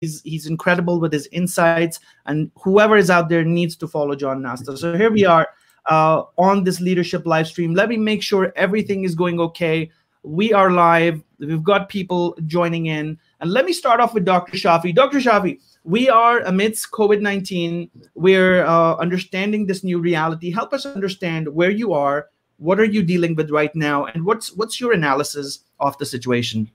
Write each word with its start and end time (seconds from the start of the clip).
He's, 0.00 0.20
he's 0.22 0.46
incredible 0.46 1.00
with 1.00 1.12
his 1.12 1.26
insights, 1.32 2.00
and 2.26 2.50
whoever 2.62 2.96
is 2.96 3.08
out 3.08 3.28
there 3.28 3.44
needs 3.44 3.76
to 3.76 3.88
follow 3.88 4.14
John 4.14 4.42
Nosta. 4.42 4.76
So 4.76 4.96
here 4.96 5.10
we 5.10 5.24
are 5.24 5.48
uh, 5.90 6.24
on 6.36 6.64
this 6.64 6.80
leadership 6.80 7.26
live 7.26 7.46
stream. 7.46 7.74
Let 7.74 7.88
me 7.88 7.96
make 7.96 8.22
sure 8.22 8.52
everything 8.56 9.04
is 9.04 9.14
going 9.14 9.40
okay. 9.40 9.90
We 10.22 10.52
are 10.52 10.70
live. 10.70 11.22
We've 11.38 11.62
got 11.62 11.88
people 11.88 12.36
joining 12.46 12.86
in. 12.86 13.18
And 13.40 13.50
let 13.50 13.64
me 13.64 13.72
start 13.72 14.00
off 14.00 14.12
with 14.12 14.24
Dr. 14.24 14.56
Shafi. 14.56 14.94
Dr. 14.94 15.18
Shafi, 15.18 15.60
we 15.84 16.08
are 16.08 16.40
amidst 16.40 16.90
COVID 16.90 17.20
19. 17.20 17.90
We're 18.14 18.64
uh, 18.64 18.96
understanding 18.96 19.66
this 19.66 19.84
new 19.84 19.98
reality. 19.98 20.50
Help 20.50 20.72
us 20.72 20.84
understand 20.84 21.48
where 21.48 21.70
you 21.70 21.92
are. 21.92 22.28
What 22.58 22.80
are 22.80 22.84
you 22.84 23.02
dealing 23.02 23.34
with 23.34 23.50
right 23.50 23.74
now? 23.74 24.06
And 24.06 24.24
what's, 24.24 24.52
what's 24.52 24.80
your 24.80 24.92
analysis 24.92 25.60
of 25.78 25.96
the 25.98 26.06
situation? 26.06 26.70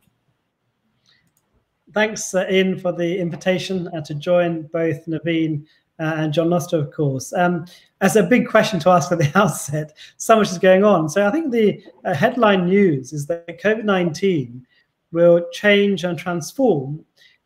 Thanks, 1.94 2.34
uh, 2.34 2.46
Ian, 2.50 2.80
for 2.80 2.94
the 2.94 3.20
invitation 3.20 3.90
uh, 3.90 4.02
to 4.02 4.14
join 4.14 4.64
both 4.68 5.06
Naveen 5.08 5.66
uh, 6.00 6.14
and 6.18 6.34
John 6.34 6.48
Nosta, 6.48 6.74
of 6.74 6.92
course. 6.92 7.34
Um, 7.34 7.66
as 8.00 8.16
a 8.16 8.24
big 8.24 8.48
question 8.48 8.80
to 8.82 8.90
ask 8.90 9.12
at 9.12 9.20
the 9.20 9.32
outset, 9.36 9.94
so 10.18 10.38
much 10.38 10.52
is 10.52 10.58
going 10.58 10.84
on. 10.86 11.10
So 11.10 11.28
I 11.28 11.32
think 11.32 11.52
the 11.52 11.84
uh, 12.06 12.14
headline 12.14 12.66
news 12.66 13.12
is 13.12 13.28
that 13.28 13.62
COVID 13.62 13.84
19 13.84 14.66
will 15.12 15.46
change 15.52 16.06
and 16.06 16.18
transform 16.18 17.04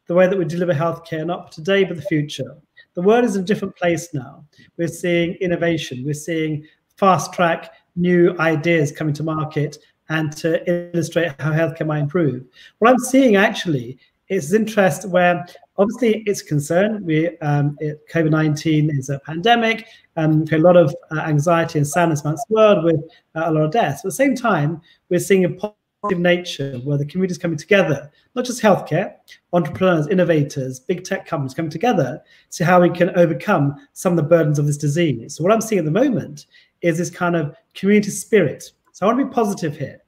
the 0.07 0.13
way 0.13 0.27
that 0.27 0.37
we 0.37 0.45
deliver 0.45 0.73
healthcare, 0.73 1.25
not 1.25 1.51
today, 1.51 1.83
but 1.83 1.95
the 1.95 2.03
future. 2.03 2.55
The 2.93 3.01
world 3.01 3.25
is 3.25 3.35
in 3.35 3.41
a 3.41 3.45
different 3.45 3.75
place 3.75 4.13
now. 4.13 4.45
We're 4.77 4.87
seeing 4.87 5.33
innovation, 5.35 6.03
we're 6.05 6.13
seeing 6.13 6.65
fast 6.97 7.33
track 7.33 7.71
new 7.95 8.37
ideas 8.39 8.91
coming 8.91 9.13
to 9.15 9.23
market 9.23 9.77
and 10.09 10.31
to 10.37 10.93
illustrate 10.93 11.33
how 11.41 11.51
healthcare 11.51 11.87
might 11.87 11.99
improve. 11.99 12.45
What 12.77 12.91
I'm 12.91 12.99
seeing 12.99 13.35
actually 13.35 13.97
is 14.29 14.53
interest 14.53 15.07
where 15.09 15.45
obviously 15.77 16.23
it's 16.25 16.41
concern. 16.41 17.05
We 17.05 17.37
um, 17.39 17.77
COVID 18.11 18.31
nineteen 18.31 18.89
is 18.89 19.09
a 19.09 19.19
pandemic, 19.19 19.87
um, 20.15 20.45
a 20.51 20.57
lot 20.57 20.77
of 20.77 20.95
uh, 21.11 21.19
anxiety 21.19 21.79
and 21.79 21.87
sadness 21.87 22.21
amongst 22.21 22.47
the 22.47 22.55
world 22.55 22.83
with 22.83 23.01
uh, 23.35 23.43
a 23.45 23.51
lot 23.51 23.63
of 23.63 23.71
deaths. 23.71 23.99
At 23.99 24.05
the 24.05 24.11
same 24.11 24.35
time, 24.35 24.81
we're 25.09 25.19
seeing 25.19 25.45
a 25.45 25.49
positive 25.49 26.19
nature 26.19 26.77
where 26.83 26.97
the 26.97 27.05
community 27.05 27.31
is 27.31 27.37
coming 27.37 27.57
together, 27.57 28.11
not 28.35 28.45
just 28.45 28.61
healthcare, 28.61 29.15
entrepreneurs, 29.53 30.07
innovators, 30.07 30.79
big 30.79 31.03
tech 31.03 31.25
companies 31.25 31.53
coming 31.53 31.71
together 31.71 32.21
to 32.51 32.65
how 32.65 32.81
we 32.81 32.89
can 32.89 33.09
overcome 33.17 33.75
some 33.93 34.13
of 34.13 34.17
the 34.17 34.23
burdens 34.23 34.59
of 34.59 34.67
this 34.67 34.77
disease. 34.77 35.35
So 35.35 35.43
what 35.43 35.51
I'm 35.51 35.61
seeing 35.61 35.79
at 35.79 35.85
the 35.85 35.91
moment 35.91 36.45
is 36.81 36.97
this 36.97 37.09
kind 37.09 37.35
of 37.35 37.55
community 37.73 38.11
spirit. 38.11 38.71
So 38.91 39.05
I 39.05 39.07
want 39.07 39.19
to 39.19 39.25
be 39.25 39.33
positive 39.33 39.77
here. 39.77 39.99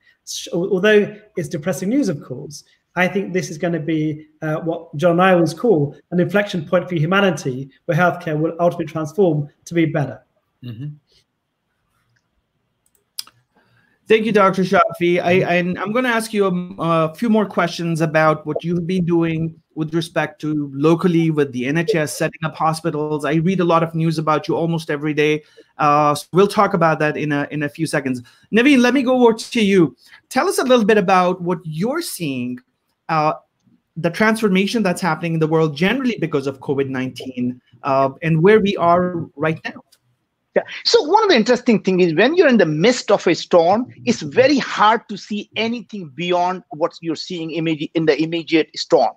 Although 0.53 1.15
it's 1.35 1.49
depressing 1.49 1.89
news, 1.89 2.09
of 2.09 2.21
course, 2.21 2.63
I 2.97 3.07
think 3.07 3.31
this 3.31 3.51
is 3.51 3.59
going 3.59 3.73
to 3.73 3.79
be 3.79 4.27
uh, 4.41 4.55
what 4.55 4.95
John 4.97 5.17
Niles 5.17 5.53
call 5.53 5.95
an 6.09 6.19
inflection 6.19 6.65
point 6.65 6.89
for 6.89 6.95
humanity, 6.95 7.69
where 7.85 7.95
healthcare 7.95 8.37
will 8.37 8.53
ultimately 8.59 8.87
transform 8.87 9.49
to 9.65 9.73
be 9.75 9.85
better. 9.85 10.25
Mm-hmm. 10.63 10.87
Thank 14.07 14.25
you, 14.25 14.31
Dr. 14.31 14.63
Shafi. 14.63 15.21
I, 15.21 15.59
I'm 15.59 15.91
going 15.91 16.05
to 16.05 16.09
ask 16.09 16.33
you 16.33 16.45
a, 16.45 16.81
a, 16.81 17.15
few 17.15 17.29
more 17.29 17.45
questions 17.45 17.99
about 17.99 18.45
what 18.45 18.63
you've 18.63 18.87
been 18.87 19.03
doing 19.03 19.61
with 19.75 19.93
respect 19.93 20.39
to 20.41 20.71
locally 20.73 21.29
with 21.29 21.51
the 21.51 21.63
NHS 21.63 22.09
setting 22.09 22.39
up 22.45 22.55
hospitals. 22.55 23.25
I 23.25 23.35
read 23.35 23.59
a 23.59 23.65
lot 23.65 23.83
of 23.83 23.93
news 23.93 24.17
about 24.17 24.47
you 24.47 24.55
almost 24.55 24.89
every 24.89 25.13
day. 25.13 25.43
Uh, 25.77 26.15
so 26.15 26.25
we'll 26.31 26.47
talk 26.47 26.73
about 26.73 26.99
that 26.99 27.17
in 27.17 27.33
a 27.33 27.47
in 27.51 27.63
a 27.63 27.69
few 27.69 27.85
seconds. 27.85 28.23
Naveen, 28.51 28.79
let 28.79 28.93
me 28.93 29.03
go 29.03 29.27
over 29.27 29.37
to 29.37 29.61
you. 29.61 29.95
Tell 30.29 30.47
us 30.47 30.57
a 30.57 30.63
little 30.63 30.85
bit 30.85 30.97
about 30.97 31.41
what 31.41 31.59
you're 31.63 32.01
seeing, 32.01 32.59
uh, 33.09 33.33
the 33.95 34.11
transformation 34.11 34.83
that's 34.83 35.01
happening 35.01 35.33
in 35.33 35.39
the 35.39 35.47
world 35.47 35.75
generally 35.75 36.17
because 36.19 36.47
of 36.47 36.59
COVID 36.59 36.89
19, 36.89 37.59
uh, 37.83 38.09
and 38.21 38.43
where 38.43 38.59
we 38.59 38.77
are 38.77 39.27
right 39.35 39.59
now. 39.65 39.81
Yeah. 40.55 40.63
So 40.85 41.03
one 41.03 41.21
of 41.21 41.29
the 41.29 41.35
interesting 41.35 41.83
things 41.83 42.03
is 42.03 42.15
when 42.15 42.33
you're 42.33 42.47
in 42.47 42.57
the 42.57 42.65
midst 42.65 43.11
of 43.11 43.27
a 43.27 43.35
storm, 43.35 43.93
it's 44.05 44.23
very 44.23 44.57
hard 44.57 45.07
to 45.09 45.15
see 45.15 45.51
anything 45.55 46.11
beyond 46.15 46.63
what 46.71 46.93
you're 46.99 47.15
seeing 47.15 47.51
in 47.51 47.65
the 48.05 48.19
immediate 48.19 48.71
storm. 48.75 49.11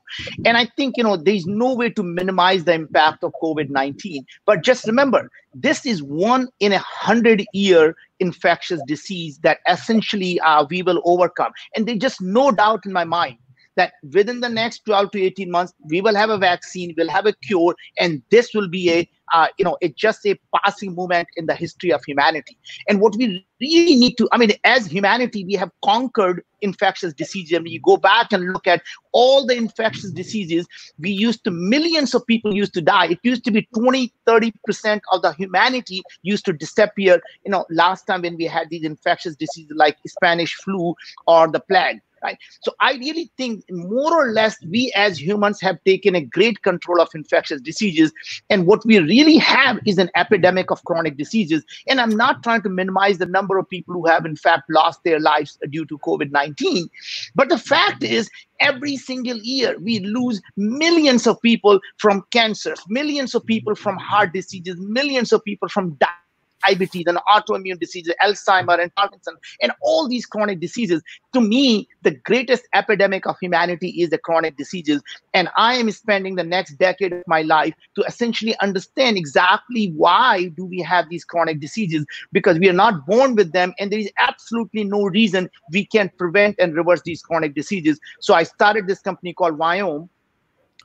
And 0.45 0.59
I 0.59 0.67
think 0.77 0.99
you 0.99 1.03
know 1.03 1.17
there's 1.17 1.47
no 1.47 1.75
way 1.75 1.89
to 1.91 2.03
minimize 2.03 2.65
the 2.65 2.75
impact 2.75 3.25
of 3.25 3.33
COVID-19. 3.43 4.23
But 4.45 4.62
just 4.62 4.87
remember, 4.87 5.31
this 5.55 5.87
is 5.87 6.03
one 6.03 6.49
in 6.61 6.73
a 6.73 6.79
hundred 6.79 7.47
year 7.55 7.97
infectious 8.19 8.83
disease 8.87 9.39
that 9.39 9.61
essentially 9.67 10.39
uh, 10.41 10.67
we 10.69 10.83
will 10.83 11.00
overcome. 11.06 11.53
And 11.75 11.89
there's 11.89 12.00
just 12.00 12.21
no 12.21 12.50
doubt 12.50 12.84
in 12.84 12.93
my 12.93 13.05
mind 13.05 13.39
that 13.81 13.95
within 14.19 14.41
the 14.41 14.49
next 14.49 14.85
12 14.85 15.11
to 15.13 15.23
18 15.23 15.51
months 15.51 15.73
we 15.95 16.01
will 16.01 16.21
have 16.23 16.31
a 16.31 16.39
vaccine 16.39 16.95
we'll 16.97 17.17
have 17.19 17.27
a 17.27 17.35
cure 17.49 17.75
and 17.99 18.23
this 18.31 18.53
will 18.55 18.69
be 18.69 18.85
a 18.99 19.09
uh, 19.33 19.47
you 19.59 19.65
know, 19.65 19.77
it's 19.81 19.95
just 19.95 20.27
a 20.27 20.39
passing 20.57 20.95
moment 20.95 21.29
in 21.37 21.47
the 21.47 21.55
history 21.55 21.93
of 21.93 22.03
humanity. 22.05 22.57
And 22.89 23.01
what 23.01 23.15
we 23.17 23.47
really 23.61 23.97
need 23.97 24.17
to, 24.19 24.29
I 24.33 24.39
mean, 24.39 24.53
as 24.65 24.87
humanity, 24.87 25.45
we 25.45 25.55
have 25.55 25.71
conquered 25.85 26.43
infectious 26.63 27.13
diseases. 27.13 27.53
And 27.53 27.65
when 27.65 27.73
you 27.73 27.81
go 27.81 27.97
back 27.97 28.33
and 28.33 28.53
look 28.53 28.67
at 28.67 28.83
all 29.13 29.47
the 29.47 29.57
infectious 29.57 30.11
diseases, 30.11 30.67
we 30.99 31.11
used 31.11 31.45
to, 31.45 31.51
millions 31.51 32.15
of 32.15 32.27
people 32.27 32.55
used 32.55 32.75
to 32.75 32.83
die. 32.83 33.07
It 33.07 33.21
used 33.23 33.45
to 33.45 33.51
be 33.51 33.69
20, 33.75 34.12
30% 34.27 35.01
of 35.12 35.23
the 35.23 35.33
humanity 35.33 36.03
used 36.23 36.45
to 36.47 36.53
disappear, 36.53 37.21
you 37.45 37.51
know, 37.51 37.67
last 37.71 38.07
time 38.07 38.23
when 38.23 38.37
we 38.37 38.45
had 38.45 38.69
these 38.71 38.85
infectious 38.85 39.37
diseases 39.37 39.73
like 39.77 39.97
Spanish 40.07 40.55
flu 40.55 40.95
or 41.27 41.49
the 41.49 41.61
plague 41.61 42.01
right? 42.22 42.38
So 42.62 42.72
I 42.81 42.94
really 42.94 43.31
think 43.36 43.64
more 43.70 44.12
or 44.12 44.32
less 44.32 44.56
we 44.66 44.92
as 44.94 45.20
humans 45.20 45.60
have 45.60 45.82
taken 45.84 46.14
a 46.14 46.20
great 46.20 46.62
control 46.62 47.00
of 47.00 47.08
infectious 47.14 47.60
diseases. 47.60 48.12
And 48.48 48.66
what 48.66 48.84
we 48.84 48.98
really 48.98 49.38
have 49.38 49.78
is 49.86 49.98
an 49.98 50.10
epidemic 50.16 50.70
of 50.70 50.84
chronic 50.84 51.16
diseases. 51.16 51.64
And 51.88 52.00
I'm 52.00 52.16
not 52.16 52.42
trying 52.42 52.62
to 52.62 52.69
minimize 52.69 53.19
the 53.19 53.26
number 53.26 53.58
of 53.58 53.69
people 53.69 53.94
who 53.94 54.06
have 54.06 54.26
in 54.26 54.36
fact 54.36 54.64
lost 54.70 55.03
their 55.04 55.20
lives 55.20 55.58
due 55.70 55.86
to 55.86 55.98
COVID-19. 55.98 56.88
But 57.34 57.48
the 57.48 57.58
fact 57.58 58.03
is 58.03 58.31
every 58.60 58.97
single 58.97 59.38
year 59.38 59.78
we 59.78 60.00
lose 60.00 60.41
millions 60.56 61.26
of 61.26 61.41
people 61.41 61.81
from 61.98 62.25
cancers, 62.31 62.81
millions 62.88 63.34
of 63.34 63.44
people 63.47 63.75
from 63.75 63.97
heart 63.97 64.32
diseases, 64.32 64.76
millions 64.78 65.32
of 65.32 65.44
people 65.44 65.69
from 65.69 65.91
diabetes 65.94 66.19
diabetes 66.66 67.04
and 67.06 67.19
autoimmune 67.28 67.78
diseases, 67.78 68.15
Alzheimer 68.22 68.81
and 68.81 68.94
Parkinson, 68.94 69.37
and 69.60 69.72
all 69.82 70.09
these 70.09 70.26
chronic 70.26 70.60
diseases. 70.60 71.03
To 71.32 71.41
me, 71.41 71.88
the 72.03 72.12
greatest 72.12 72.65
epidemic 72.75 73.26
of 73.26 73.37
humanity 73.41 73.88
is 74.03 74.10
the 74.10 74.19
chronic 74.19 74.56
diseases. 74.56 75.03
And 75.34 75.49
I 75.56 75.75
am 75.76 75.91
spending 75.91 76.37
the 76.37 76.44
next 76.44 76.76
decade 76.76 77.12
of 77.12 77.22
my 77.26 77.43
life 77.43 77.75
to 77.97 78.03
essentially 78.03 78.56
understand 78.60 79.16
exactly 79.16 79.93
why 79.97 80.50
do 80.56 80.65
we 80.65 80.81
have 80.81 81.09
these 81.09 81.25
chronic 81.25 81.60
diseases 81.60 82.04
because 82.32 82.59
we 82.59 82.69
are 82.69 82.75
not 82.75 83.06
born 83.06 83.34
with 83.34 83.53
them 83.53 83.75
and 83.78 83.91
there 83.91 83.99
is 83.99 84.10
absolutely 84.19 84.84
no 84.84 85.04
reason 85.04 85.49
we 85.72 85.84
can 85.84 86.10
prevent 86.19 86.56
and 86.59 86.75
reverse 86.75 87.03
these 87.03 87.22
chronic 87.22 87.54
diseases. 87.54 87.99
So 88.20 88.34
I 88.34 88.43
started 88.43 88.87
this 88.87 89.00
company 89.00 89.32
called 89.32 89.59
Viome. 89.59 90.09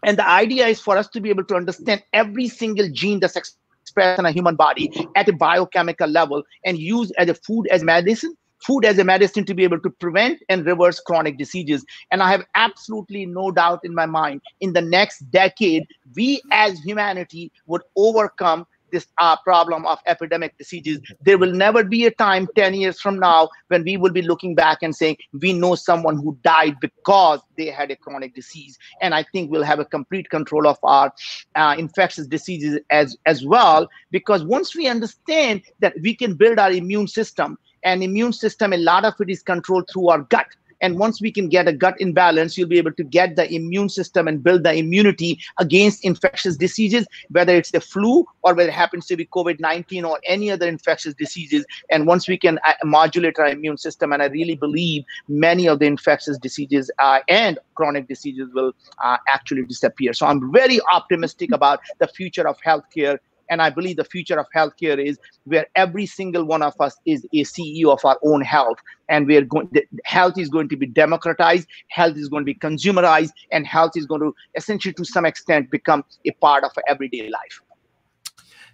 And 0.04 0.18
the 0.18 0.28
idea 0.28 0.68
is 0.68 0.80
for 0.80 0.98
us 0.98 1.08
to 1.10 1.22
be 1.22 1.30
able 1.30 1.46
to 1.46 1.56
understand 1.56 2.04
every 2.14 2.48
single 2.48 2.90
gene 2.92 3.20
that's 3.20 3.36
expressed 3.36 3.65
in 3.98 4.26
a 4.26 4.32
human 4.32 4.56
body 4.56 4.92
at 5.16 5.30
a 5.30 5.34
biochemical 5.34 6.08
level 6.08 6.44
and 6.66 6.78
use 6.78 7.12
as 7.12 7.30
a 7.30 7.34
food 7.34 7.68
as 7.68 7.84
medicine 7.84 8.36
food 8.66 8.86
as 8.86 8.98
a 8.98 9.04
medicine 9.04 9.46
to 9.46 9.54
be 9.54 9.64
able 9.64 9.80
to 9.80 9.90
prevent 9.90 10.42
and 10.50 10.66
reverse 10.66 11.00
chronic 11.00 11.38
diseases. 11.38 11.86
And 12.12 12.24
I 12.24 12.32
have 12.32 12.46
absolutely 12.56 13.26
no 13.26 13.52
doubt 13.52 13.82
in 13.84 13.94
my 13.94 14.06
mind 14.06 14.42
in 14.60 14.74
the 14.74 14.82
next 14.82 15.20
decade, 15.30 15.86
we 16.16 16.42
as 16.52 16.80
humanity 16.80 17.52
would 17.68 17.84
overcome 17.96 18.66
this 18.96 19.08
uh, 19.18 19.36
problem 19.44 19.86
of 19.86 20.00
epidemic 20.08 20.58
diseases. 20.58 21.00
There 21.22 21.38
will 21.38 21.52
never 21.52 21.84
be 21.84 22.06
a 22.06 22.12
time 22.12 22.48
10 22.56 22.74
years 22.76 23.00
from 23.00 23.20
now 23.20 23.50
when 23.68 23.84
we 23.84 23.98
will 23.98 24.12
be 24.12 24.22
looking 24.22 24.56
back 24.56 24.80
and 24.82 24.96
saying, 24.96 25.18
we 25.34 25.52
know 25.52 25.76
someone 25.76 26.16
who 26.16 26.38
died 26.44 26.80
because 26.80 27.42
they 27.58 27.68
had 27.68 27.92
a 27.92 27.98
chronic 27.98 28.34
disease. 28.34 28.78
And 29.02 29.14
I 29.14 29.26
think 29.34 29.52
we'll 29.52 29.64
have 29.64 29.80
a 29.80 29.86
complete 29.86 30.30
control 30.30 30.66
of 30.66 30.78
our 30.84 31.14
uh, 31.56 31.76
infectious 31.78 32.26
diseases 32.28 32.80
as, 32.90 33.18
as 33.26 33.46
well, 33.46 33.90
because 34.12 34.46
once 34.46 34.74
we 34.76 34.88
understand 34.88 35.62
that 35.80 35.94
we 36.02 36.16
can 36.16 36.36
build 36.36 36.58
our 36.58 36.72
immune 36.72 37.08
system, 37.08 37.58
and 37.84 38.02
immune 38.02 38.34
system, 38.34 38.74
a 38.74 38.78
lot 38.78 39.06
of 39.06 39.14
it 39.20 39.30
is 39.30 39.44
controlled 39.44 39.88
through 39.94 40.10
our 40.10 40.22
gut 40.24 40.48
and 40.86 41.00
once 41.00 41.20
we 41.20 41.32
can 41.32 41.50
get 41.50 41.68
a 41.68 41.74
gut 41.74 42.00
imbalance, 42.00 42.56
you'll 42.56 42.68
be 42.68 42.78
able 42.78 42.92
to 42.94 43.04
get 43.04 43.36
the 43.36 43.52
immune 43.52 43.90
system 43.90 44.28
and 44.28 44.44
build 44.44 44.62
the 44.62 44.72
immunity 44.72 45.40
against 45.58 46.06
infectious 46.06 46.56
diseases, 46.58 47.08
whether 47.30 47.56
it's 47.56 47.72
the 47.72 47.82
flu 47.82 48.24
or 48.44 48.54
whether 48.54 48.70
it 48.70 48.74
happens 48.74 49.08
to 49.08 49.18
be 49.18 49.26
COVID 49.26 49.60
19 49.60 50.06
or 50.06 50.20
any 50.26 50.52
other 50.52 50.68
infectious 50.68 51.16
diseases. 51.16 51.66
And 51.90 52.06
once 52.06 52.28
we 52.28 52.38
can 52.38 52.60
uh, 52.68 52.74
modulate 52.84 53.40
our 53.40 53.48
immune 53.48 53.78
system, 53.78 54.14
and 54.14 54.22
I 54.22 54.28
really 54.28 54.56
believe 54.56 55.06
many 55.28 55.68
of 55.68 55.80
the 55.80 55.86
infectious 55.86 56.38
diseases 56.38 56.92
uh, 57.00 57.22
and 57.28 57.58
chronic 57.74 58.08
diseases 58.08 58.48
will 58.54 58.74
uh, 59.04 59.18
actually 59.28 59.64
disappear. 59.64 60.14
So 60.14 60.28
I'm 60.28 60.52
very 60.52 60.80
optimistic 60.94 61.52
about 61.52 61.80
the 61.98 62.08
future 62.08 62.48
of 62.48 62.60
healthcare 62.62 63.18
And 63.50 63.62
I 63.62 63.70
believe 63.70 63.98
the 63.98 64.04
future 64.06 64.40
of 64.40 64.48
healthcare 64.56 65.04
is 65.04 65.20
where 65.44 65.68
every 65.76 66.06
single 66.06 66.46
one 66.46 66.62
of 66.62 66.74
us 66.80 66.98
is 67.06 67.26
a 67.34 67.44
CEO 67.44 67.92
of 67.92 68.04
our 68.04 68.18
own 68.24 68.42
health. 68.42 68.78
And 69.10 69.28
we're 69.28 69.46
going, 69.46 69.70
health 70.04 70.38
is 70.38 70.50
going 70.50 70.70
to 70.70 70.78
be 70.78 70.88
democratized, 70.88 71.68
health 71.90 72.18
is 72.18 72.28
going 72.28 72.42
to 72.42 72.46
be 72.46 72.56
consumerized, 72.56 73.32
and 73.52 73.68
health 73.68 73.92
is 73.96 74.06
going 74.06 74.22
to 74.22 74.36
essentially, 74.56 74.94
to 74.94 75.06
some 75.06 75.26
extent, 75.26 75.70
become 75.70 76.04
a 76.26 76.32
part 76.32 76.64
of 76.64 76.72
everyday 76.88 77.30
life. 77.30 77.62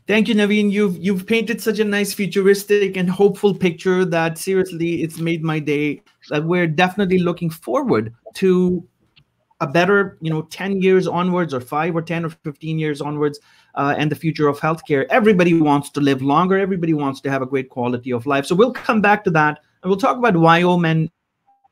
Thank 0.08 0.28
you, 0.28 0.36
Naveen. 0.36 0.72
You've 0.72 0.98
you've 0.98 1.28
painted 1.28 1.62
such 1.62 1.80
a 1.80 1.86
nice 1.86 2.14
futuristic 2.14 2.98
and 2.98 3.10
hopeful 3.10 3.54
picture 3.54 4.04
that 4.04 4.38
seriously, 4.38 5.04
it's 5.04 5.20
made 5.20 5.44
my 5.44 5.60
day. 5.60 6.02
That 6.30 6.44
we're 6.44 6.68
definitely 6.68 7.20
looking 7.20 7.50
forward 7.50 8.14
to 8.36 8.86
a 9.62 9.68
better, 9.68 10.18
you 10.22 10.30
know, 10.30 10.42
10 10.42 10.82
years 10.82 11.08
onwards 11.08 11.54
or 11.54 11.62
five 11.62 11.96
or 11.96 12.02
10 12.02 12.26
or 12.26 12.30
15 12.30 12.80
years 12.80 13.00
onwards 13.00 13.40
uh, 13.76 13.96
and 13.98 14.12
the 14.12 14.16
future 14.16 14.48
of 14.48 14.60
healthcare. 14.60 15.06
Everybody 15.10 15.54
wants 15.62 15.92
to 15.92 16.02
live 16.02 16.22
longer. 16.22 16.58
Everybody 16.58 16.94
wants 16.94 17.22
to 17.22 17.30
have 17.30 17.42
a 17.42 17.46
great 17.46 17.70
quality 17.70 18.12
of 18.12 18.26
life. 18.26 18.46
So 18.46 18.56
we'll 18.56 18.74
come 18.74 19.02
back 19.02 19.24
to 19.26 19.32
that 19.32 19.60
and 19.84 19.90
we'll 19.90 20.00
talk 20.00 20.18
about 20.18 20.34
Viome 20.34 21.10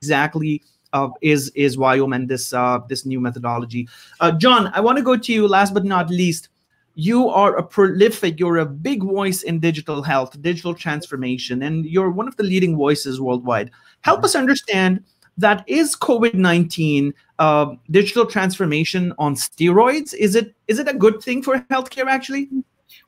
exactly 0.02 0.64
uh, 0.94 1.10
is 1.22 1.50
is 1.56 1.78
Viome 1.78 2.28
this 2.28 2.54
uh, 2.54 2.80
this 2.88 3.06
new 3.06 3.20
methodology. 3.20 3.88
Uh, 4.20 4.32
John, 4.32 4.72
I 4.74 4.80
want 4.80 4.98
to 4.98 5.04
go 5.04 5.18
to 5.18 5.34
you 5.34 5.48
last 5.48 5.74
but 5.74 5.84
not 5.84 6.10
least. 6.10 6.50
You 6.96 7.30
are 7.30 7.56
a 7.56 7.64
prolific, 7.64 8.40
you're 8.40 8.58
a 8.58 8.66
big 8.66 9.04
voice 9.04 9.44
in 9.44 9.60
digital 9.60 10.04
health, 10.04 10.42
digital 10.42 10.74
transformation, 10.74 11.64
and 11.64 11.86
you're 11.86 12.12
one 12.12 12.28
of 12.28 12.36
the 12.36 12.44
leading 12.44 12.76
voices 12.76 13.22
worldwide. 13.22 13.72
Help 14.02 14.24
us 14.24 14.36
understand 14.36 15.04
that 15.40 15.64
is 15.68 15.96
COVID-19 15.96 17.14
uh, 17.40 17.76
digital 17.90 18.26
transformation 18.26 19.14
on 19.18 19.36
steroids? 19.36 20.14
Is 20.14 20.36
it 20.36 20.54
is 20.68 20.80
it 20.80 20.88
a 20.88 20.94
good 20.94 21.22
thing 21.22 21.42
for 21.42 21.60
healthcare 21.72 22.08
actually? 22.08 22.50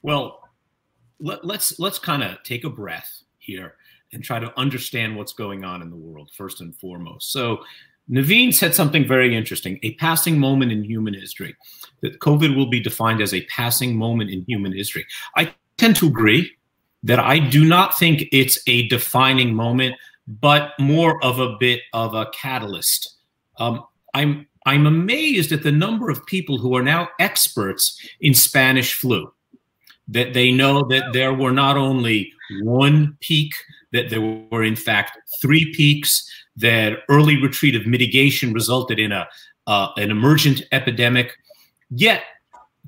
Well, 0.02 0.42
let, 1.20 1.46
let's 1.46 1.80
let's 1.80 2.00
kind 2.00 2.24
of 2.24 2.42
take 2.44 2.64
a 2.64 2.70
breath 2.70 3.24
here 3.38 3.76
and 4.14 4.24
try 4.24 4.40
to 4.40 4.58
understand 4.60 5.16
what's 5.16 5.34
going 5.34 5.64
on 5.64 5.82
in 5.82 5.90
the 5.90 5.96
world 5.96 6.32
first 6.36 6.62
and 6.62 6.76
foremost. 6.76 7.32
So 7.32 7.60
Naveen 8.10 8.54
said 8.54 8.76
something 8.76 9.08
very 9.08 9.36
interesting, 9.36 9.80
a 9.84 9.94
passing 9.96 10.40
moment 10.40 10.72
in 10.72 10.84
human 10.84 11.14
history. 11.14 11.56
That 12.02 12.20
COVID 12.20 12.56
will 12.56 12.70
be 12.70 12.80
defined 12.80 13.22
as 13.22 13.34
a 13.34 13.46
passing 13.46 13.96
moment 13.96 14.30
in 14.30 14.44
human 14.48 14.74
history. 14.74 15.06
I 15.36 15.54
tend 15.78 15.96
to 15.98 16.08
agree 16.08 16.52
that 17.04 17.20
I 17.20 17.40
do 17.40 17.66
not 17.66 17.98
think 17.98 18.26
it's 18.32 18.60
a 18.68 18.88
defining 18.88 19.56
moment 19.56 19.96
but 20.40 20.72
more 20.80 21.24
of 21.24 21.40
a 21.40 21.58
bit 21.60 21.82
of 21.94 22.14
a 22.14 22.28
catalyst. 22.34 23.18
Um, 23.58 23.84
I'm 24.14 24.48
I'm 24.66 24.86
amazed 24.86 25.52
at 25.52 25.64
the 25.64 25.72
number 25.72 26.10
of 26.10 26.26
people 26.26 26.58
who 26.58 26.76
are 26.76 26.84
now 26.84 27.10
experts 27.20 28.00
in 28.22 28.34
Spanish 28.34 28.94
flu. 28.94 29.34
That 30.08 30.34
they 30.34 30.52
know 30.52 30.84
that 30.90 31.14
there 31.14 31.34
were 31.34 31.52
not 31.52 31.78
only 31.78 32.34
one 32.64 33.18
peak, 33.22 33.54
that 33.94 34.10
there 34.10 34.22
were 34.52 34.64
in 34.64 34.76
fact 34.76 35.18
three 35.42 35.74
peaks. 35.74 36.28
That 36.58 37.00
early 37.10 37.42
retreat 37.42 37.76
of 37.76 37.88
mitigation 37.88 38.54
resulted 38.54 39.00
in 39.00 39.12
a 39.12 39.28
uh, 39.68 39.90
an 39.98 40.12
emergent 40.12 40.64
epidemic. 40.72 41.34
Yet 41.90 42.24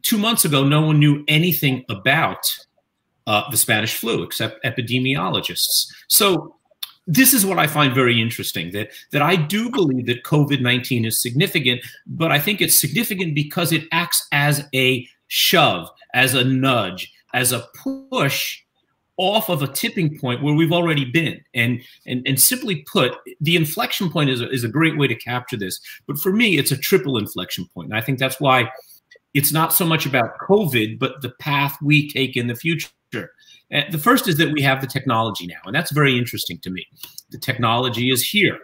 two 0.02 0.18
months 0.18 0.46
ago, 0.46 0.64
no 0.64 0.82
one 0.82 1.00
knew 1.00 1.24
anything 1.28 1.86
about 1.90 2.46
uh, 3.26 3.50
the 3.52 3.58
Spanish 3.58 3.96
flu 3.96 4.24
except 4.24 4.64
epidemiologists. 4.64 5.88
So 6.10 6.56
this 7.06 7.34
is 7.34 7.46
what 7.46 7.60
I 7.60 7.68
find 7.68 7.94
very 7.94 8.22
interesting 8.22 8.72
that 8.72 8.92
that 9.12 9.22
I 9.22 9.36
do 9.36 9.70
believe 9.70 10.06
that 10.08 10.24
COVID-19 10.24 11.06
is 11.06 11.22
significant, 11.22 11.82
but 12.06 12.32
I 12.32 12.40
think 12.40 12.62
it's 12.62 12.80
significant 12.80 13.36
because 13.36 13.72
it 13.72 13.88
acts 13.92 14.26
as 14.32 14.68
a 14.74 15.08
shove, 15.28 15.90
as 16.14 16.34
a 16.34 16.44
nudge, 16.44 17.12
as 17.34 17.52
a 17.52 17.68
push 17.76 18.60
off 19.18 19.50
of 19.50 19.62
a 19.62 19.68
tipping 19.68 20.18
point 20.18 20.42
where 20.42 20.54
we've 20.54 20.72
already 20.72 21.06
been. 21.06 21.42
And 21.54 21.82
and 22.08 22.26
and 22.26 22.40
simply 22.40 22.86
put, 22.92 23.14
the 23.42 23.56
inflection 23.56 24.10
point 24.10 24.30
is 24.30 24.42
a, 24.42 24.50
is 24.50 24.64
a 24.64 24.70
great 24.70 24.98
way 24.98 25.08
to 25.08 25.16
capture 25.16 25.58
this. 25.58 25.80
But 26.08 26.18
for 26.18 26.32
me, 26.32 26.58
it's 26.58 26.72
a 26.72 26.78
triple 26.78 27.18
inflection 27.18 27.68
point. 27.74 27.90
And 27.90 27.98
I 27.98 28.02
think 28.02 28.20
that's 28.20 28.40
why 28.40 28.72
it's 29.34 29.52
not 29.52 29.74
so 29.74 29.86
much 29.86 30.06
about 30.06 30.38
COVID, 30.48 31.00
but 31.00 31.22
the 31.22 31.32
path 31.40 31.76
we 31.82 32.10
take 32.10 32.38
in 32.38 32.48
the 32.48 32.56
future. 32.56 32.90
And 33.72 33.92
the 33.92 33.98
first 33.98 34.28
is 34.28 34.38
that 34.38 34.52
we 34.52 34.62
have 34.62 34.82
the 34.82 34.88
technology 34.88 35.48
now, 35.48 35.62
and 35.66 35.76
that's 35.76 35.92
very 35.92 36.18
interesting 36.18 36.60
to 36.60 36.70
me. 36.70 36.86
The 37.32 37.38
technology 37.38 38.12
is 38.12 38.28
here. 38.28 38.60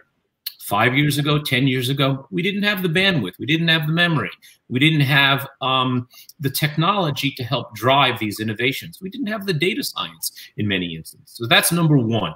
Five 0.60 0.94
years 0.94 1.18
ago, 1.18 1.40
10 1.42 1.66
years 1.66 1.88
ago, 1.88 2.28
we 2.30 2.42
didn't 2.42 2.62
have 2.62 2.82
the 2.82 2.88
bandwidth, 2.88 3.38
we 3.40 3.46
didn't 3.46 3.66
have 3.68 3.88
the 3.88 3.92
memory, 3.92 4.30
we 4.68 4.78
didn't 4.78 5.00
have 5.00 5.48
um, 5.60 6.08
the 6.38 6.50
technology 6.50 7.32
to 7.32 7.42
help 7.42 7.74
drive 7.74 8.20
these 8.20 8.38
innovations. 8.38 9.00
We 9.02 9.10
didn't 9.10 9.26
have 9.26 9.46
the 9.46 9.52
data 9.52 9.82
science 9.82 10.30
in 10.56 10.68
many 10.68 10.94
instances. 10.94 11.34
So 11.34 11.48
that's 11.48 11.72
number 11.72 11.98
one. 11.98 12.34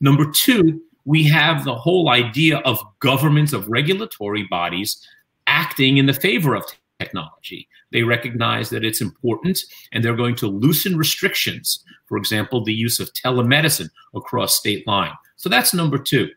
Number 0.00 0.30
two, 0.30 0.80
we 1.04 1.24
have 1.24 1.64
the 1.64 1.74
whole 1.74 2.10
idea 2.10 2.58
of 2.58 2.78
governments, 3.00 3.52
of 3.52 3.68
regulatory 3.68 4.44
bodies 4.44 5.04
acting 5.48 5.98
in 5.98 6.06
the 6.06 6.14
favor 6.14 6.54
of 6.54 6.64
technology. 7.02 7.68
They 7.90 8.02
recognize 8.02 8.70
that 8.70 8.84
it's 8.84 9.00
important 9.00 9.58
and 9.92 10.02
they're 10.02 10.16
going 10.16 10.36
to 10.36 10.46
loosen 10.46 10.96
restrictions. 10.96 11.84
For 12.06 12.16
example, 12.16 12.64
the 12.64 12.74
use 12.74 13.00
of 13.00 13.12
telemedicine 13.12 13.90
across 14.14 14.56
state 14.56 14.86
line. 14.86 15.12
So 15.36 15.48
that's 15.48 15.74
number 15.74 15.98
two. 15.98 16.28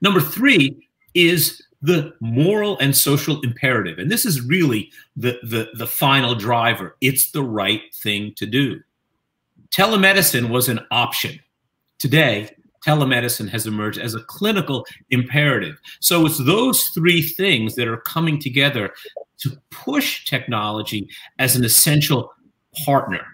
Number 0.00 0.20
three 0.20 0.88
is 1.14 1.62
the 1.80 2.12
moral 2.20 2.78
and 2.78 2.96
social 2.96 3.40
imperative. 3.40 3.98
And 3.98 4.10
this 4.10 4.24
is 4.24 4.40
really 4.40 4.90
the, 5.16 5.38
the, 5.42 5.68
the 5.74 5.86
final 5.86 6.34
driver. 6.34 6.96
It's 7.00 7.32
the 7.32 7.42
right 7.42 7.82
thing 7.94 8.34
to 8.36 8.46
do. 8.46 8.80
Telemedicine 9.70 10.50
was 10.50 10.68
an 10.68 10.80
option. 10.90 11.40
Today, 11.98 12.50
telemedicine 12.86 13.48
has 13.48 13.66
emerged 13.66 13.98
as 13.98 14.14
a 14.14 14.22
clinical 14.24 14.84
imperative. 15.10 15.78
So 16.00 16.26
it's 16.26 16.38
those 16.44 16.82
three 16.94 17.22
things 17.22 17.74
that 17.76 17.88
are 17.88 17.98
coming 17.98 18.38
together 18.38 18.92
to 19.38 19.50
push 19.70 20.24
technology 20.24 21.08
as 21.38 21.56
an 21.56 21.64
essential 21.64 22.32
partner. 22.84 23.24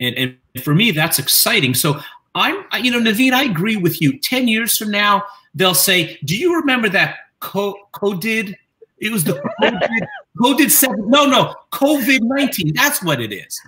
And, 0.00 0.16
and 0.16 0.62
for 0.62 0.74
me, 0.74 0.90
that's 0.90 1.18
exciting. 1.18 1.74
So 1.74 2.00
I'm, 2.34 2.64
you 2.82 2.90
know, 2.90 3.00
Naveen, 3.00 3.32
I 3.32 3.44
agree 3.44 3.76
with 3.76 4.00
you. 4.00 4.18
10 4.18 4.48
years 4.48 4.76
from 4.76 4.90
now, 4.90 5.24
they'll 5.54 5.74
say, 5.74 6.18
Do 6.24 6.36
you 6.36 6.56
remember 6.56 6.88
that 6.90 7.16
COVID? 7.40 8.54
It 8.98 9.12
was 9.12 9.24
the 9.24 9.40
COVID, 9.62 10.06
COVID 10.38 10.70
7. 10.70 11.08
No, 11.08 11.26
no, 11.26 11.54
COVID 11.72 12.20
19. 12.22 12.72
That's 12.74 13.02
what 13.02 13.20
it 13.20 13.32
is. 13.32 13.60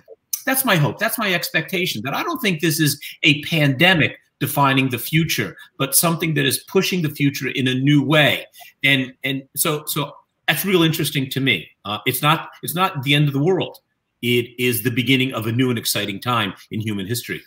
That's 0.45 0.63
my 0.63 0.75
hope. 0.75 0.97
That's 0.97 1.17
my 1.17 1.33
expectation. 1.33 2.01
That 2.03 2.13
I 2.13 2.23
don't 2.23 2.39
think 2.39 2.61
this 2.61 2.79
is 2.79 2.99
a 3.23 3.41
pandemic 3.43 4.17
defining 4.39 4.89
the 4.89 4.99
future, 4.99 5.57
but 5.77 5.95
something 5.95 6.35
that 6.35 6.45
is 6.45 6.59
pushing 6.59 7.01
the 7.01 7.09
future 7.09 7.49
in 7.49 7.67
a 7.67 7.73
new 7.73 8.03
way. 8.03 8.45
And 8.83 9.13
and 9.23 9.43
so 9.55 9.83
so 9.85 10.13
that's 10.47 10.65
real 10.65 10.83
interesting 10.83 11.29
to 11.29 11.39
me. 11.39 11.69
Uh, 11.85 11.99
it's 12.05 12.21
not 12.21 12.49
it's 12.63 12.75
not 12.75 13.03
the 13.03 13.13
end 13.13 13.27
of 13.27 13.33
the 13.33 13.43
world. 13.43 13.79
It 14.21 14.49
is 14.57 14.83
the 14.83 14.89
beginning 14.89 15.33
of 15.33 15.45
a 15.45 15.51
new 15.51 15.69
and 15.69 15.77
exciting 15.77 16.19
time 16.19 16.53
in 16.71 16.79
human 16.79 17.05
history. 17.05 17.41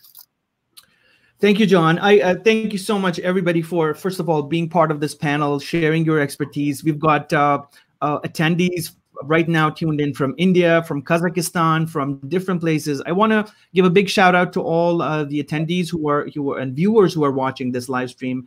Thank 1.40 1.58
you, 1.58 1.66
John. 1.66 1.98
I 1.98 2.20
uh, 2.20 2.34
thank 2.44 2.72
you 2.72 2.78
so 2.78 2.98
much, 2.98 3.18
everybody, 3.20 3.62
for 3.62 3.94
first 3.94 4.20
of 4.20 4.28
all 4.28 4.42
being 4.42 4.68
part 4.68 4.90
of 4.90 5.00
this 5.00 5.14
panel, 5.14 5.58
sharing 5.58 6.04
your 6.04 6.20
expertise. 6.20 6.84
We've 6.84 6.98
got 6.98 7.32
uh, 7.32 7.62
uh, 8.02 8.20
attendees 8.20 8.92
right 9.24 9.48
now 9.48 9.70
tuned 9.70 10.00
in 10.00 10.14
from 10.14 10.34
India, 10.38 10.82
from 10.84 11.02
Kazakhstan, 11.02 11.88
from 11.88 12.18
different 12.28 12.60
places. 12.60 13.02
I 13.06 13.12
want 13.12 13.32
to 13.32 13.50
give 13.74 13.84
a 13.84 13.90
big 13.90 14.08
shout 14.08 14.34
out 14.34 14.52
to 14.52 14.60
all 14.60 15.02
uh, 15.02 15.24
the 15.24 15.42
attendees 15.42 15.90
who 15.90 16.08
are 16.08 16.28
who 16.34 16.52
are 16.52 16.58
and 16.58 16.76
viewers 16.76 17.14
who 17.14 17.24
are 17.24 17.32
watching 17.32 17.72
this 17.72 17.88
live 17.88 18.10
stream. 18.10 18.46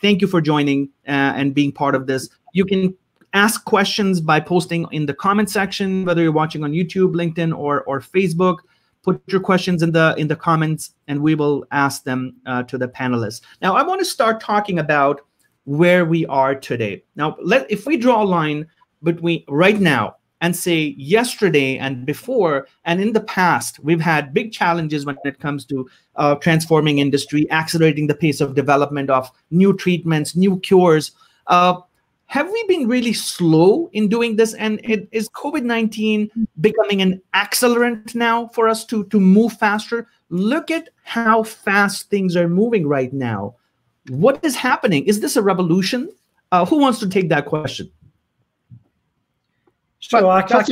Thank 0.00 0.20
you 0.20 0.26
for 0.26 0.40
joining 0.40 0.88
uh, 1.06 1.36
and 1.36 1.54
being 1.54 1.72
part 1.72 1.94
of 1.94 2.06
this. 2.06 2.28
You 2.52 2.64
can 2.64 2.96
ask 3.32 3.64
questions 3.64 4.20
by 4.20 4.40
posting 4.40 4.86
in 4.92 5.06
the 5.06 5.14
comment 5.14 5.50
section, 5.50 6.04
whether 6.04 6.22
you're 6.22 6.32
watching 6.32 6.64
on 6.64 6.72
YouTube, 6.72 7.14
LinkedIn, 7.14 7.56
or 7.56 7.82
or 7.82 8.00
Facebook. 8.00 8.58
Put 9.02 9.22
your 9.28 9.40
questions 9.40 9.82
in 9.82 9.92
the 9.92 10.14
in 10.18 10.28
the 10.28 10.36
comments, 10.36 10.94
and 11.08 11.22
we 11.22 11.34
will 11.34 11.64
ask 11.70 12.04
them 12.04 12.34
uh, 12.46 12.62
to 12.64 12.76
the 12.76 12.88
panelists. 12.88 13.40
Now, 13.62 13.74
I 13.74 13.82
want 13.82 14.00
to 14.00 14.04
start 14.04 14.40
talking 14.40 14.78
about 14.78 15.22
where 15.64 16.04
we 16.04 16.26
are 16.26 16.54
today. 16.54 17.04
Now, 17.16 17.36
let 17.42 17.70
if 17.70 17.86
we 17.86 17.96
draw 17.96 18.22
a 18.22 18.24
line 18.24 18.66
between 19.02 19.44
right 19.48 19.80
now 19.80 20.16
and 20.42 20.56
say 20.56 20.94
yesterday 20.96 21.78
and 21.78 22.06
before 22.06 22.66
and 22.84 23.00
in 23.00 23.12
the 23.12 23.20
past 23.20 23.78
we've 23.80 24.00
had 24.00 24.34
big 24.34 24.52
challenges 24.52 25.04
when 25.04 25.16
it 25.24 25.38
comes 25.38 25.64
to 25.66 25.88
uh, 26.16 26.34
transforming 26.36 26.98
industry 26.98 27.50
accelerating 27.50 28.06
the 28.06 28.14
pace 28.14 28.40
of 28.40 28.54
development 28.54 29.10
of 29.10 29.30
new 29.50 29.74
treatments 29.76 30.34
new 30.34 30.58
cures 30.60 31.12
uh, 31.46 31.78
have 32.30 32.48
we 32.48 32.64
been 32.68 32.86
really 32.86 33.12
slow 33.12 33.90
in 33.92 34.06
doing 34.06 34.36
this 34.36 34.54
and 34.54 34.80
it, 34.84 35.08
is 35.10 35.28
covid-19 35.30 36.30
becoming 36.60 37.02
an 37.02 37.20
accelerant 37.34 38.14
now 38.14 38.46
for 38.48 38.68
us 38.68 38.84
to 38.84 39.04
to 39.06 39.18
move 39.18 39.52
faster 39.54 40.06
look 40.28 40.70
at 40.70 40.88
how 41.02 41.42
fast 41.42 42.08
things 42.08 42.36
are 42.36 42.48
moving 42.48 42.86
right 42.86 43.12
now 43.12 43.54
what 44.08 44.42
is 44.44 44.54
happening 44.54 45.04
is 45.06 45.20
this 45.20 45.36
a 45.36 45.42
revolution 45.42 46.08
uh, 46.52 46.64
who 46.64 46.78
wants 46.78 47.00
to 47.00 47.08
take 47.08 47.28
that 47.28 47.46
question 47.46 47.90
sure 49.98 50.24
I, 50.24 50.40
I, 50.40 50.42
I, 50.42 50.62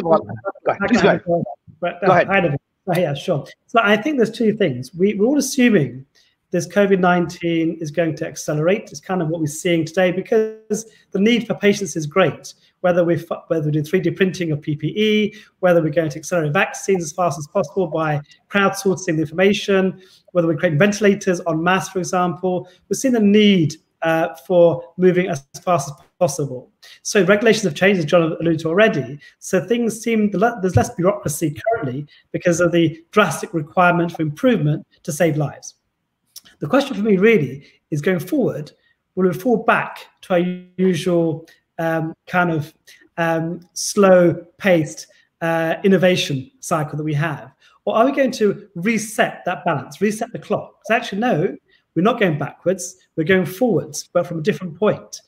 go 0.71 2.13
ahead. 2.13 2.27
Go 2.27 2.33
ahead. 2.33 2.57
Oh, 2.91 2.99
yeah, 2.99 3.13
sure. 3.13 3.47
So 3.67 3.81
I 3.83 3.99
think 3.99 4.17
there's 4.17 4.31
two 4.31 4.57
things. 4.57 4.95
We, 4.95 5.13
we're 5.13 5.27
all 5.27 5.37
assuming 5.37 6.07
this 6.51 6.67
COVID 6.67 6.99
19 6.99 7.79
is 7.81 7.91
going 7.91 8.17
to 8.17 8.27
accelerate. 8.27 8.91
It's 8.91 9.01
kind 9.01 9.21
of 9.21 9.29
what 9.29 9.41
we're 9.41 9.47
seeing 9.47 9.85
today 9.85 10.11
because 10.13 10.87
the 11.11 11.21
need 11.21 11.47
for 11.47 11.55
patients 11.55 11.97
is 11.97 12.07
great. 12.07 12.55
Whether 12.81 13.05
we 13.05 13.17
whether 13.49 13.67
we 13.67 13.73
do 13.73 13.83
3D 13.83 14.17
printing 14.17 14.53
of 14.53 14.61
PPE, 14.61 15.37
whether 15.61 15.83
we're 15.83 15.91
going 15.91 16.11
to 16.11 16.19
accelerate 16.19 16.53
vaccines 16.53 17.03
as 17.03 17.13
fast 17.13 17.39
as 17.39 17.47
possible 17.49 17.89
by 17.89 18.21
crowdsourcing 18.49 19.17
the 19.17 19.23
information, 19.23 20.01
whether 20.33 20.49
we're 20.49 20.57
creating 20.57 20.79
ventilators 20.79 21.41
on 21.41 21.63
mass, 21.63 21.89
for 21.89 21.99
example, 21.99 22.69
we're 22.89 22.97
seeing 22.97 23.15
the 23.15 23.21
need 23.21 23.75
uh, 24.03 24.35
for 24.47 24.93
moving 24.97 25.29
as 25.29 25.45
fast 25.63 25.91
as 25.91 25.97
possible. 26.19 26.71
So 27.03 27.25
regulations 27.25 27.65
have 27.65 27.75
changed, 27.75 27.99
as 27.99 28.05
John 28.05 28.37
alluded 28.41 28.61
to 28.61 28.69
already. 28.69 29.19
So 29.39 29.65
things 29.65 30.01
seem 30.01 30.31
there's 30.31 30.77
less 30.77 30.95
bureaucracy 30.95 31.57
currently 31.75 32.07
because 32.33 32.61
of 32.61 32.73
the 32.73 33.03
drastic 33.11 33.53
requirement 33.53 34.13
for 34.13 34.23
improvement 34.23 34.87
to 35.03 35.13
save 35.13 35.37
lives. 35.37 35.75
The 36.61 36.67
question 36.67 36.97
for 36.97 37.03
me 37.03 37.17
really 37.17 37.65
is 37.91 38.01
going 38.01 38.19
forward, 38.19 38.73
will 39.15 39.29
we 39.29 39.35
fall 39.35 39.59
back 39.59 40.07
to 40.23 40.35
our 40.35 40.41
usual 40.77 41.47
um, 41.79 42.15
kind 42.27 42.51
of 42.51 42.75
um, 43.17 43.61
slow 43.75 44.35
paced 44.59 45.07
uh, 45.41 45.77
innovation 45.85 46.51
cycle 46.61 46.97
that 46.97 47.05
we 47.05 47.15
have? 47.15 47.53
Or 47.85 47.97
are 47.97 48.05
we 48.05 48.13
going 48.13 48.33
to 48.33 48.69
reset 48.75 49.43
that 49.47 49.65
balance, 49.65 50.01
reset 50.01 50.33
the 50.33 50.39
clock? 50.39 50.75
Because 50.81 50.97
actually, 50.97 51.21
no, 51.21 51.57
we're 51.95 52.03
not 52.03 52.21
going 52.21 52.39
backwards, 52.39 52.97
we're 53.17 53.25
going 53.25 53.47
forwards, 53.47 54.09
but 54.13 54.27
from 54.27 54.41
a 54.41 54.43
different 54.43 54.79
point. 54.79 55.21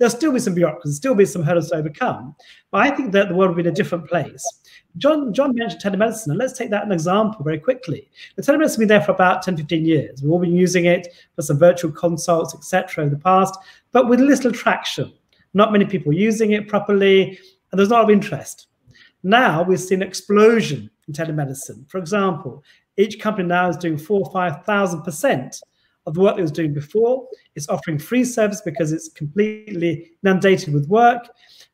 There'll 0.00 0.16
still 0.16 0.32
be 0.32 0.40
some 0.40 0.54
bureaucracy, 0.54 0.94
still 0.94 1.14
be 1.14 1.26
some 1.26 1.42
hurdles 1.42 1.68
to 1.68 1.76
overcome. 1.76 2.34
But 2.70 2.78
I 2.78 2.90
think 2.90 3.12
that 3.12 3.28
the 3.28 3.34
world 3.34 3.50
will 3.50 3.62
be 3.62 3.68
in 3.68 3.72
a 3.72 3.76
different 3.76 4.08
place. 4.08 4.42
John, 4.96 5.34
John 5.34 5.54
mentioned 5.54 5.82
telemedicine, 5.82 6.28
and 6.28 6.38
let's 6.38 6.54
take 6.54 6.70
that 6.70 6.86
an 6.86 6.90
example 6.90 7.44
very 7.44 7.58
quickly. 7.58 8.10
The 8.36 8.42
telemedicine 8.42 8.62
has 8.62 8.76
been 8.78 8.88
there 8.88 9.02
for 9.02 9.12
about 9.12 9.42
10, 9.42 9.58
15 9.58 9.84
years. 9.84 10.22
We've 10.22 10.32
all 10.32 10.38
been 10.38 10.56
using 10.56 10.86
it 10.86 11.08
for 11.36 11.42
some 11.42 11.58
virtual 11.58 11.92
consults, 11.92 12.54
etc., 12.54 13.04
in 13.04 13.10
the 13.10 13.18
past, 13.18 13.54
but 13.92 14.08
with 14.08 14.20
little 14.20 14.52
traction. 14.52 15.12
Not 15.52 15.70
many 15.70 15.84
people 15.84 16.14
using 16.14 16.52
it 16.52 16.66
properly, 16.66 17.38
and 17.70 17.78
there's 17.78 17.90
a 17.90 17.92
lot 17.92 18.04
of 18.04 18.10
interest. 18.10 18.68
Now 19.22 19.62
we've 19.62 19.78
seen 19.78 20.00
an 20.00 20.08
explosion 20.08 20.90
in 21.08 21.12
telemedicine. 21.12 21.90
For 21.90 21.98
example, 21.98 22.64
each 22.96 23.20
company 23.20 23.48
now 23.48 23.68
is 23.68 23.76
doing 23.76 23.98
four 23.98 24.22
or 24.24 24.32
5,000% 24.32 25.62
of 26.06 26.14
the 26.14 26.20
work 26.20 26.38
it 26.38 26.42
was 26.42 26.52
doing 26.52 26.72
before. 26.72 27.26
It's 27.54 27.68
offering 27.68 27.98
free 27.98 28.24
service 28.24 28.60
because 28.60 28.92
it's 28.92 29.08
completely 29.08 30.12
inundated 30.24 30.72
with 30.72 30.88
work. 30.88 31.28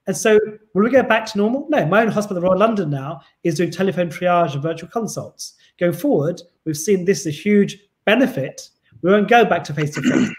And 0.07 0.17
so 0.17 0.39
will 0.75 0.85
we 0.85 0.91
go 0.91 1.03
back 1.03 1.27
to 1.27 1.39
normal? 1.39 1.67
No, 1.69 1.87
my 1.87 2.03
own 2.03 2.09
hospital, 2.09 2.41
the 2.41 2.47
Royal 2.47 2.59
London 2.59 2.91
now, 2.91 3.21
is 3.45 3.57
doing 3.57 3.71
telephone 3.71 4.09
triage 4.09 4.55
and 4.55 4.63
virtual 4.63 4.89
consults. 4.89 5.55
Going 5.79 5.93
forward, 5.93 6.41
we've 6.65 6.77
seen 6.77 7.05
this 7.05 7.21
as 7.21 7.27
a 7.27 7.31
huge 7.37 7.79
benefit. 8.05 8.69
We 9.03 9.11
won't 9.11 9.29
go 9.29 9.45
back 9.45 9.65
to 9.65 9.75
face-to-face. 9.75 10.31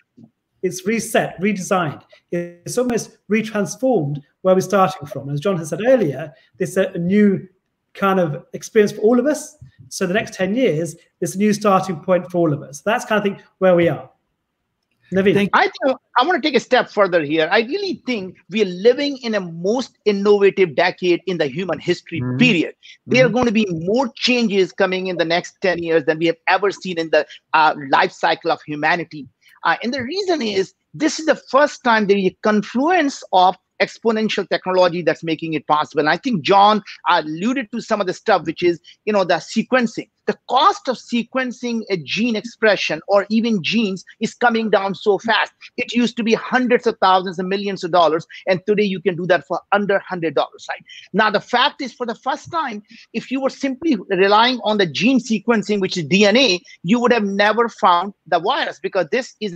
It's 0.64 0.88
reset, 0.88 1.40
redesigned. 1.40 2.02
It's 2.32 2.78
almost 2.78 3.18
retransformed 3.30 4.22
where 4.42 4.56
we're 4.56 4.62
starting 4.62 5.06
from. 5.06 5.30
As 5.30 5.40
John 5.40 5.58
has 5.58 5.70
said 5.70 5.82
earlier, 5.86 6.34
this 6.58 6.72
is 6.72 6.78
a 6.78 6.98
new 6.98 7.48
kind 7.98 8.20
of 8.20 8.46
experience 8.54 8.92
for 8.92 9.02
all 9.02 9.20
of 9.20 9.26
us. 9.26 9.58
So 9.90 10.06
the 10.06 10.14
next 10.14 10.34
10 10.36 10.56
years, 10.56 10.96
is 11.22 11.36
a 11.36 11.38
new 11.38 11.54
starting 11.54 12.00
point 12.00 12.32
for 12.32 12.38
all 12.38 12.54
of 12.54 12.62
us. 12.62 12.82
That's 12.82 13.06
kind 13.06 13.18
of 13.18 13.24
thing 13.24 13.44
where 13.60 13.76
we 13.76 13.90
are. 13.90 14.10
Naveen. 15.14 15.50
I 15.54 15.64
think 15.64 15.98
I 16.18 16.26
want 16.26 16.42
to 16.42 16.46
take 16.46 16.56
a 16.56 16.60
step 16.60 16.90
further 16.90 17.24
here. 17.24 17.48
I 17.50 17.62
really 17.62 18.02
think 18.06 18.38
we 18.50 18.62
are 18.62 18.66
living 18.66 19.18
in 19.20 19.36
a 19.36 19.40
most 19.40 19.98
innovative 20.04 20.76
decade 20.76 21.22
in 21.28 21.38
the 21.38 21.48
human 21.48 21.80
history 21.80 22.20
mm-hmm. 22.20 22.38
period. 22.38 22.76
There 23.06 23.24
mm-hmm. 23.24 23.30
are 23.30 23.34
going 23.34 23.46
to 23.46 23.54
be 23.54 23.66
more 23.70 24.12
changes 24.16 24.74
coming 24.74 25.08
in 25.08 25.18
the 25.18 25.24
next 25.24 25.56
10 25.62 25.82
years 25.82 26.04
than 26.04 26.20
we 26.20 26.26
have 26.26 26.38
ever 26.48 26.72
seen 26.72 27.00
in 27.00 27.10
the 27.12 27.26
uh, 27.54 27.76
life 27.90 28.12
cycle 28.12 28.52
of 28.52 28.62
humanity. 28.64 29.30
Uh, 29.64 29.78
and 29.82 29.94
the 29.94 30.04
reason 30.04 30.42
is 30.42 30.74
this 30.94 31.20
is 31.20 31.26
the 31.26 31.36
first 31.36 31.84
time 31.86 32.08
there 32.08 32.18
is 32.18 32.26
a 32.26 32.38
confluence 32.44 33.24
of 33.32 33.56
exponential 33.82 34.48
technology 34.50 35.02
that's 35.02 35.24
making 35.24 35.54
it 35.54 35.66
possible. 35.68 36.00
And 36.00 36.10
I 36.10 36.18
think 36.18 36.42
John 36.42 36.82
alluded 37.10 37.72
to 37.72 37.82
some 37.82 38.02
of 38.02 38.08
the 38.08 38.14
stuff, 38.14 38.46
which 38.46 38.64
is, 38.64 38.80
you 39.06 39.14
know, 39.14 39.24
the 39.24 39.36
sequencing. 39.36 40.10
The 40.26 40.38
cost 40.50 40.90
of 40.90 40.98
sequencing 40.98 41.84
a 41.90 41.96
gene 41.96 42.36
expression 42.36 43.00
or 43.08 43.26
even 43.30 43.64
genes 43.64 44.04
is 44.20 44.34
coming 44.34 44.70
down 44.70 44.94
so 44.94 45.20
fast. 45.20 45.54
It 45.78 45.94
used 45.94 46.18
to 46.18 46.24
be 46.24 46.34
hundreds 46.34 46.86
of 46.86 46.98
thousands 47.02 47.40
and 47.40 47.48
millions 47.48 47.86
of 47.86 47.92
dollars, 47.92 48.28
and 48.46 48.60
today 48.68 48.84
you 48.84 49.02
can 49.02 49.16
do 49.16 49.26
that 49.28 49.48
for 49.48 49.62
under 49.72 50.00
hundred 50.00 50.36
dollars. 50.36 50.66
Right 50.70 50.84
now, 51.14 51.30
the 51.30 51.40
fact 51.40 51.82
is, 51.82 51.94
for 51.94 52.06
the 52.06 52.16
first 52.16 52.52
time, 52.52 52.84
if 53.14 53.32
you 53.32 53.40
were 53.40 53.50
simply 53.50 53.96
relying 54.10 54.60
on 54.66 54.80
the 54.80 54.86
gene 54.86 55.20
sequencing, 55.20 55.80
which 55.80 55.96
is 55.96 56.04
DNA, 56.04 56.60
you 56.84 57.00
would 57.00 57.14
have 57.14 57.24
never 57.24 57.70
found 57.70 58.14
the 58.26 58.40
virus 58.40 58.80
because 58.82 59.08
this 59.12 59.34
is 59.40 59.54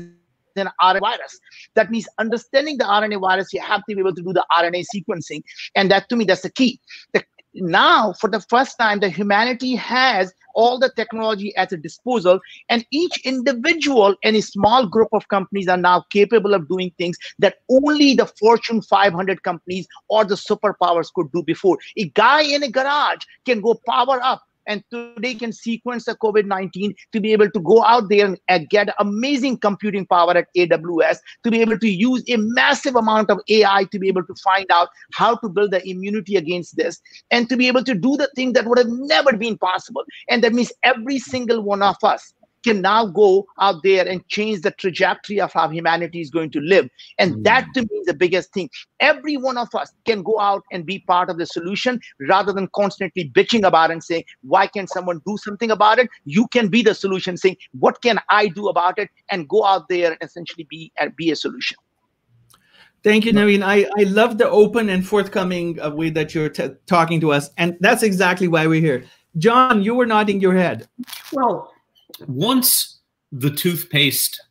an 0.57 0.69
RNA 0.81 0.99
virus. 0.99 1.39
That 1.75 1.91
means 1.91 2.07
understanding 2.17 2.77
the 2.77 2.85
RNA 2.85 3.21
virus, 3.21 3.53
you 3.53 3.61
have 3.61 3.81
to 3.89 3.95
be 3.95 3.99
able 3.99 4.15
to 4.15 4.21
do 4.21 4.33
the 4.33 4.45
RNA 4.51 4.85
sequencing. 4.95 5.43
And 5.75 5.89
that 5.91 6.09
to 6.09 6.15
me, 6.15 6.25
that's 6.25 6.41
the 6.41 6.51
key. 6.51 6.79
The, 7.13 7.23
now, 7.53 8.13
for 8.13 8.29
the 8.29 8.39
first 8.41 8.77
time, 8.77 8.99
the 8.99 9.09
humanity 9.09 9.75
has 9.75 10.33
all 10.53 10.79
the 10.79 10.91
technology 10.95 11.55
at 11.55 11.71
its 11.71 11.81
disposal, 11.81 12.39
and 12.69 12.85
each 12.91 13.25
individual 13.25 14.15
and 14.23 14.35
a 14.35 14.41
small 14.41 14.85
group 14.85 15.09
of 15.13 15.27
companies 15.29 15.67
are 15.67 15.77
now 15.77 16.03
capable 16.11 16.53
of 16.53 16.67
doing 16.67 16.91
things 16.97 17.17
that 17.39 17.55
only 17.69 18.15
the 18.15 18.25
Fortune 18.25 18.81
500 18.81 19.43
companies 19.43 19.87
or 20.09 20.25
the 20.25 20.35
superpowers 20.35 21.11
could 21.13 21.31
do 21.31 21.43
before. 21.43 21.77
A 21.97 22.09
guy 22.09 22.41
in 22.41 22.63
a 22.63 22.69
garage 22.69 23.23
can 23.45 23.61
go 23.61 23.79
power 23.87 24.19
up 24.23 24.43
and 24.67 24.83
today 24.91 25.35
can 25.35 25.51
sequence 25.51 26.05
the 26.05 26.15
COVID-19 26.15 26.93
to 27.13 27.19
be 27.19 27.31
able 27.33 27.49
to 27.51 27.59
go 27.59 27.83
out 27.83 28.09
there 28.09 28.35
and 28.47 28.69
get 28.69 28.89
amazing 28.99 29.57
computing 29.57 30.05
power 30.05 30.37
at 30.37 30.47
AWS, 30.57 31.17
to 31.43 31.51
be 31.51 31.61
able 31.61 31.79
to 31.79 31.89
use 31.89 32.23
a 32.29 32.37
massive 32.37 32.95
amount 32.95 33.29
of 33.29 33.39
AI 33.49 33.85
to 33.91 33.99
be 33.99 34.07
able 34.07 34.25
to 34.25 34.35
find 34.43 34.65
out 34.71 34.89
how 35.13 35.35
to 35.35 35.49
build 35.49 35.71
the 35.71 35.87
immunity 35.87 36.35
against 36.35 36.77
this, 36.77 36.99
and 37.31 37.49
to 37.49 37.57
be 37.57 37.67
able 37.67 37.83
to 37.83 37.93
do 37.93 38.17
the 38.17 38.29
thing 38.35 38.53
that 38.53 38.65
would 38.65 38.77
have 38.77 38.89
never 38.89 39.35
been 39.37 39.57
possible. 39.57 40.03
And 40.29 40.43
that 40.43 40.53
means 40.53 40.71
every 40.83 41.19
single 41.19 41.61
one 41.61 41.81
of 41.81 41.95
us 42.03 42.33
can 42.63 42.81
now 42.81 43.05
go 43.05 43.45
out 43.59 43.83
there 43.83 44.07
and 44.07 44.27
change 44.27 44.61
the 44.61 44.71
trajectory 44.71 45.39
of 45.39 45.51
how 45.53 45.69
humanity 45.69 46.21
is 46.21 46.29
going 46.29 46.51
to 46.51 46.59
live. 46.59 46.89
And 47.17 47.35
mm. 47.35 47.43
that 47.43 47.67
to 47.73 47.81
me 47.81 47.89
is 47.99 48.05
the 48.05 48.13
biggest 48.13 48.53
thing. 48.53 48.69
Every 48.99 49.37
one 49.37 49.57
of 49.57 49.73
us 49.75 49.91
can 50.05 50.23
go 50.23 50.39
out 50.39 50.63
and 50.71 50.85
be 50.85 50.99
part 50.99 51.29
of 51.29 51.37
the 51.37 51.45
solution 51.45 51.99
rather 52.29 52.53
than 52.53 52.67
constantly 52.75 53.29
bitching 53.29 53.65
about 53.65 53.89
it 53.89 53.93
and 53.93 54.03
saying, 54.03 54.23
why 54.41 54.67
can't 54.67 54.89
someone 54.89 55.21
do 55.25 55.37
something 55.37 55.71
about 55.71 55.99
it? 55.99 56.09
You 56.25 56.47
can 56.47 56.67
be 56.67 56.81
the 56.81 56.93
solution, 56.93 57.37
saying, 57.37 57.57
what 57.79 58.01
can 58.01 58.19
I 58.29 58.47
do 58.47 58.69
about 58.69 58.99
it? 58.99 59.09
And 59.29 59.47
go 59.47 59.65
out 59.65 59.89
there 59.89 60.11
and 60.11 60.17
essentially 60.21 60.67
be, 60.69 60.91
uh, 60.99 61.09
be 61.15 61.31
a 61.31 61.35
solution. 61.35 61.77
Thank 63.03 63.25
you, 63.25 63.33
Naveen. 63.33 63.63
I, 63.63 63.89
I 63.97 64.03
love 64.03 64.37
the 64.37 64.47
open 64.47 64.89
and 64.89 65.05
forthcoming 65.05 65.81
uh, 65.81 65.89
way 65.89 66.11
that 66.11 66.35
you're 66.35 66.49
t- 66.49 66.69
talking 66.85 67.19
to 67.21 67.31
us. 67.31 67.49
And 67.57 67.75
that's 67.79 68.03
exactly 68.03 68.47
why 68.47 68.67
we're 68.67 68.79
here. 68.79 69.05
John, 69.37 69.81
you 69.81 69.95
were 69.95 70.05
nodding 70.05 70.39
your 70.39 70.53
head. 70.53 70.87
Well, 71.33 71.73
once 72.27 72.99
the 73.31 73.49
toothpaste 73.49 74.41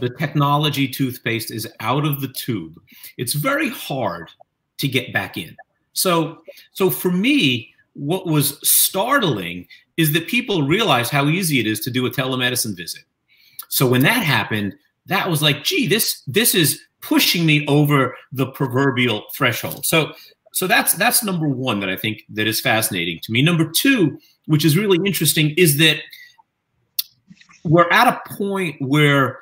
the 0.00 0.10
technology 0.18 0.88
toothpaste 0.88 1.50
is 1.50 1.68
out 1.80 2.04
of 2.04 2.20
the 2.20 2.28
tube 2.28 2.80
it's 3.16 3.34
very 3.34 3.68
hard 3.68 4.30
to 4.82 4.88
get 4.88 5.12
back 5.12 5.38
in. 5.38 5.56
So 5.94 6.42
so 6.72 6.90
for 6.90 7.10
me 7.10 7.72
what 7.94 8.26
was 8.26 8.58
startling 8.68 9.66
is 9.96 10.12
that 10.12 10.26
people 10.26 10.66
realize 10.66 11.08
how 11.08 11.26
easy 11.28 11.60
it 11.60 11.66
is 11.66 11.80
to 11.80 11.90
do 11.90 12.04
a 12.06 12.10
telemedicine 12.10 12.76
visit. 12.76 13.04
So 13.68 13.86
when 13.86 14.02
that 14.02 14.22
happened 14.22 14.74
that 15.06 15.30
was 15.30 15.40
like 15.40 15.64
gee 15.64 15.86
this 15.86 16.22
this 16.26 16.54
is 16.54 16.80
pushing 17.00 17.46
me 17.46 17.66
over 17.66 18.14
the 18.32 18.46
proverbial 18.46 19.24
threshold. 19.34 19.86
So 19.86 20.12
so 20.52 20.66
that's 20.66 20.94
that's 20.94 21.24
number 21.24 21.48
one 21.48 21.80
that 21.80 21.88
i 21.88 21.96
think 21.96 22.22
that 22.28 22.46
is 22.46 22.60
fascinating 22.60 23.20
to 23.22 23.32
me. 23.32 23.40
Number 23.40 23.70
two 23.70 24.18
which 24.46 24.64
is 24.64 24.76
really 24.76 24.98
interesting 25.06 25.50
is 25.56 25.78
that 25.78 25.98
we're 27.64 27.90
at 27.90 28.08
a 28.08 28.34
point 28.34 28.76
where 28.80 29.38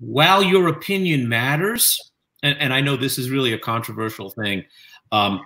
while 0.00 0.42
your 0.42 0.68
opinion 0.68 1.28
matters, 1.28 2.12
and, 2.42 2.56
and 2.58 2.72
I 2.72 2.80
know 2.80 2.96
this 2.96 3.18
is 3.18 3.30
really 3.30 3.52
a 3.52 3.58
controversial 3.58 4.30
thing, 4.30 4.64
um, 5.12 5.40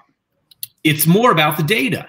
it's 0.85 1.07
more 1.07 1.31
about 1.31 1.57
the 1.57 1.63
data. 1.63 2.09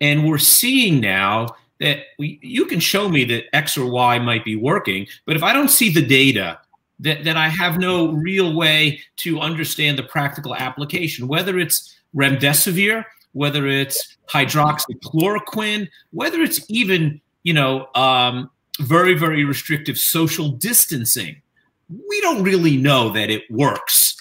And 0.00 0.28
we're 0.28 0.38
seeing 0.38 1.00
now 1.00 1.48
that 1.80 1.98
we, 2.18 2.38
you 2.42 2.66
can 2.66 2.80
show 2.80 3.08
me 3.08 3.24
that 3.24 3.44
X 3.54 3.78
or 3.78 3.90
Y 3.90 4.18
might 4.18 4.44
be 4.44 4.56
working, 4.56 5.06
but 5.26 5.36
if 5.36 5.42
I 5.42 5.52
don't 5.52 5.68
see 5.68 5.90
the 5.90 6.04
data, 6.04 6.58
that, 7.00 7.24
that 7.24 7.36
I 7.36 7.48
have 7.48 7.78
no 7.78 8.12
real 8.12 8.54
way 8.54 9.00
to 9.18 9.40
understand 9.40 9.98
the 9.98 10.04
practical 10.04 10.54
application, 10.54 11.26
whether 11.26 11.58
it's 11.58 11.96
remdesivir, 12.14 13.04
whether 13.32 13.66
it's 13.66 14.16
hydroxychloroquine, 14.30 15.88
whether 16.10 16.40
it's 16.42 16.64
even, 16.68 17.20
you 17.42 17.54
know, 17.54 17.88
um, 17.94 18.50
very, 18.80 19.14
very 19.14 19.44
restrictive 19.44 19.98
social 19.98 20.50
distancing, 20.50 21.40
we 21.88 22.20
don't 22.22 22.42
really 22.42 22.76
know 22.76 23.10
that 23.10 23.30
it 23.30 23.42
works. 23.50 24.16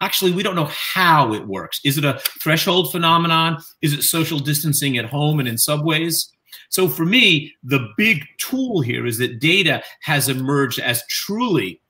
Actually, 0.00 0.30
we 0.30 0.42
don't 0.42 0.54
know 0.54 0.70
how 0.70 1.32
it 1.34 1.46
works. 1.46 1.80
Is 1.84 1.98
it 1.98 2.04
a 2.04 2.20
threshold 2.40 2.92
phenomenon? 2.92 3.58
Is 3.82 3.92
it 3.92 4.02
social 4.02 4.38
distancing 4.38 4.96
at 4.96 5.06
home 5.06 5.40
and 5.40 5.48
in 5.48 5.58
subways? 5.58 6.32
So 6.70 6.88
for 6.88 7.04
me, 7.04 7.52
the 7.64 7.88
big 7.96 8.24
tool 8.38 8.80
here 8.80 9.06
is 9.06 9.18
that 9.18 9.40
data 9.40 9.82
has 10.02 10.28
emerged 10.28 10.78
as 10.78 11.04
truly 11.06 11.80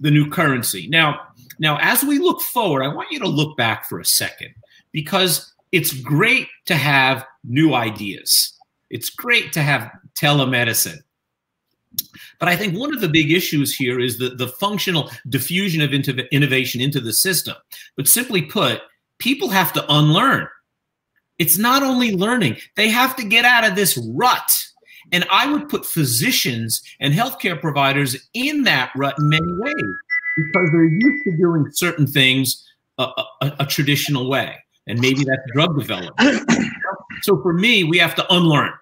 the 0.00 0.10
new 0.10 0.30
currency. 0.30 0.88
Now, 0.88 1.20
now 1.58 1.78
as 1.82 2.02
we 2.02 2.18
look 2.18 2.40
forward, 2.40 2.82
I 2.82 2.88
want 2.88 3.10
you 3.10 3.18
to 3.18 3.28
look 3.28 3.56
back 3.56 3.88
for 3.88 4.00
a 4.00 4.04
second 4.04 4.54
because 4.92 5.52
it's 5.72 5.92
great 5.92 6.48
to 6.66 6.74
have 6.74 7.26
new 7.44 7.74
ideas. 7.74 8.54
It's 8.90 9.10
great 9.10 9.52
to 9.52 9.62
have 9.62 9.90
telemedicine. 10.18 10.98
But 12.38 12.48
I 12.48 12.56
think 12.56 12.78
one 12.78 12.94
of 12.94 13.00
the 13.00 13.08
big 13.08 13.32
issues 13.32 13.74
here 13.74 13.98
is 13.98 14.18
the, 14.18 14.30
the 14.30 14.48
functional 14.48 15.10
diffusion 15.28 15.82
of 15.82 15.92
innovation 15.92 16.80
into 16.80 17.00
the 17.00 17.12
system. 17.12 17.56
But 17.96 18.08
simply 18.08 18.42
put, 18.42 18.82
people 19.18 19.48
have 19.48 19.72
to 19.72 19.84
unlearn. 19.92 20.48
It's 21.38 21.58
not 21.58 21.82
only 21.82 22.14
learning, 22.14 22.56
they 22.76 22.88
have 22.88 23.16
to 23.16 23.24
get 23.24 23.44
out 23.44 23.64
of 23.64 23.76
this 23.76 23.96
rut. 24.14 24.56
And 25.12 25.24
I 25.30 25.50
would 25.50 25.68
put 25.68 25.86
physicians 25.86 26.82
and 27.00 27.14
healthcare 27.14 27.60
providers 27.60 28.28
in 28.34 28.64
that 28.64 28.90
rut 28.94 29.14
in 29.18 29.28
many 29.28 29.46
ways 29.58 29.94
because 30.36 30.68
they're 30.70 30.84
used 30.84 31.24
to 31.24 31.36
doing 31.36 31.66
certain 31.72 32.06
things 32.06 32.64
a, 32.98 33.04
a, 33.40 33.56
a 33.60 33.66
traditional 33.66 34.28
way. 34.28 34.56
And 34.86 35.00
maybe 35.00 35.24
that's 35.24 35.42
drug 35.52 35.78
development. 35.78 36.50
so 37.22 37.40
for 37.42 37.52
me, 37.52 37.84
we 37.84 37.98
have 37.98 38.14
to 38.16 38.32
unlearn. 38.32 38.72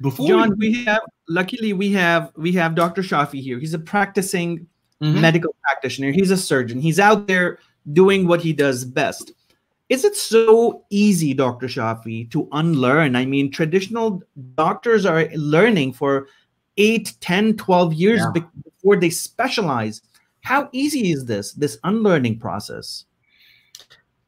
Before 0.00 0.28
John, 0.28 0.56
we, 0.58 0.70
we 0.70 0.84
have 0.84 1.02
luckily 1.28 1.72
we 1.72 1.92
have 1.92 2.32
we 2.36 2.52
have 2.52 2.74
Dr. 2.74 3.02
Shafi 3.02 3.40
here. 3.40 3.58
He's 3.58 3.74
a 3.74 3.78
practicing 3.78 4.66
mm-hmm. 5.02 5.20
medical 5.20 5.54
practitioner. 5.62 6.12
He's 6.12 6.30
a 6.30 6.36
surgeon. 6.36 6.80
He's 6.80 7.00
out 7.00 7.26
there 7.26 7.58
doing 7.92 8.26
what 8.26 8.40
he 8.40 8.52
does 8.52 8.84
best. 8.84 9.32
Is 9.88 10.04
it 10.04 10.16
so 10.16 10.84
easy, 10.90 11.32
Dr. 11.32 11.68
Shafi, 11.68 12.28
to 12.32 12.48
unlearn? 12.52 13.14
I 13.14 13.24
mean, 13.24 13.52
traditional 13.52 14.22
doctors 14.56 15.06
are 15.06 15.28
learning 15.34 15.92
for 15.92 16.26
8, 16.76 17.14
10, 17.20 17.56
12 17.56 17.94
years 17.94 18.20
yeah. 18.20 18.42
before 18.42 18.96
they 18.96 19.10
specialize. 19.10 20.02
How 20.40 20.68
easy 20.72 21.12
is 21.12 21.24
this, 21.24 21.52
this 21.52 21.78
unlearning 21.84 22.40
process? 22.40 23.04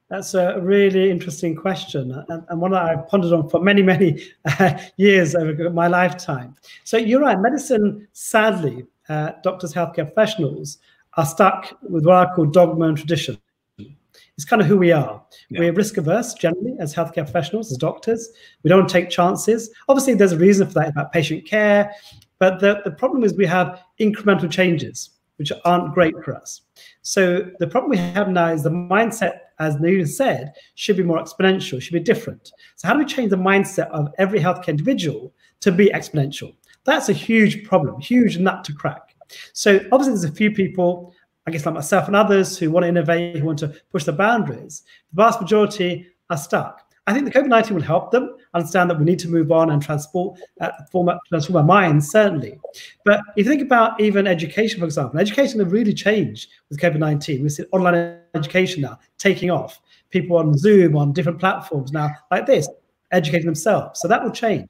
That's 0.09 0.33
a 0.33 0.59
really 0.61 1.11
interesting 1.11 1.55
question, 1.55 2.13
and, 2.31 2.43
and 2.49 2.61
one 2.61 2.71
that 2.71 2.83
I've 2.83 3.07
pondered 3.09 3.33
on 3.33 3.51
for 3.51 3.61
many, 3.61 3.83
many 3.83 4.23
uh, 4.59 4.79
years 4.97 5.35
over 5.35 5.69
my 5.69 5.87
lifetime. 5.87 6.57
So 6.85 6.97
you're 6.97 7.21
right. 7.21 7.39
Medicine, 7.39 8.09
sadly, 8.15 8.87
uh, 9.11 9.33
doctors, 9.43 9.75
healthcare 9.75 10.07
professionals 10.07 10.79
are 11.19 11.27
stuck 11.27 11.77
with 11.83 12.07
what 12.07 12.17
I 12.17 12.35
call 12.35 12.47
dogma 12.47 12.87
and 12.87 12.97
tradition. 12.97 13.37
It's 13.77 14.47
kind 14.47 14.63
of 14.63 14.69
who 14.69 14.79
we 14.79 14.93
are. 14.93 15.23
Yeah. 15.51 15.61
We're 15.61 15.73
risk 15.73 15.99
averse 15.99 16.33
generally 16.33 16.77
as 16.79 16.95
healthcare 16.95 17.25
professionals, 17.25 17.71
as 17.71 17.77
doctors. 17.77 18.31
We 18.63 18.69
don't 18.71 18.89
take 18.89 19.11
chances. 19.11 19.71
Obviously, 19.89 20.15
there's 20.15 20.33
a 20.33 20.39
reason 20.39 20.69
for 20.69 20.75
that 20.75 20.89
about 20.89 21.13
patient 21.13 21.45
care, 21.45 21.93
but 22.39 22.61
the, 22.61 22.81
the 22.85 22.93
problem 22.93 23.25
is 23.25 23.35
we 23.35 23.47
have 23.47 23.83
incremental 24.01 24.51
changes 24.51 25.11
which 25.39 25.53
aren't 25.65 25.95
great 25.95 26.15
for 26.25 26.35
us. 26.35 26.63
So 27.03 27.51
the 27.59 27.67
problem 27.67 27.91
we 27.91 27.97
have 27.97 28.29
now 28.29 28.53
is 28.53 28.63
the 28.63 28.71
mindset, 28.71 29.39
as 29.59 29.77
Naveen 29.77 30.07
said, 30.07 30.53
should 30.75 30.97
be 30.97 31.03
more 31.03 31.19
exponential, 31.19 31.81
should 31.81 31.95
be 31.95 32.01
different. 32.01 32.53
So 32.77 32.89
how 32.89 32.95
do 32.95 33.01
we 33.01 33.07
change 33.07 33.31
the 33.31 33.37
mindset 33.37 33.89
of 33.91 34.09
every 34.19 34.41
healthcare 34.41 34.69
individual 34.69 35.33
to 35.61 35.73
be 35.73 35.91
exponential? 35.91 36.55
That's 36.85 37.09
a 37.09 37.13
huge 37.13 37.65
problem, 37.65 38.01
huge 38.01 38.39
nut 38.39 38.65
to 38.65 38.73
crack. 38.73 39.15
So 39.53 39.77
obviously 39.93 40.15
there's 40.15 40.25
a 40.25 40.33
few 40.33 40.51
people, 40.51 41.15
I 41.47 41.51
guess 41.51 41.67
like 41.67 41.75
myself 41.75 42.07
and 42.07 42.17
others, 42.17 42.59
who 42.59 42.71
want 42.71 42.85
to 42.85 42.89
innovate, 42.89 43.37
who 43.37 43.47
want 43.47 43.59
to 43.61 43.75
push 43.91 44.05
the 44.05 44.13
boundaries. 44.13 44.83
The 45.13 45.23
vast 45.23 45.41
majority 45.41 46.09
are 46.31 46.37
stuck. 46.37 46.83
I 47.07 47.13
think 47.13 47.25
the 47.25 47.31
COVID 47.31 47.49
19 47.49 47.75
will 47.75 47.83
help 47.83 48.11
them 48.11 48.37
understand 48.59 48.91
that 48.91 48.99
we 48.99 49.05
need 49.05 49.19
to 49.21 49.29
move 49.29 49.51
on 49.53 49.71
and 49.71 49.83
transport, 49.83 50.39
uh, 50.61 50.71
form, 50.91 51.11
transform 51.29 51.57
our 51.57 51.65
minds, 51.65 52.11
certainly. 52.11 52.59
But 53.05 53.21
if 53.37 53.47
you 53.47 53.51
think 53.51 53.63
about 53.63 54.01
even 54.01 54.27
education, 54.27 54.81
for 54.81 54.87
example, 54.87 55.19
education 55.19 55.61
has 55.61 55.69
really 55.73 55.95
changed 55.95 56.51
with 56.69 56.79
COVID 56.79 56.99
19. 56.99 57.43
We 57.43 57.49
see 57.49 57.65
online 57.73 58.19
education 58.35 58.83
now 58.83 58.99
taking 59.19 59.51
off. 59.51 59.81
People 60.11 60.37
on 60.37 60.57
Zoom, 60.57 60.97
on 60.97 61.13
different 61.13 61.39
platforms 61.39 61.93
now, 61.93 62.11
like 62.31 62.47
this, 62.47 62.69
educating 63.13 63.47
themselves. 63.47 64.01
So 64.01 64.09
that 64.09 64.23
will 64.23 64.31
change. 64.31 64.69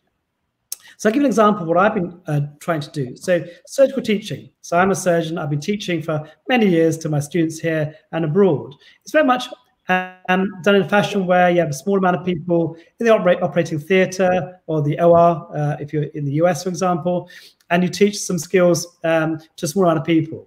So 0.99 1.09
I'll 1.09 1.13
give 1.13 1.23
an 1.23 1.27
example 1.27 1.63
of 1.63 1.69
what 1.69 1.79
I've 1.79 1.95
been 1.95 2.21
uh, 2.27 2.41
trying 2.59 2.81
to 2.81 2.91
do. 2.91 3.17
So 3.17 3.45
surgical 3.69 4.03
teaching. 4.03 4.51
So 4.63 4.77
I'm 4.77 4.91
a 4.91 4.97
surgeon. 4.97 5.39
I've 5.39 5.49
been 5.49 5.61
teaching 5.61 6.03
for 6.03 6.29
many 6.49 6.67
years 6.67 6.99
to 6.99 7.09
my 7.09 7.21
students 7.21 7.61
here 7.61 7.95
and 8.11 8.25
abroad. 8.25 8.75
It's 9.03 9.13
very 9.13 9.25
much 9.25 9.49
um, 9.89 10.53
done 10.63 10.75
in 10.77 10.83
a 10.83 10.89
fashion 10.89 11.27
where 11.27 11.51
you 11.51 11.61
have 11.61 11.71
a 11.71 11.75
small 11.75 11.99
amount 11.99 12.17
of 12.17 12.25
people 12.25 12.77
in 13.01 13.07
the 13.07 13.13
operate, 13.13 13.43
operating 13.43 13.79
theatre 13.79 14.61
or 14.67 14.83
the 14.83 15.01
OR, 15.01 15.49
uh, 15.57 15.77
if 15.81 15.93
you're 15.93 16.05
in 16.15 16.25
the 16.25 16.33
US, 16.43 16.63
for 16.63 16.69
example, 16.69 17.31
and 17.71 17.83
you 17.83 17.89
teach 17.89 18.19
some 18.19 18.39
skills 18.39 18.99
um, 19.05 19.39
to 19.57 19.67
a 19.67 19.69
small 19.69 19.85
amount 19.85 19.99
of 19.99 20.05
people. 20.05 20.47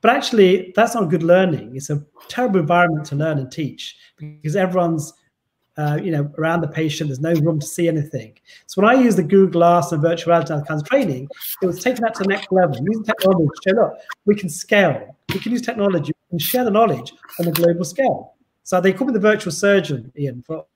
But 0.00 0.12
actually, 0.12 0.72
that's 0.76 0.94
not 0.94 1.10
good 1.10 1.22
learning. 1.22 1.74
It's 1.74 1.90
a 1.90 2.02
terrible 2.28 2.60
environment 2.60 3.04
to 3.06 3.16
learn 3.16 3.38
and 3.38 3.50
teach 3.50 3.96
because 4.16 4.54
everyone's 4.56 5.12
uh, 5.76 5.96
you 6.02 6.10
know, 6.10 6.28
around 6.38 6.60
the 6.60 6.68
patient. 6.68 7.08
There's 7.08 7.20
no 7.20 7.34
room 7.34 7.60
to 7.60 7.66
see 7.66 7.86
anything. 7.86 8.36
So 8.66 8.82
when 8.82 8.90
I 8.90 9.00
use 9.00 9.14
the 9.14 9.22
Google 9.22 9.52
Glass 9.52 9.92
and 9.92 10.02
virtual 10.02 10.32
reality 10.32 10.52
kinds 10.66 10.82
of 10.82 10.88
training, 10.88 11.28
it 11.62 11.66
was 11.66 11.82
taking 11.82 12.02
that 12.02 12.14
to 12.16 12.24
the 12.24 12.28
next 12.28 12.50
level, 12.50 12.76
using 12.82 13.04
technology 13.04 13.46
to 13.46 13.70
show, 13.70 13.76
look, 13.76 13.92
we 14.26 14.34
can 14.34 14.48
scale. 14.48 15.16
We 15.32 15.38
can 15.38 15.52
use 15.52 15.62
technology 15.62 16.12
and 16.32 16.42
share 16.42 16.64
the 16.64 16.70
knowledge 16.70 17.12
on 17.38 17.46
a 17.46 17.52
global 17.52 17.84
scale. 17.84 18.34
So 18.68 18.82
they 18.82 18.92
call 18.92 19.06
me 19.06 19.14
the 19.14 19.18
virtual 19.18 19.50
surgeon, 19.50 20.12
Ian, 20.14 20.42
for, 20.42 20.66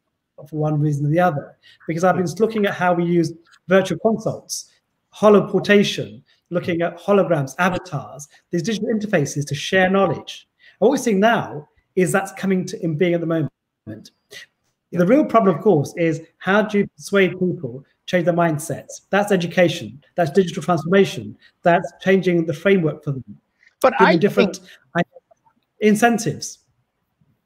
for 0.49 0.57
one 0.57 0.81
reason 0.81 1.05
or 1.05 1.11
the 1.11 1.21
other, 1.21 1.59
because 1.87 2.05
I've 2.05 2.17
been 2.17 2.27
looking 2.39 2.65
at 2.65 2.73
how 2.73 2.95
we 2.95 3.05
use 3.05 3.35
virtual 3.69 3.99
consults, 3.99 4.71
holoportation, 5.15 6.23
looking 6.49 6.81
at 6.81 6.99
holograms, 6.99 7.55
avatars, 7.59 8.29
these 8.51 8.63
digital 8.63 8.89
interfaces 8.89 9.47
to 9.47 9.55
share 9.55 9.91
knowledge. 9.91 10.49
And 10.81 10.89
what 10.89 10.93
we're 10.93 10.97
seeing 10.97 11.21
now 11.21 11.69
is 11.95 12.11
that's 12.11 12.33
coming 12.33 12.65
to 12.65 12.83
in 12.83 12.97
being 12.97 13.13
at 13.13 13.21
the 13.21 13.27
moment. 13.27 14.11
The 14.91 15.07
real 15.07 15.27
problem, 15.27 15.55
of 15.55 15.61
course, 15.61 15.93
is 15.99 16.23
how 16.39 16.63
do 16.63 16.79
you 16.79 16.87
persuade 16.97 17.33
people 17.33 17.85
change 18.07 18.25
their 18.25 18.33
mindsets? 18.33 19.03
That's 19.11 19.33
education. 19.33 20.03
That's 20.15 20.31
digital 20.31 20.63
transformation. 20.63 21.37
That's 21.61 21.93
changing 22.01 22.47
the 22.47 22.55
framework 22.55 23.05
for 23.05 23.13
them. 23.13 23.39
But 23.83 23.93
I 24.01 24.17
different 24.17 24.61
think... 24.97 25.07
incentives. 25.81 26.61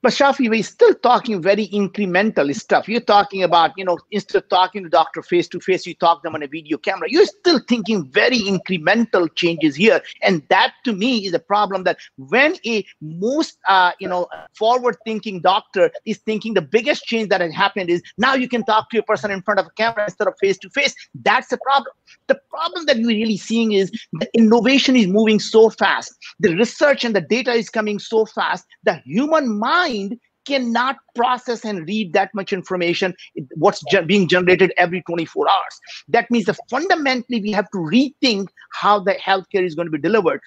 But 0.07 0.13
Shafi, 0.13 0.49
we're 0.49 0.63
still 0.63 0.95
talking 0.95 1.43
very 1.43 1.67
incremental 1.67 2.55
stuff. 2.55 2.89
You're 2.89 3.01
talking 3.01 3.43
about, 3.43 3.73
you 3.77 3.85
know, 3.85 3.99
instead 4.13 4.41
of 4.41 4.49
talking 4.49 4.85
to 4.85 4.89
doctor 4.89 5.21
face 5.21 5.49
to 5.49 5.59
face, 5.59 5.85
you 5.85 5.97
talk 5.97 6.23
them 6.23 6.37
on 6.37 6.45
a 6.45 6.47
video 6.47 6.79
camera. 6.79 7.09
You're 7.11 7.27
still 7.27 7.59
thinking 7.69 8.09
very 8.13 8.39
incremental 8.39 9.29
changes 9.35 9.75
here, 9.75 10.01
and 10.23 10.45
that 10.49 10.75
to 10.85 10.93
me 10.93 11.27
is 11.27 11.35
a 11.35 11.41
problem. 11.41 11.83
That 11.83 11.99
when 12.19 12.55
a 12.65 12.87
most, 13.01 13.59
uh, 13.69 13.91
you 13.99 14.07
know, 14.07 14.29
forward-thinking 14.55 15.41
doctor 15.41 15.91
is 16.05 16.19
thinking 16.19 16.55
the 16.55 16.63
biggest 16.63 17.03
change 17.03 17.29
that 17.31 17.41
has 17.41 17.53
happened 17.53 17.91
is 17.91 18.01
now 18.17 18.35
you 18.35 18.49
can 18.49 18.65
talk 18.65 18.91
to 18.91 18.99
a 18.99 19.03
person 19.03 19.33
in 19.33 19.43
front 19.43 19.59
of 19.59 19.67
a 19.67 19.71
camera 19.71 20.05
instead 20.05 20.29
of 20.29 20.35
face 20.41 20.57
to 20.59 20.71
face. 20.71 20.95
That's 21.17 21.49
the 21.49 21.59
problem. 21.59 21.93
The 22.29 22.39
problem 22.49 22.87
that 22.87 22.99
we're 22.99 23.09
really 23.09 23.39
seeing 23.39 23.73
is 23.73 23.91
the 24.13 24.29
innovation 24.35 24.95
is 24.95 25.09
moving 25.09 25.41
so 25.41 25.69
fast. 25.69 26.15
The 26.39 26.55
research 26.55 27.03
and 27.03 27.17
the 27.17 27.21
data 27.21 27.51
is 27.51 27.69
coming 27.71 27.99
so 27.99 28.25
fast. 28.25 28.67
The 28.85 29.03
human 29.05 29.59
mind 29.59 29.96
mind 29.97 30.21
cannot 30.47 30.97
process 31.15 31.65
and 31.65 31.87
read 31.87 32.13
that 32.13 32.31
much 32.35 32.53
information 32.53 33.15
what's 33.55 33.83
ge- 33.91 34.07
being 34.07 34.29
generated 34.29 34.73
every 34.77 35.03
24 35.03 35.49
hours 35.49 35.81
that 36.09 36.31
means 36.31 36.45
that 36.45 36.59
fundamentally 36.71 37.41
we 37.41 37.51
have 37.51 37.69
to 37.71 37.79
rethink 37.79 38.49
how 38.73 38.99
the 38.99 39.15
healthcare 39.15 39.65
is 39.65 39.75
going 39.75 39.87
to 39.87 39.93
be 39.93 39.99
delivered 39.99 40.41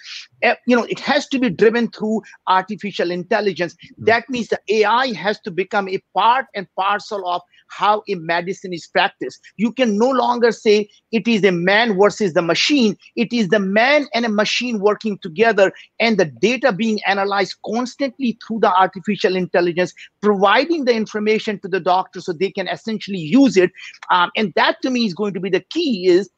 uh, 0.43 0.55
you 0.67 0.75
know 0.75 0.83
it 0.83 0.99
has 0.99 1.27
to 1.27 1.39
be 1.39 1.49
driven 1.49 1.89
through 1.91 2.21
artificial 2.47 3.11
intelligence 3.11 3.73
mm-hmm. 3.73 4.05
that 4.05 4.29
means 4.29 4.47
the 4.47 4.59
ai 4.69 5.13
has 5.13 5.39
to 5.39 5.51
become 5.51 5.89
a 5.89 5.99
part 6.13 6.45
and 6.55 6.67
parcel 6.75 7.27
of 7.27 7.41
how 7.69 8.03
a 8.09 8.15
medicine 8.15 8.73
is 8.73 8.87
practiced. 8.87 9.39
You 9.57 9.71
can 9.71 9.97
no 9.97 10.09
longer 10.09 10.51
say 10.51 10.89
it 11.11 11.27
is 11.27 11.43
a 11.43 11.51
man 11.51 11.97
versus 11.97 12.33
the 12.33 12.41
machine. 12.41 12.97
It 13.15 13.31
is 13.31 13.49
the 13.49 13.59
man 13.59 14.07
and 14.13 14.25
a 14.25 14.29
machine 14.29 14.79
working 14.79 15.17
together 15.19 15.71
and 15.99 16.17
the 16.17 16.25
data 16.25 16.71
being 16.71 16.99
analyzed 17.05 17.55
constantly 17.65 18.37
through 18.45 18.59
the 18.59 18.73
artificial 18.73 19.35
intelligence, 19.35 19.88
providing 20.21 20.85
the 20.85 20.93
information 20.93 21.59
to 21.61 21.67
the 21.67 21.79
doctor 21.79 22.21
so 22.21 22.33
they 22.33 22.51
can 22.51 22.67
essentially 22.67 23.19
use 23.19 23.57
it. 23.57 23.71
Um, 24.11 24.31
and 24.35 24.53
that 24.55 24.77
to 24.81 24.89
me 24.89 25.05
is 25.05 25.13
going 25.13 25.33
to 25.33 25.39
be 25.39 25.49
the 25.49 25.63
key 25.69 26.07
is 26.07 26.29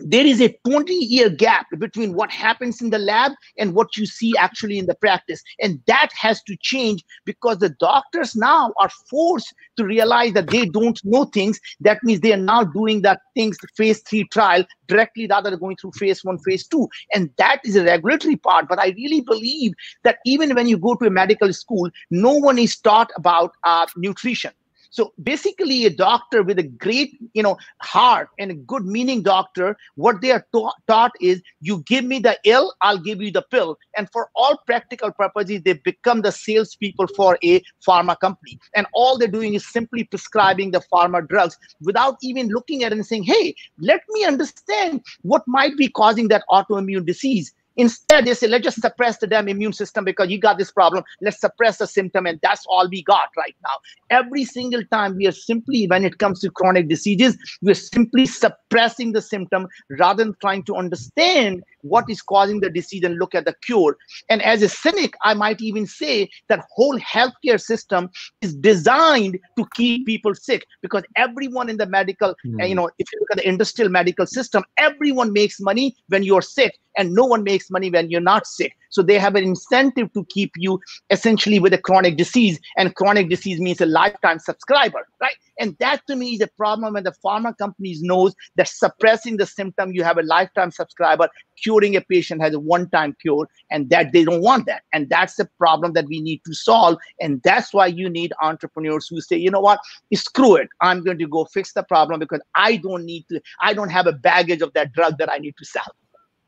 there 0.00 0.24
is 0.24 0.40
a 0.40 0.56
20 0.64 0.92
year 0.92 1.28
gap 1.28 1.66
between 1.78 2.14
what 2.14 2.30
happens 2.30 2.80
in 2.80 2.90
the 2.90 2.98
lab 2.98 3.32
and 3.58 3.74
what 3.74 3.96
you 3.96 4.06
see 4.06 4.36
actually 4.36 4.78
in 4.78 4.86
the 4.86 4.94
practice. 4.94 5.42
And 5.60 5.80
that 5.86 6.10
has 6.14 6.42
to 6.44 6.56
change 6.60 7.04
because 7.24 7.58
the 7.58 7.70
doctors 7.70 8.36
now 8.36 8.72
are 8.80 8.90
forced 9.10 9.52
to 9.76 9.84
realize 9.84 10.32
that 10.34 10.50
they 10.50 10.66
don't 10.66 11.00
know 11.04 11.24
things. 11.24 11.58
That 11.80 12.02
means 12.04 12.20
they 12.20 12.32
are 12.32 12.36
now 12.36 12.64
doing 12.64 13.02
that 13.02 13.20
things 13.34 13.56
phase 13.76 14.00
3 14.02 14.24
trial 14.32 14.64
directly 14.86 15.26
rather 15.28 15.50
than 15.50 15.58
going 15.58 15.76
through 15.76 15.92
phase 15.92 16.24
1 16.24 16.38
phase 16.38 16.66
2 16.66 16.88
and 17.14 17.30
that 17.36 17.60
is 17.64 17.76
a 17.76 17.84
regulatory 17.84 18.36
part. 18.36 18.68
But 18.68 18.78
i 18.78 18.88
really 18.96 19.20
believe 19.20 19.72
that 20.04 20.18
even 20.24 20.54
when 20.54 20.68
you 20.68 20.78
go 20.78 20.94
to 20.94 21.06
a 21.06 21.10
medical 21.10 21.52
school 21.52 21.90
no 22.10 22.32
one 22.32 22.58
is 22.58 22.76
taught 22.76 23.10
about 23.16 23.52
uh, 23.64 23.86
nutrition 23.96 24.52
So 24.90 25.12
basically, 25.22 25.86
a 25.86 25.90
doctor 25.90 26.42
with 26.42 26.58
a 26.58 26.62
great, 26.62 27.16
you 27.34 27.42
know, 27.42 27.58
heart 27.82 28.30
and 28.38 28.50
a 28.50 28.54
good 28.54 28.86
meaning 28.86 29.22
doctor, 29.22 29.76
what 29.96 30.20
they 30.20 30.32
are 30.32 30.46
ta- 30.52 30.72
taught 30.86 31.12
is 31.20 31.42
you 31.60 31.82
give 31.86 32.04
me 32.04 32.18
the 32.18 32.38
ill, 32.44 32.74
I'll 32.80 32.98
give 32.98 33.20
you 33.20 33.30
the 33.30 33.42
pill. 33.42 33.78
And 33.96 34.08
for 34.10 34.30
all 34.34 34.58
practical 34.66 35.12
purposes, 35.12 35.62
they 35.62 35.74
become 35.74 36.22
the 36.22 36.32
salespeople 36.32 37.08
for 37.08 37.38
a 37.44 37.62
pharma 37.86 38.18
company. 38.18 38.58
And 38.74 38.86
all 38.92 39.18
they're 39.18 39.28
doing 39.28 39.54
is 39.54 39.66
simply 39.66 40.04
prescribing 40.04 40.70
the 40.70 40.82
pharma 40.92 41.26
drugs 41.26 41.58
without 41.82 42.16
even 42.22 42.48
looking 42.48 42.84
at 42.84 42.92
it 42.92 42.96
and 42.96 43.06
saying, 43.06 43.24
hey, 43.24 43.54
let 43.78 44.00
me 44.10 44.24
understand 44.24 45.02
what 45.22 45.42
might 45.46 45.76
be 45.76 45.88
causing 45.88 46.28
that 46.28 46.44
autoimmune 46.50 47.06
disease 47.06 47.52
Instead, 47.78 48.26
they 48.26 48.34
say, 48.34 48.48
let's 48.48 48.64
just 48.64 48.80
suppress 48.80 49.18
the 49.18 49.26
damn 49.26 49.48
immune 49.48 49.72
system 49.72 50.04
because 50.04 50.28
you 50.28 50.38
got 50.38 50.58
this 50.58 50.72
problem. 50.72 51.04
Let's 51.22 51.40
suppress 51.40 51.78
the 51.78 51.86
symptom, 51.86 52.26
and 52.26 52.40
that's 52.42 52.66
all 52.68 52.88
we 52.90 53.04
got 53.04 53.28
right 53.36 53.54
now. 53.62 53.76
Every 54.10 54.44
single 54.44 54.82
time 54.90 55.16
we 55.16 55.28
are 55.28 55.32
simply, 55.32 55.86
when 55.86 56.04
it 56.04 56.18
comes 56.18 56.40
to 56.40 56.50
chronic 56.50 56.88
diseases, 56.88 57.38
we're 57.62 57.74
simply 57.74 58.26
suppressing 58.26 59.12
the 59.12 59.22
symptom 59.22 59.68
rather 59.98 60.24
than 60.24 60.34
trying 60.40 60.64
to 60.64 60.74
understand 60.74 61.62
what 61.82 62.04
is 62.08 62.22
causing 62.22 62.60
the 62.60 62.70
disease 62.70 63.04
and 63.04 63.18
look 63.18 63.34
at 63.34 63.44
the 63.44 63.54
cure. 63.62 63.96
And 64.28 64.42
as 64.42 64.62
a 64.62 64.68
cynic, 64.68 65.14
I 65.22 65.34
might 65.34 65.60
even 65.60 65.86
say 65.86 66.28
that 66.48 66.64
whole 66.70 66.98
healthcare 66.98 67.60
system 67.60 68.10
is 68.40 68.54
designed 68.54 69.38
to 69.56 69.66
keep 69.74 70.06
people 70.06 70.34
sick 70.34 70.66
because 70.82 71.02
everyone 71.16 71.68
in 71.68 71.76
the 71.76 71.86
medical, 71.86 72.34
mm. 72.46 72.68
you 72.68 72.74
know, 72.74 72.90
if 72.98 73.06
you 73.12 73.20
look 73.20 73.30
at 73.32 73.38
the 73.38 73.48
industrial 73.48 73.90
medical 73.90 74.26
system, 74.26 74.64
everyone 74.76 75.32
makes 75.32 75.60
money 75.60 75.96
when 76.08 76.22
you're 76.22 76.42
sick 76.42 76.78
and 76.96 77.12
no 77.14 77.24
one 77.24 77.44
makes 77.44 77.70
money 77.70 77.90
when 77.90 78.10
you're 78.10 78.20
not 78.20 78.46
sick. 78.46 78.76
So 78.90 79.02
they 79.02 79.18
have 79.18 79.34
an 79.34 79.44
incentive 79.44 80.12
to 80.14 80.24
keep 80.30 80.52
you 80.56 80.80
essentially 81.10 81.58
with 81.58 81.72
a 81.72 81.78
chronic 81.78 82.16
disease, 82.16 82.58
and 82.76 82.94
chronic 82.94 83.28
disease 83.28 83.60
means 83.60 83.80
a 83.80 83.86
lifetime 83.86 84.38
subscriber, 84.38 85.06
right? 85.20 85.36
And 85.60 85.76
that 85.80 86.06
to 86.06 86.16
me 86.16 86.34
is 86.34 86.40
a 86.40 86.48
problem 86.56 86.94
when 86.94 87.04
the 87.04 87.14
pharma 87.24 87.56
companies 87.58 88.02
knows 88.02 88.34
that 88.56 88.68
suppressing 88.68 89.36
the 89.36 89.46
symptom, 89.46 89.92
you 89.92 90.04
have 90.04 90.18
a 90.18 90.22
lifetime 90.22 90.70
subscriber, 90.70 91.28
curing 91.62 91.96
a 91.96 92.00
patient 92.00 92.40
has 92.40 92.54
a 92.54 92.60
one-time 92.60 93.16
cure, 93.20 93.48
and 93.70 93.90
that 93.90 94.12
they 94.12 94.24
don't 94.24 94.42
want 94.42 94.66
that. 94.66 94.82
And 94.92 95.08
that's 95.10 95.34
the 95.34 95.48
problem 95.58 95.92
that 95.94 96.06
we 96.06 96.20
need 96.20 96.40
to 96.46 96.54
solve. 96.54 96.96
And 97.20 97.42
that's 97.42 97.74
why 97.74 97.86
you 97.86 98.08
need 98.08 98.32
entrepreneurs 98.40 99.08
who 99.08 99.20
say, 99.20 99.36
you 99.36 99.50
know 99.50 99.60
what, 99.60 99.80
screw 100.14 100.56
it. 100.56 100.68
I'm 100.80 101.02
going 101.02 101.18
to 101.18 101.26
go 101.26 101.44
fix 101.46 101.72
the 101.72 101.82
problem 101.82 102.20
because 102.20 102.40
I 102.54 102.76
don't 102.76 103.04
need 103.04 103.26
to, 103.30 103.40
I 103.60 103.74
don't 103.74 103.90
have 103.90 104.06
a 104.06 104.12
baggage 104.12 104.62
of 104.62 104.72
that 104.74 104.92
drug 104.92 105.18
that 105.18 105.30
I 105.30 105.38
need 105.38 105.54
to 105.58 105.64
sell. 105.64 105.94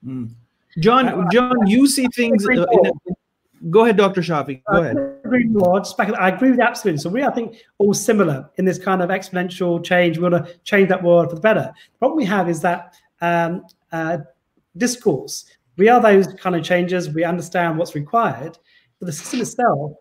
Mm. 0.04 0.30
John, 0.78 1.26
John, 1.32 1.66
you 1.66 1.86
see 1.86 2.06
things. 2.14 2.46
Uh, 2.46 2.62
a, 2.62 2.92
go 3.70 3.84
ahead, 3.84 3.96
Dr. 3.96 4.20
Shafi. 4.20 4.62
Go 4.70 4.82
ahead. 4.82 4.96
I 4.96 5.26
agree, 5.26 5.44
more. 5.46 5.82
I 6.18 6.28
agree 6.28 6.50
with 6.50 6.58
you 6.58 6.64
absolutely. 6.64 6.98
So 6.98 7.10
we, 7.10 7.24
I 7.24 7.30
think, 7.30 7.56
all 7.78 7.92
similar 7.92 8.48
in 8.56 8.64
this 8.64 8.78
kind 8.78 9.02
of 9.02 9.10
exponential 9.10 9.84
change. 9.84 10.18
We 10.18 10.28
want 10.28 10.46
to 10.46 10.54
change 10.64 10.88
that 10.88 11.02
world 11.02 11.30
for 11.30 11.34
the 11.34 11.40
better. 11.40 11.72
The 11.92 11.98
problem 11.98 12.16
we 12.16 12.24
have 12.26 12.48
is 12.48 12.60
that 12.60 12.94
um, 13.20 13.64
uh, 13.92 14.18
discourse. 14.76 15.46
We 15.76 15.88
are 15.88 16.00
those 16.00 16.26
kind 16.34 16.54
of 16.54 16.62
changes. 16.62 17.10
We 17.10 17.24
understand 17.24 17.78
what's 17.78 17.94
required, 17.94 18.58
but 18.98 19.06
the 19.06 19.12
system 19.12 19.40
itself 19.40 19.92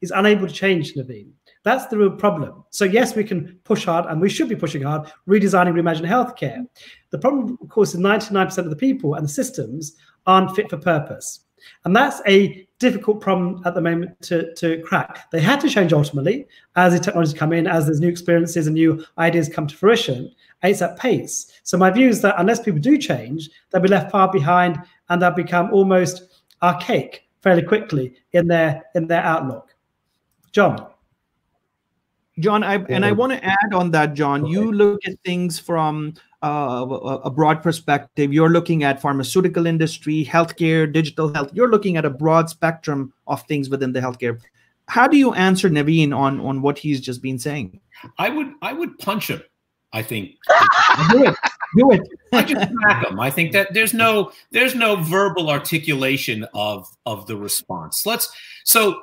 is 0.00 0.12
unable 0.14 0.46
to 0.46 0.52
change, 0.52 0.94
Naveen. 0.94 1.30
That's 1.66 1.86
the 1.86 1.98
real 1.98 2.12
problem. 2.12 2.62
So 2.70 2.84
yes, 2.84 3.16
we 3.16 3.24
can 3.24 3.58
push 3.64 3.86
hard, 3.86 4.06
and 4.06 4.20
we 4.20 4.28
should 4.28 4.48
be 4.48 4.54
pushing 4.54 4.82
hard, 4.82 5.10
redesigning, 5.26 5.74
reimagining 5.74 6.06
healthcare. 6.06 6.64
The 7.10 7.18
problem, 7.18 7.58
of 7.60 7.68
course, 7.68 7.92
is 7.92 7.98
99% 8.00 8.56
of 8.58 8.70
the 8.70 8.76
people 8.76 9.14
and 9.14 9.24
the 9.24 9.28
systems 9.28 9.96
aren't 10.28 10.54
fit 10.54 10.70
for 10.70 10.76
purpose. 10.76 11.40
And 11.84 11.96
that's 11.96 12.22
a 12.28 12.68
difficult 12.78 13.20
problem 13.20 13.62
at 13.64 13.74
the 13.74 13.80
moment 13.80 14.12
to, 14.22 14.54
to 14.54 14.80
crack. 14.82 15.28
They 15.32 15.40
had 15.40 15.60
to 15.62 15.68
change 15.68 15.92
ultimately 15.92 16.46
as 16.76 16.92
the 16.92 17.00
technologies 17.00 17.34
come 17.34 17.52
in, 17.52 17.66
as 17.66 17.86
there's 17.86 17.98
new 17.98 18.06
experiences 18.06 18.68
and 18.68 18.74
new 18.74 19.04
ideas 19.18 19.48
come 19.48 19.66
to 19.66 19.76
fruition. 19.76 20.30
It's 20.62 20.82
at 20.82 20.96
pace. 20.96 21.50
So 21.64 21.76
my 21.76 21.90
view 21.90 22.08
is 22.08 22.20
that 22.20 22.36
unless 22.38 22.60
people 22.60 22.78
do 22.78 22.96
change, 22.96 23.50
they'll 23.70 23.82
be 23.82 23.88
left 23.88 24.12
far 24.12 24.30
behind 24.30 24.78
and 25.08 25.20
they'll 25.20 25.32
become 25.32 25.72
almost 25.72 26.44
archaic 26.62 27.26
fairly 27.40 27.62
quickly 27.62 28.14
in 28.34 28.46
their 28.46 28.84
in 28.94 29.08
their 29.08 29.24
outlook. 29.24 29.74
John. 30.52 30.92
John, 32.38 32.62
I, 32.62 32.76
and 32.90 33.04
I 33.04 33.12
want 33.12 33.32
to 33.32 33.42
add 33.42 33.72
on 33.72 33.90
that, 33.92 34.12
John. 34.12 34.42
Okay. 34.42 34.52
You 34.52 34.70
look 34.70 35.00
at 35.06 35.14
things 35.24 35.58
from 35.58 36.14
uh, 36.42 37.18
a 37.24 37.30
broad 37.30 37.62
perspective. 37.62 38.32
You're 38.32 38.50
looking 38.50 38.84
at 38.84 39.00
pharmaceutical 39.00 39.66
industry, 39.66 40.24
healthcare, 40.24 40.90
digital 40.92 41.32
health. 41.32 41.50
You're 41.54 41.70
looking 41.70 41.96
at 41.96 42.04
a 42.04 42.10
broad 42.10 42.50
spectrum 42.50 43.12
of 43.26 43.42
things 43.44 43.70
within 43.70 43.92
the 43.92 44.00
healthcare. 44.00 44.38
How 44.88 45.08
do 45.08 45.16
you 45.16 45.32
answer 45.34 45.70
Naveen 45.70 46.16
on 46.16 46.40
on 46.40 46.62
what 46.62 46.78
he's 46.78 47.00
just 47.00 47.22
been 47.22 47.38
saying? 47.38 47.80
I 48.18 48.28
would 48.28 48.52
I 48.62 48.72
would 48.72 48.98
punch 48.98 49.28
him. 49.28 49.42
I 49.92 50.02
think 50.02 50.36
do 51.10 51.24
it. 51.24 51.34
Do 51.76 51.90
it. 51.90 52.02
I 52.32 52.42
just 52.42 52.68
smack 52.70 53.06
him. 53.06 53.18
I 53.18 53.30
think 53.30 53.52
that 53.52 53.72
there's 53.72 53.94
no 53.94 54.30
there's 54.50 54.74
no 54.74 54.96
verbal 54.96 55.50
articulation 55.50 56.46
of 56.54 56.86
of 57.06 57.26
the 57.26 57.36
response. 57.36 58.04
Let's 58.04 58.30
so 58.64 59.00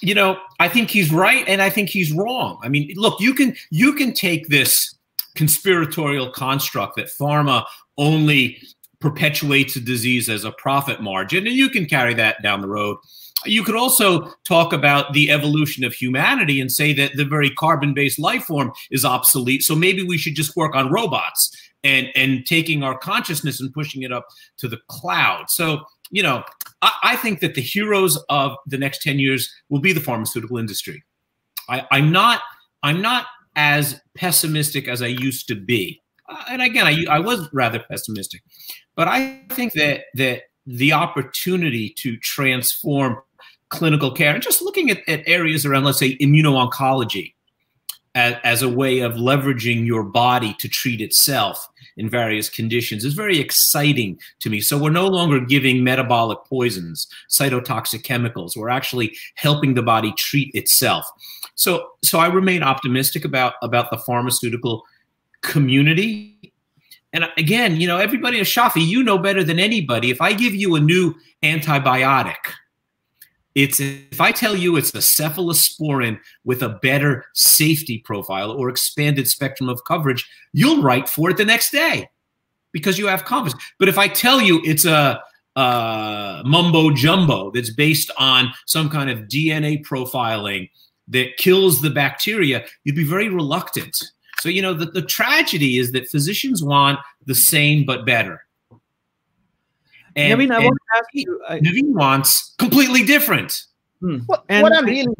you 0.00 0.14
know, 0.14 0.38
I 0.60 0.68
think 0.68 0.90
he's 0.90 1.12
right 1.12 1.44
and 1.48 1.60
I 1.60 1.70
think 1.70 1.88
he's 1.88 2.12
wrong. 2.12 2.58
I 2.62 2.68
mean, 2.68 2.92
look, 2.96 3.20
you 3.20 3.34
can 3.34 3.56
you 3.70 3.92
can 3.94 4.12
take 4.12 4.48
this 4.48 4.94
conspiratorial 5.34 6.30
construct 6.30 6.96
that 6.96 7.06
pharma 7.06 7.64
only 7.96 8.60
perpetuates 9.00 9.76
a 9.76 9.80
disease 9.80 10.28
as 10.28 10.44
a 10.44 10.52
profit 10.52 11.00
margin, 11.00 11.46
and 11.46 11.56
you 11.56 11.68
can 11.70 11.86
carry 11.86 12.14
that 12.14 12.42
down 12.42 12.60
the 12.60 12.68
road. 12.68 12.98
You 13.46 13.62
could 13.62 13.76
also 13.76 14.32
talk 14.44 14.72
about 14.72 15.12
the 15.12 15.30
evolution 15.30 15.84
of 15.84 15.92
humanity 15.92 16.60
and 16.60 16.72
say 16.72 16.92
that 16.94 17.12
the 17.16 17.24
very 17.24 17.50
carbon-based 17.50 18.18
life 18.18 18.44
form 18.44 18.72
is 18.90 19.04
obsolete. 19.04 19.62
So 19.62 19.76
maybe 19.76 20.02
we 20.02 20.18
should 20.18 20.34
just 20.34 20.56
work 20.56 20.74
on 20.74 20.90
robots 20.90 21.56
and 21.84 22.08
and 22.16 22.44
taking 22.46 22.82
our 22.82 22.98
consciousness 22.98 23.60
and 23.60 23.72
pushing 23.72 24.02
it 24.02 24.12
up 24.12 24.26
to 24.58 24.68
the 24.68 24.78
cloud. 24.88 25.50
So 25.50 25.84
you 26.10 26.22
know, 26.22 26.42
I, 26.82 26.92
I, 27.02 27.16
think 27.16 27.40
that 27.40 27.54
the 27.54 27.60
heroes 27.60 28.18
of 28.28 28.56
the 28.66 28.78
next 28.78 29.02
10 29.02 29.18
years 29.18 29.52
will 29.68 29.80
be 29.80 29.92
the 29.92 30.00
pharmaceutical 30.00 30.58
industry. 30.58 31.02
I, 31.68 31.86
I'm 31.90 32.12
not 32.12 32.42
I'm 32.82 33.02
not 33.02 33.26
as 33.56 34.00
pessimistic 34.14 34.88
as 34.88 35.02
I 35.02 35.08
used 35.08 35.48
to 35.48 35.54
be. 35.54 36.00
Uh, 36.28 36.44
and 36.50 36.62
again, 36.62 36.86
I, 36.86 37.04
I 37.10 37.18
was 37.18 37.48
rather 37.52 37.80
pessimistic, 37.90 38.42
but 38.94 39.08
I 39.08 39.42
think 39.50 39.72
that 39.74 40.04
that 40.14 40.42
the 40.66 40.92
opportunity 40.92 41.94
to 41.98 42.16
transform 42.18 43.18
clinical 43.70 44.12
care 44.12 44.34
and 44.34 44.42
just 44.42 44.62
looking 44.62 44.90
at, 44.90 45.06
at 45.08 45.22
areas 45.26 45.66
around, 45.66 45.84
let's 45.84 45.98
say, 45.98 46.16
immuno-oncology 46.18 47.34
as, 48.14 48.36
as 48.44 48.62
a 48.62 48.68
way 48.68 49.00
of 49.00 49.14
leveraging 49.14 49.86
your 49.86 50.02
body 50.02 50.54
to 50.58 50.68
treat 50.68 51.00
itself 51.00 51.68
in 51.98 52.08
various 52.08 52.48
conditions 52.48 53.04
is 53.04 53.14
very 53.14 53.38
exciting 53.38 54.18
to 54.40 54.48
me. 54.48 54.60
So 54.60 54.78
we're 54.78 54.90
no 54.90 55.08
longer 55.08 55.40
giving 55.40 55.84
metabolic 55.84 56.38
poisons, 56.44 57.06
cytotoxic 57.28 58.04
chemicals. 58.04 58.56
We're 58.56 58.70
actually 58.70 59.16
helping 59.34 59.74
the 59.74 59.82
body 59.82 60.12
treat 60.16 60.54
itself. 60.54 61.04
So 61.54 61.90
so 62.02 62.18
I 62.20 62.28
remain 62.28 62.62
optimistic 62.62 63.24
about 63.24 63.54
about 63.62 63.90
the 63.90 63.98
pharmaceutical 63.98 64.84
community. 65.42 66.52
And 67.12 67.24
again, 67.36 67.80
you 67.80 67.86
know, 67.86 67.96
everybody, 67.96 68.38
at 68.38 68.46
Shafi, 68.46 68.86
you 68.86 69.02
know 69.02 69.18
better 69.18 69.42
than 69.42 69.58
anybody. 69.58 70.10
If 70.10 70.20
I 70.20 70.34
give 70.34 70.54
you 70.54 70.76
a 70.76 70.80
new 70.80 71.14
antibiotic, 71.42 72.36
it's 73.58 73.80
if 73.80 74.20
I 74.20 74.30
tell 74.30 74.54
you 74.54 74.76
it's 74.76 74.92
the 74.92 75.00
cephalosporin 75.00 76.20
with 76.44 76.62
a 76.62 76.78
better 76.80 77.24
safety 77.34 77.98
profile 78.04 78.52
or 78.52 78.68
expanded 78.68 79.26
spectrum 79.26 79.68
of 79.68 79.82
coverage, 79.82 80.28
you'll 80.52 80.80
write 80.80 81.08
for 81.08 81.28
it 81.30 81.38
the 81.38 81.44
next 81.44 81.72
day 81.72 82.08
because 82.72 83.00
you 83.00 83.08
have 83.08 83.24
confidence. 83.24 83.60
But 83.80 83.88
if 83.88 83.98
I 83.98 84.06
tell 84.06 84.40
you 84.40 84.60
it's 84.64 84.84
a 84.84 85.20
uh, 85.56 86.42
mumbo 86.44 86.92
jumbo 86.92 87.50
that's 87.50 87.74
based 87.74 88.12
on 88.16 88.52
some 88.68 88.88
kind 88.88 89.10
of 89.10 89.26
DNA 89.26 89.84
profiling 89.84 90.70
that 91.08 91.36
kills 91.36 91.82
the 91.82 91.90
bacteria, 91.90 92.64
you'd 92.84 92.94
be 92.94 93.02
very 93.02 93.28
reluctant. 93.28 93.96
So, 94.38 94.48
you 94.48 94.62
know, 94.62 94.72
the, 94.72 94.86
the 94.86 95.02
tragedy 95.02 95.78
is 95.78 95.90
that 95.92 96.08
physicians 96.08 96.62
want 96.62 97.00
the 97.26 97.34
same 97.34 97.84
but 97.84 98.06
better. 98.06 98.44
And, 100.16 100.32
I 100.32 100.36
mean, 100.36 100.50
I 100.50 100.58
want 100.58 100.76
to 100.76 100.98
ask 100.98 101.08
you. 101.12 101.40
I, 101.48 101.60
Naveen 101.60 101.92
wants 101.92 102.54
completely 102.58 103.04
different. 103.04 103.64
Hmm. 104.00 104.18
Well, 104.28 104.44
and, 104.48 104.62
what 104.62 104.76
I'm 104.76 104.84
really, 104.84 105.14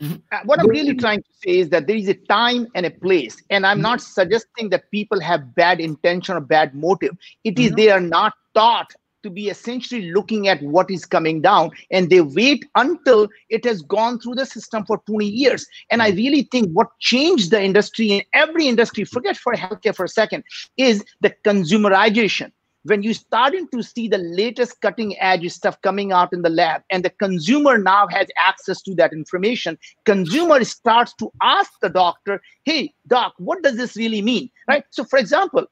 uh, 0.00 0.38
what 0.44 0.60
I'm 0.60 0.68
really 0.68 0.94
trying 0.94 1.22
to 1.22 1.28
say 1.44 1.58
is 1.58 1.68
that 1.70 1.86
there 1.86 1.96
is 1.96 2.08
a 2.08 2.14
time 2.14 2.66
and 2.74 2.86
a 2.86 2.90
place, 2.90 3.42
and 3.50 3.66
I'm 3.66 3.80
not 3.80 4.00
suggesting 4.00 4.70
that 4.70 4.90
people 4.90 5.20
have 5.20 5.54
bad 5.54 5.80
intention 5.80 6.36
or 6.36 6.40
bad 6.40 6.74
motive. 6.74 7.16
It 7.44 7.58
is 7.58 7.68
mm-hmm. 7.68 7.76
they 7.76 7.90
are 7.90 8.00
not 8.00 8.34
taught 8.54 8.92
to 9.22 9.30
be 9.30 9.48
essentially 9.48 10.12
looking 10.12 10.48
at 10.48 10.62
what 10.62 10.90
is 10.90 11.06
coming 11.06 11.40
down 11.40 11.70
and 11.90 12.10
they 12.10 12.20
wait 12.20 12.66
until 12.74 13.28
it 13.48 13.64
has 13.64 13.82
gone 13.82 14.18
through 14.18 14.34
the 14.34 14.46
system 14.46 14.84
for 14.84 14.98
20 15.06 15.24
years 15.24 15.66
and 15.90 16.02
i 16.02 16.10
really 16.10 16.42
think 16.50 16.70
what 16.72 16.88
changed 16.98 17.50
the 17.50 17.62
industry 17.62 18.10
in 18.10 18.22
every 18.34 18.66
industry 18.66 19.04
forget 19.04 19.36
for 19.36 19.52
healthcare 19.52 19.94
for 19.94 20.04
a 20.04 20.08
second 20.08 20.42
is 20.76 21.04
the 21.20 21.32
consumerization 21.44 22.50
when 22.84 23.02
you're 23.02 23.14
starting 23.14 23.68
to 23.68 23.82
see 23.82 24.08
the 24.08 24.18
latest 24.18 24.80
cutting 24.80 25.18
edge 25.20 25.48
stuff 25.50 25.80
coming 25.82 26.12
out 26.12 26.32
in 26.32 26.42
the 26.42 26.50
lab 26.50 26.82
and 26.90 27.04
the 27.04 27.10
consumer 27.10 27.78
now 27.78 28.06
has 28.08 28.26
access 28.38 28.82
to 28.82 28.94
that 28.94 29.12
information 29.12 29.78
consumer 30.04 30.62
starts 30.64 31.14
to 31.14 31.30
ask 31.42 31.72
the 31.80 31.88
doctor 31.88 32.40
hey 32.64 32.92
doc 33.06 33.34
what 33.38 33.62
does 33.62 33.76
this 33.76 33.96
really 33.96 34.22
mean? 34.22 34.50
Right? 34.68 34.84
So 34.90 35.04
for 35.04 35.18
example 35.18 35.66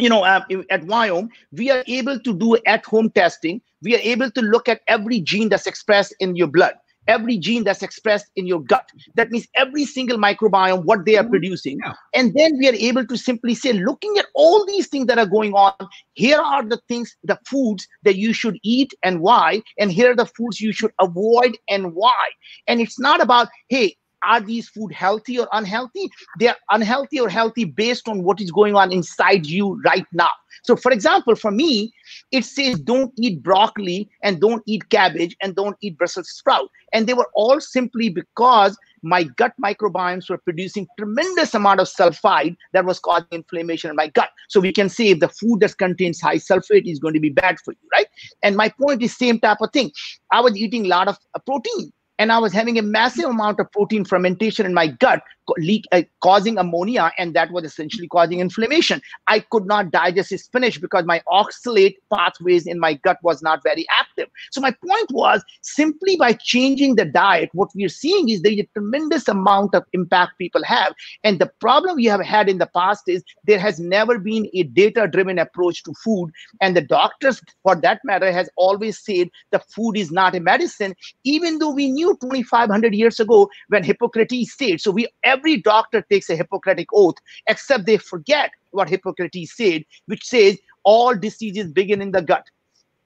you 0.00 0.08
know, 0.08 0.22
uh, 0.22 0.42
at 0.70 0.82
Viome, 0.82 1.28
we 1.50 1.72
are 1.72 1.82
able 1.88 2.20
to 2.20 2.32
do 2.32 2.56
at-home 2.66 3.10
testing. 3.10 3.60
We 3.82 3.96
are 3.96 4.00
able 4.00 4.30
to 4.30 4.40
look 4.40 4.68
at 4.68 4.80
every 4.86 5.20
gene 5.20 5.48
that's 5.48 5.66
expressed 5.66 6.14
in 6.20 6.36
your 6.36 6.46
blood 6.46 6.74
every 7.08 7.38
gene 7.38 7.64
that's 7.64 7.82
expressed 7.82 8.26
in 8.36 8.46
your 8.46 8.60
gut. 8.60 8.88
That 9.14 9.30
means 9.30 9.48
every 9.56 9.84
single 9.84 10.18
microbiome, 10.18 10.84
what 10.84 11.04
they 11.04 11.16
are 11.16 11.22
mm-hmm. 11.22 11.30
producing. 11.30 11.78
Yeah. 11.84 11.94
And 12.14 12.34
then 12.34 12.56
we 12.58 12.68
are 12.68 12.74
able 12.74 13.06
to 13.06 13.16
simply 13.16 13.54
say, 13.54 13.72
looking 13.72 14.16
at 14.18 14.26
all 14.34 14.64
these 14.66 14.86
things 14.88 15.06
that 15.06 15.18
are 15.18 15.26
going 15.26 15.54
on, 15.54 15.74
here 16.14 16.38
are 16.38 16.62
the 16.62 16.80
things, 16.86 17.16
the 17.24 17.38
foods 17.46 17.88
that 18.04 18.16
you 18.16 18.32
should 18.32 18.58
eat 18.62 18.92
and 19.02 19.20
why, 19.20 19.62
and 19.78 19.90
here 19.90 20.12
are 20.12 20.16
the 20.16 20.26
foods 20.26 20.60
you 20.60 20.72
should 20.72 20.92
avoid 21.00 21.56
and 21.68 21.94
why. 21.94 22.28
And 22.66 22.80
it's 22.80 23.00
not 23.00 23.20
about, 23.20 23.48
hey, 23.68 23.96
are 24.22 24.40
these 24.40 24.68
food 24.68 24.92
healthy 24.92 25.38
or 25.38 25.48
unhealthy? 25.52 26.08
They 26.38 26.48
are 26.48 26.56
unhealthy 26.70 27.20
or 27.20 27.28
healthy 27.28 27.64
based 27.64 28.08
on 28.08 28.22
what 28.22 28.40
is 28.40 28.50
going 28.50 28.74
on 28.74 28.92
inside 28.92 29.46
you 29.46 29.80
right 29.84 30.06
now. 30.12 30.30
So 30.64 30.76
for 30.76 30.92
example 30.92 31.34
for 31.34 31.50
me 31.50 31.92
it 32.32 32.44
says 32.44 32.80
don't 32.80 33.12
eat 33.18 33.42
broccoli 33.42 34.08
and 34.22 34.40
don't 34.40 34.62
eat 34.66 34.88
cabbage 34.90 35.36
and 35.40 35.54
don't 35.54 35.76
eat 35.80 35.98
brussels 35.98 36.30
sprout. 36.30 36.68
And 36.92 37.06
they 37.06 37.14
were 37.14 37.28
all 37.34 37.60
simply 37.60 38.08
because 38.08 38.76
my 39.02 39.22
gut 39.22 39.52
microbiomes 39.62 40.28
were 40.28 40.38
producing 40.38 40.86
tremendous 40.98 41.54
amount 41.54 41.80
of 41.80 41.86
sulfide 41.86 42.56
that 42.72 42.84
was 42.84 42.98
causing 42.98 43.28
inflammation 43.30 43.90
in 43.90 43.96
my 43.96 44.08
gut. 44.08 44.30
So 44.48 44.58
we 44.58 44.72
can 44.72 44.88
say 44.88 45.10
if 45.10 45.20
the 45.20 45.28
food 45.28 45.60
that 45.60 45.78
contains 45.78 46.20
high 46.20 46.36
sulfate 46.36 46.90
is 46.90 46.98
going 46.98 47.14
to 47.14 47.20
be 47.20 47.30
bad 47.30 47.56
for 47.64 47.72
you 47.72 47.88
right? 47.92 48.06
And 48.42 48.56
my 48.56 48.68
point 48.68 49.02
is 49.02 49.16
same 49.16 49.38
type 49.38 49.58
of 49.60 49.72
thing. 49.72 49.92
I 50.32 50.40
was 50.40 50.56
eating 50.56 50.86
a 50.86 50.88
lot 50.88 51.08
of 51.08 51.18
uh, 51.34 51.38
protein 51.40 51.92
and 52.18 52.32
I 52.32 52.38
was 52.38 52.52
having 52.52 52.78
a 52.78 52.82
massive 52.82 53.26
amount 53.26 53.60
of 53.60 53.70
protein 53.72 54.04
fermentation 54.04 54.66
in 54.66 54.74
my 54.74 54.88
gut, 54.88 55.22
leak, 55.56 55.84
uh, 55.92 56.02
causing 56.20 56.58
ammonia, 56.58 57.12
and 57.18 57.34
that 57.34 57.50
was 57.50 57.64
essentially 57.64 58.08
causing 58.08 58.40
inflammation. 58.40 59.00
I 59.26 59.40
could 59.40 59.66
not 59.66 59.90
digest 59.90 60.36
spinach 60.38 60.80
because 60.80 61.04
my 61.04 61.22
oxalate 61.28 61.96
pathways 62.12 62.66
in 62.66 62.78
my 62.78 62.94
gut 62.94 63.18
was 63.22 63.42
not 63.42 63.62
very 63.62 63.86
active. 63.98 64.28
So 64.50 64.60
my 64.60 64.70
point 64.70 65.10
was 65.10 65.42
simply 65.62 66.16
by 66.16 66.32
changing 66.34 66.96
the 66.96 67.04
diet, 67.04 67.50
what 67.52 67.70
we 67.74 67.84
are 67.84 67.88
seeing 67.88 68.28
is 68.28 68.42
there 68.42 68.52
is 68.52 68.60
a 68.60 68.68
tremendous 68.74 69.28
amount 69.28 69.74
of 69.74 69.84
impact 69.92 70.38
people 70.38 70.62
have. 70.64 70.94
And 71.24 71.38
the 71.38 71.50
problem 71.60 71.96
we 71.96 72.06
have 72.06 72.20
had 72.20 72.48
in 72.48 72.58
the 72.58 72.66
past 72.66 73.04
is 73.08 73.22
there 73.44 73.58
has 73.58 73.78
never 73.78 74.18
been 74.18 74.48
a 74.54 74.62
data-driven 74.64 75.38
approach 75.38 75.82
to 75.84 75.92
food, 76.04 76.30
and 76.60 76.76
the 76.76 76.82
doctors, 76.82 77.40
for 77.62 77.76
that 77.76 78.00
matter, 78.04 78.30
has 78.32 78.48
always 78.56 78.98
said 78.98 79.28
the 79.50 79.58
food 79.58 79.96
is 79.96 80.10
not 80.10 80.34
a 80.34 80.40
medicine, 80.40 80.94
even 81.24 81.58
though 81.58 81.70
we 81.70 81.90
knew 81.90 82.16
2,500 82.20 82.94
years 82.94 83.20
ago 83.20 83.48
when 83.68 83.84
Hippocrates 83.84 84.56
said. 84.56 84.80
So 84.80 84.90
we 84.90 85.06
every 85.38 85.56
doctor 85.58 86.02
takes 86.02 86.28
a 86.30 86.36
Hippocratic 86.36 86.88
oath, 86.92 87.16
except 87.46 87.86
they 87.86 87.96
forget 87.96 88.50
what 88.70 88.88
Hippocrates 88.88 89.56
said, 89.56 89.84
which 90.06 90.24
says 90.24 90.58
all 90.82 91.14
diseases 91.14 91.72
begin 91.72 92.02
in 92.02 92.12
the 92.12 92.22
gut. 92.22 92.46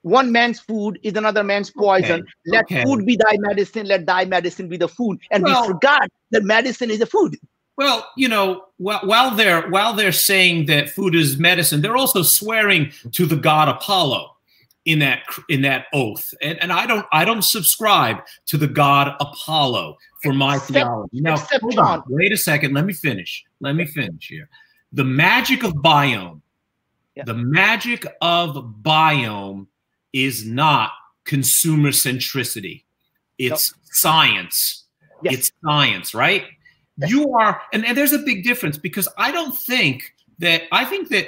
One 0.03 0.33
man's 0.33 0.59
food 0.59 0.99
is 1.03 1.14
another 1.14 1.45
man's 1.45 1.71
poison. 1.71 2.21
Okay. 2.21 2.31
Let 2.47 2.64
okay. 2.64 2.85
food 2.85 3.07
be 3.07 3.16
thy 3.16 3.37
medicine. 3.38 3.87
Let 3.87 4.05
thy 4.07 4.25
medicine 4.25 4.68
be 4.68 4.77
the 4.77 4.88
food. 4.88 5.21
And 5.31 5.45
well, 5.45 5.62
we 5.62 5.68
forgot 5.68 6.09
that 6.33 6.42
medicine 6.42 6.90
is 6.90 7.01
a 7.01 7.07
food. 7.07 7.37
Well, 7.77 8.09
you 8.16 8.29
know, 8.29 8.64
while 8.79 9.31
they're 9.35 9.68
while 9.71 9.95
they're 9.95 10.12
saying 10.12 10.66
that 10.66 10.90
food 10.90 11.14
is 11.14 11.38
medicine, 11.38 11.83
they're 11.83 11.97
also 11.97 12.23
swearing 12.23 12.92
to 13.12 13.27
the 13.27 13.37
god 13.37 13.68
Apollo 13.68 14.33
in 14.85 14.99
that 14.99 15.23
in 15.49 15.62
that 15.62 15.87
oath. 15.92 16.33
And, 16.42 16.61
and 16.62 16.73
i 16.73 16.87
don't 16.87 17.07
i 17.12 17.25
don't 17.25 17.45
subscribe 17.45 18.18
to 18.47 18.57
the 18.57 18.66
god 18.66 19.14
apollo 19.21 19.97
for 20.23 20.33
my 20.33 20.57
except, 20.57 20.73
theology. 20.73 21.21
Now 21.21 21.37
hold 21.37 21.79
on. 21.79 22.03
Wait 22.09 22.33
a 22.33 22.37
second. 22.37 22.75
Let 22.75 22.85
me 22.85 22.92
finish. 22.92 23.45
Let 23.61 23.75
me 23.75 23.87
finish 23.87 24.29
here. 24.29 24.49
The 24.92 25.05
magic 25.05 25.64
of 25.64 25.73
Viome 25.75 26.42
yeah. 27.14 27.25
the 27.25 27.35
magic 27.35 28.07
of 28.21 28.57
Viome 28.83 29.66
is 30.12 30.45
not 30.47 30.92
consumer 31.25 31.90
centricity. 31.90 32.85
It's 33.38 33.73
nope. 33.73 33.81
science. 33.92 34.85
Yes. 35.23 35.35
it's 35.35 35.53
science 35.64 36.14
right? 36.14 36.45
Yes. 36.97 37.11
you 37.11 37.33
are 37.35 37.62
and, 37.73 37.87
and 37.87 37.97
there's 37.97 38.12
a 38.12 38.18
big 38.18 38.45
difference 38.45 38.77
because 38.77 39.09
i 39.16 39.31
don't 39.33 39.57
think 39.57 40.14
that 40.40 40.64
i 40.73 40.85
think 40.85 41.09
that 41.09 41.27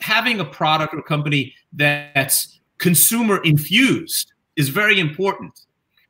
having 0.00 0.38
a 0.38 0.44
product 0.44 0.94
or 0.94 1.02
company 1.02 1.54
that's 1.72 2.60
consumer 2.82 3.40
infused 3.44 4.32
is 4.56 4.68
very 4.68 4.98
important. 4.98 5.58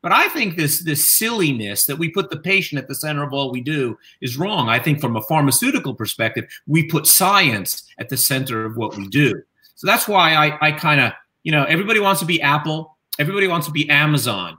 But 0.01 0.11
I 0.11 0.29
think 0.31 0.57
this 0.57 0.83
this 0.83 1.09
silliness 1.09 1.87
that 1.87 1.97
we 1.97 2.09
put 2.09 2.31
the 2.31 2.39
patient 2.39 2.81
at 2.83 2.89
the 2.89 2.95
center 2.95 3.23
of 3.23 3.33
all 3.33 3.53
we 3.53 3.61
do 3.61 3.97
is 4.21 4.37
wrong. 4.37 4.69
I 4.69 4.81
think 4.81 5.01
from 5.01 5.15
a 5.15 5.23
pharmaceutical 5.23 5.95
perspective, 5.95 6.45
we 6.67 6.89
put 6.89 7.07
science 7.07 7.85
at 7.99 8.09
the 8.09 8.17
center 8.17 8.65
of 8.65 8.77
what 8.77 8.97
we 8.97 9.07
do. 9.07 9.31
So 9.77 9.87
that's 9.87 10.09
why 10.09 10.35
I, 10.35 10.69
I 10.69 10.73
kind 10.73 11.01
of, 11.01 11.13
you 11.45 11.53
know, 11.53 11.65
everybody 11.65 12.01
wants 12.01 12.21
to 12.21 12.27
be 12.27 12.43
Apple, 12.43 12.97
everybody 13.21 13.47
wants 13.47 13.67
to 13.69 13.73
be 13.73 13.89
Amazon. 13.89 14.59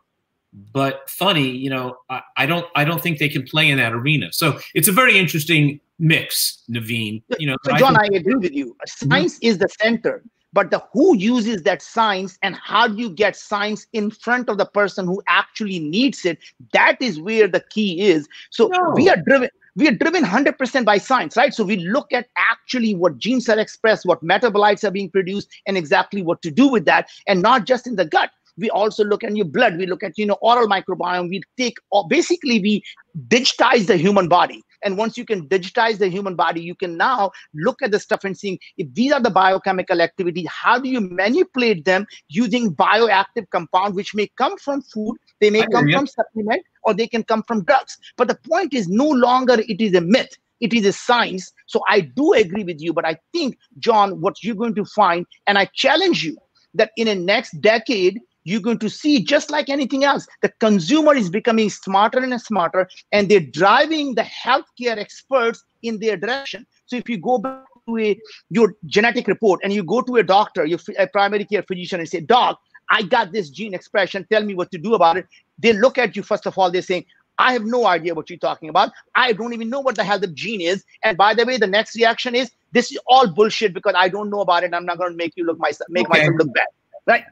But 0.72 1.10
funny, 1.10 1.50
you 1.50 1.70
know, 1.70 1.98
I, 2.10 2.22
I 2.38 2.46
don't 2.46 2.68
I 2.76 2.86
don't 2.86 3.02
think 3.02 3.18
they 3.18 3.30
can 3.30 3.44
play 3.44 3.70
in 3.70 3.78
that 3.80 3.92
arena. 3.92 4.32
So 4.32 4.60
it's 4.76 4.88
a 4.88 4.94
very 4.94 5.18
interesting 5.18 5.82
mix, 6.00 6.64
Naveen. 6.70 7.22
You 7.38 7.48
know, 7.48 7.58
so 7.66 7.76
John, 7.76 7.98
I, 7.98 8.04
think- 8.04 8.14
I 8.14 8.18
agree 8.20 8.36
with 8.36 8.54
you. 8.54 8.78
Science 8.86 9.36
mm-hmm. 9.36 9.48
is 9.48 9.58
the 9.58 9.68
center 9.82 10.24
but 10.54 10.72
the 10.72 10.82
who 10.94 11.18
uses 11.18 11.64
that 11.64 11.82
science 11.82 12.38
and 12.42 12.56
how 12.56 12.88
do 12.88 12.96
you 12.96 13.10
get 13.10 13.36
science 13.36 13.88
in 13.92 14.12
front 14.12 14.48
of 14.48 14.58
the 14.58 14.66
person 14.66 15.06
who 15.06 15.22
actually 15.28 15.80
needs 15.80 16.24
it 16.26 16.38
that 16.72 17.02
is 17.02 17.20
where 17.20 17.48
the 17.48 17.64
key 17.70 18.02
is. 18.02 18.28
So 18.52 18.68
no. 18.68 18.94
we 18.96 19.10
are 19.10 19.18
driven 19.18 19.50
we 19.76 19.88
are 19.88 19.92
driven 19.92 20.24
100% 20.24 20.86
by 20.86 21.00
science 21.00 21.36
right? 21.36 21.54
So 21.54 21.64
we 21.64 21.78
look 21.78 22.14
at 22.14 22.28
actually 22.38 22.94
what 22.94 23.18
genes 23.18 23.50
are 23.50 23.60
expressed 23.60 24.06
what 24.06 24.24
metabolites 24.24 24.84
are 24.84 24.92
being 24.92 25.10
produced 25.10 25.50
and 25.68 25.78
exactly 25.78 26.22
what 26.22 26.42
to 26.44 26.52
do 26.52 26.68
with 26.68 26.86
that 26.86 27.10
and 27.28 27.42
not 27.42 27.66
just 27.66 27.88
in 27.88 27.96
the 27.96 28.06
gut. 28.06 28.30
We 28.56 28.70
also 28.70 29.04
look 29.04 29.24
at 29.24 29.36
your 29.36 29.48
blood. 29.48 29.78
We 29.78 29.88
look 29.88 30.04
at 30.04 30.16
you 30.16 30.28
know 30.28 30.38
oral 30.42 30.68
microbiome. 30.68 31.30
We 31.30 31.42
take 31.58 31.78
basically 32.08 32.60
we 32.60 32.84
digitize 33.28 33.88
the 33.88 33.98
human 33.98 34.28
body 34.28 34.64
and 34.84 34.98
once 34.98 35.18
you 35.18 35.26
can 35.26 35.48
digitize 35.48 35.98
the 35.98 36.08
human 36.08 36.36
body, 36.36 36.62
you 36.62 36.76
can 36.76 36.98
now 36.98 37.32
look 37.54 37.82
at 37.82 37.92
the 37.92 38.00
stuff 38.00 38.24
and 38.24 38.38
seeing 38.38 38.60
if 38.78 38.94
these 38.94 39.12
are 39.12 39.20
the 39.20 39.30
biochemical 39.30 40.02
activities, 40.02 40.48
how 40.50 40.80
do 40.80 40.90
you 40.90 41.02
manipulate 41.02 41.86
them 41.86 42.06
using 42.28 42.76
bioactive 42.76 43.50
compound, 43.52 43.96
which 43.96 44.14
may 44.16 44.30
come 44.38 44.58
from 44.58 44.82
food, 44.82 45.16
they 45.42 45.50
may 45.50 45.66
come 45.68 45.90
from 45.92 46.08
supplement, 46.08 46.62
or 46.84 46.94
they 46.94 47.08
can 47.08 47.24
come 47.24 47.44
from 47.44 47.64
drugs. 47.64 47.98
But 48.18 48.28
the 48.28 48.38
point 48.50 48.74
is 48.74 48.88
no 48.88 49.08
longer 49.08 49.56
it 49.60 49.82
is 49.82 49.94
a 49.94 50.02
myth 50.02 50.38
it 50.64 50.74
is 50.74 50.86
a 50.86 50.94
science. 50.94 51.52
So 51.68 51.82
I 51.90 52.00
do 52.00 52.32
agree 52.34 52.64
with 52.64 52.80
you, 52.80 52.94
but 52.94 53.06
I 53.06 53.18
think, 53.34 53.58
John, 53.80 54.22
what 54.22 54.42
you're 54.42 54.56
going 54.56 54.76
to 54.76 54.86
find, 54.86 55.26
and 55.46 55.58
I 55.58 55.66
challenge 55.74 56.24
you 56.24 56.38
that 56.74 56.92
in 56.96 57.08
the 57.08 57.16
next 57.16 57.60
decade, 57.60 58.20
you're 58.44 58.62
going 58.62 58.80
to 58.80 58.90
see 58.90 59.24
just 59.24 59.50
like 59.50 59.70
anything 59.70 60.04
else 60.04 60.28
the 60.42 60.50
consumer 60.60 61.16
is 61.16 61.30
becoming 61.30 61.70
smarter 61.70 62.20
and 62.20 62.42
smarter 62.42 62.88
and 63.12 63.30
they're 63.30 63.40
driving 63.40 64.16
the 64.16 64.22
healthcare 64.24 64.98
experts 64.98 65.64
in 65.82 66.00
their 66.00 66.18
direction 66.18 66.66
so 66.86 66.96
if 66.96 67.10
you 67.10 67.18
go 67.18 67.38
back 67.38 67.64
to 67.88 67.98
a, 67.98 68.20
your 68.50 68.76
genetic 68.86 69.28
report 69.28 69.60
and 69.64 69.74
you 69.74 69.84
go 69.84 70.02
to 70.02 70.16
a 70.18 70.24
doctor 70.24 70.66
your 70.66 70.80
a 70.98 71.08
primary 71.08 71.46
care 71.46 71.64
physician 71.64 72.00
and 72.00 72.10
say 72.10 72.20
doc 72.20 72.60
i 72.90 73.02
got 73.02 73.32
this 73.32 73.50
gene 73.50 73.74
expression 73.74 74.26
tell 74.32 74.44
me 74.44 74.54
what 74.54 74.72
to 74.72 74.78
do 74.78 74.94
about 74.94 75.18
it 75.18 75.28
they 75.60 75.74
look 75.74 75.98
at 75.98 76.16
you 76.16 76.24
first 76.24 76.46
of 76.46 76.58
all 76.58 76.72
they're 76.72 76.82
saying 76.82 77.06
I 77.40 77.54
have 77.54 77.66
no 77.66 77.88
idea 77.88 78.14
what 78.14 78.30
you're 78.30 78.38
talking 78.38 78.70
about. 78.70 78.92
I 79.16 79.34
don't 79.34 79.54
even 79.54 79.70
know 79.70 79.80
what 79.80 79.96
the 79.96 80.04
hell 80.04 80.20
the 80.20 80.28
gene 80.28 80.62
is. 80.62 80.84
And 81.04 81.18
by 81.18 81.34
the 81.34 81.46
way, 81.46 81.58
the 81.58 81.68
next 81.68 81.96
reaction 81.96 82.36
is 82.36 82.52
this 82.74 82.92
is 82.92 83.00
all 83.08 83.28
bullshit 83.28 83.74
because 83.74 83.96
I 83.98 84.08
don't 84.10 84.30
know 84.30 84.42
about 84.42 84.64
it. 84.64 84.74
I'm 84.74 84.86
not 84.86 85.00
going 85.00 85.12
to 85.12 85.18
make 85.18 85.34
you 85.36 85.46
look 85.46 85.58
myself 85.58 85.90
make 85.90 86.08
okay. 86.10 86.20
myself 86.20 86.36
look 86.38 86.54
bad. 86.54 86.68
Right. 87.06 87.24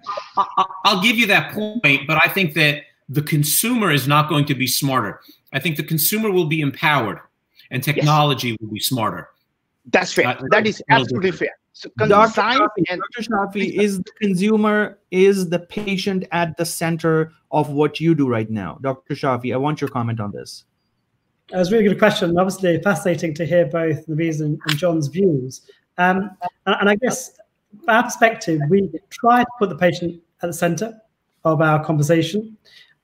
I'll 0.83 1.01
give 1.01 1.17
you 1.17 1.27
that 1.27 1.53
point, 1.53 2.07
but 2.07 2.19
I 2.23 2.27
think 2.29 2.53
that 2.55 2.83
the 3.07 3.21
consumer 3.21 3.91
is 3.91 4.07
not 4.07 4.29
going 4.29 4.45
to 4.45 4.55
be 4.55 4.67
smarter. 4.67 5.21
I 5.53 5.59
think 5.59 5.77
the 5.77 5.83
consumer 5.83 6.31
will 6.31 6.47
be 6.47 6.61
empowered 6.61 7.19
and 7.71 7.83
technology 7.83 8.49
yes. 8.49 8.57
will 8.61 8.73
be 8.73 8.79
smarter. 8.79 9.29
That's 9.85 10.13
fair. 10.13 10.27
Uh, 10.27 10.41
that 10.51 10.67
is 10.67 10.81
absolutely 10.89 11.31
fair. 11.31 11.55
So 11.73 11.89
Dr. 11.97 12.41
Shafi, 12.41 12.67
and- 12.89 13.01
Dr. 13.15 13.29
Shafi, 13.29 13.79
is 13.79 13.97
the 13.99 14.11
consumer, 14.21 14.99
is 15.09 15.49
the 15.49 15.59
patient 15.59 16.25
at 16.31 16.55
the 16.57 16.65
center 16.65 17.31
of 17.51 17.69
what 17.69 17.99
you 17.99 18.13
do 18.13 18.29
right 18.29 18.49
now? 18.49 18.77
Dr. 18.81 19.15
Shafi, 19.15 19.53
I 19.53 19.57
want 19.57 19.81
your 19.81 19.89
comment 19.89 20.19
on 20.19 20.31
this. 20.31 20.65
That's 21.49 21.69
a 21.69 21.71
really 21.71 21.89
good 21.89 21.99
question. 21.99 22.37
Obviously, 22.37 22.81
fascinating 22.81 23.33
to 23.35 23.45
hear 23.45 23.65
both 23.65 24.05
Naveen's 24.07 24.41
and, 24.41 24.59
and 24.67 24.77
John's 24.77 25.07
views. 25.07 25.61
Um, 25.97 26.31
and, 26.65 26.77
and 26.81 26.89
I 26.89 26.95
guess 26.95 27.37
our 27.87 28.03
perspective, 28.03 28.59
we 28.69 28.91
try 29.09 29.43
to 29.43 29.49
put 29.59 29.69
the 29.69 29.77
patient 29.77 30.21
at 30.41 30.47
the 30.47 30.53
center 30.53 30.93
of 31.43 31.61
our 31.61 31.83
conversation. 31.83 32.57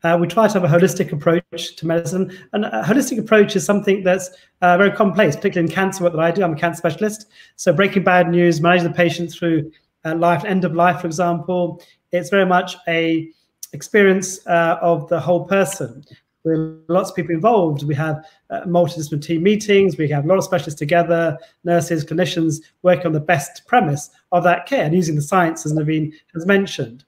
Uh, 0.04 0.18
we 0.20 0.28
try 0.28 0.48
to 0.48 0.60
have 0.60 0.64
a 0.64 0.68
holistic 0.68 1.12
approach 1.12 1.76
to 1.76 1.88
medicine. 1.88 2.38
And 2.54 2.66
a 2.66 2.84
holistic 2.84 3.20
approach 3.20 3.56
is 3.56 3.66
something 3.66 4.04
that's 4.04 4.30
uh, 4.62 4.78
very 4.78 4.92
commonplace, 4.92 5.36
particularly 5.36 5.70
in 5.70 5.76
cancer, 5.76 6.04
what 6.04 6.14
that 6.14 6.20
I 6.20 6.32
do. 6.32 6.44
I'm 6.44 6.54
a 6.54 6.58
cancer 6.58 6.78
specialist. 6.78 7.28
So 7.56 7.74
breaking 7.74 8.04
bad 8.04 8.30
news, 8.30 8.62
managing 8.62 8.88
the 8.88 8.94
patient 8.94 9.32
through 9.32 9.72
uh, 10.06 10.16
life, 10.16 10.46
end 10.46 10.66
of 10.66 10.76
life, 10.76 11.02
for 11.02 11.08
example. 11.08 11.82
It's 12.12 12.30
very 12.30 12.46
much 12.46 12.78
a 12.88 13.30
experience 13.74 14.46
uh, 14.48 14.78
of 14.82 15.10
the 15.10 15.20
whole 15.20 15.46
person. 15.46 16.06
With 16.48 16.82
lots 16.88 17.10
of 17.10 17.16
people 17.18 17.36
involved, 17.36 17.84
we 17.84 17.94
have 17.96 18.26
uh, 18.50 18.62
multidisciplinary 18.62 19.22
team 19.22 19.44
meetings. 19.44 19.98
We 19.98 20.08
have 20.10 20.24
a 20.24 20.28
lot 20.28 20.38
of 20.38 20.46
specialists 20.46 20.80
together, 20.80 21.38
nurses, 21.66 22.06
clinicians 22.06 22.62
working 22.84 23.08
on 23.08 23.12
the 23.12 23.20
best 23.20 23.68
premise 23.68 24.12
of 24.32 24.44
that 24.46 24.66
care 24.66 24.86
and 24.86 24.96
using 24.96 25.16
the 25.16 25.22
science, 25.22 25.66
as 25.66 25.74
Naveen 25.74 26.14
has 26.34 26.46
mentioned. 26.46 27.04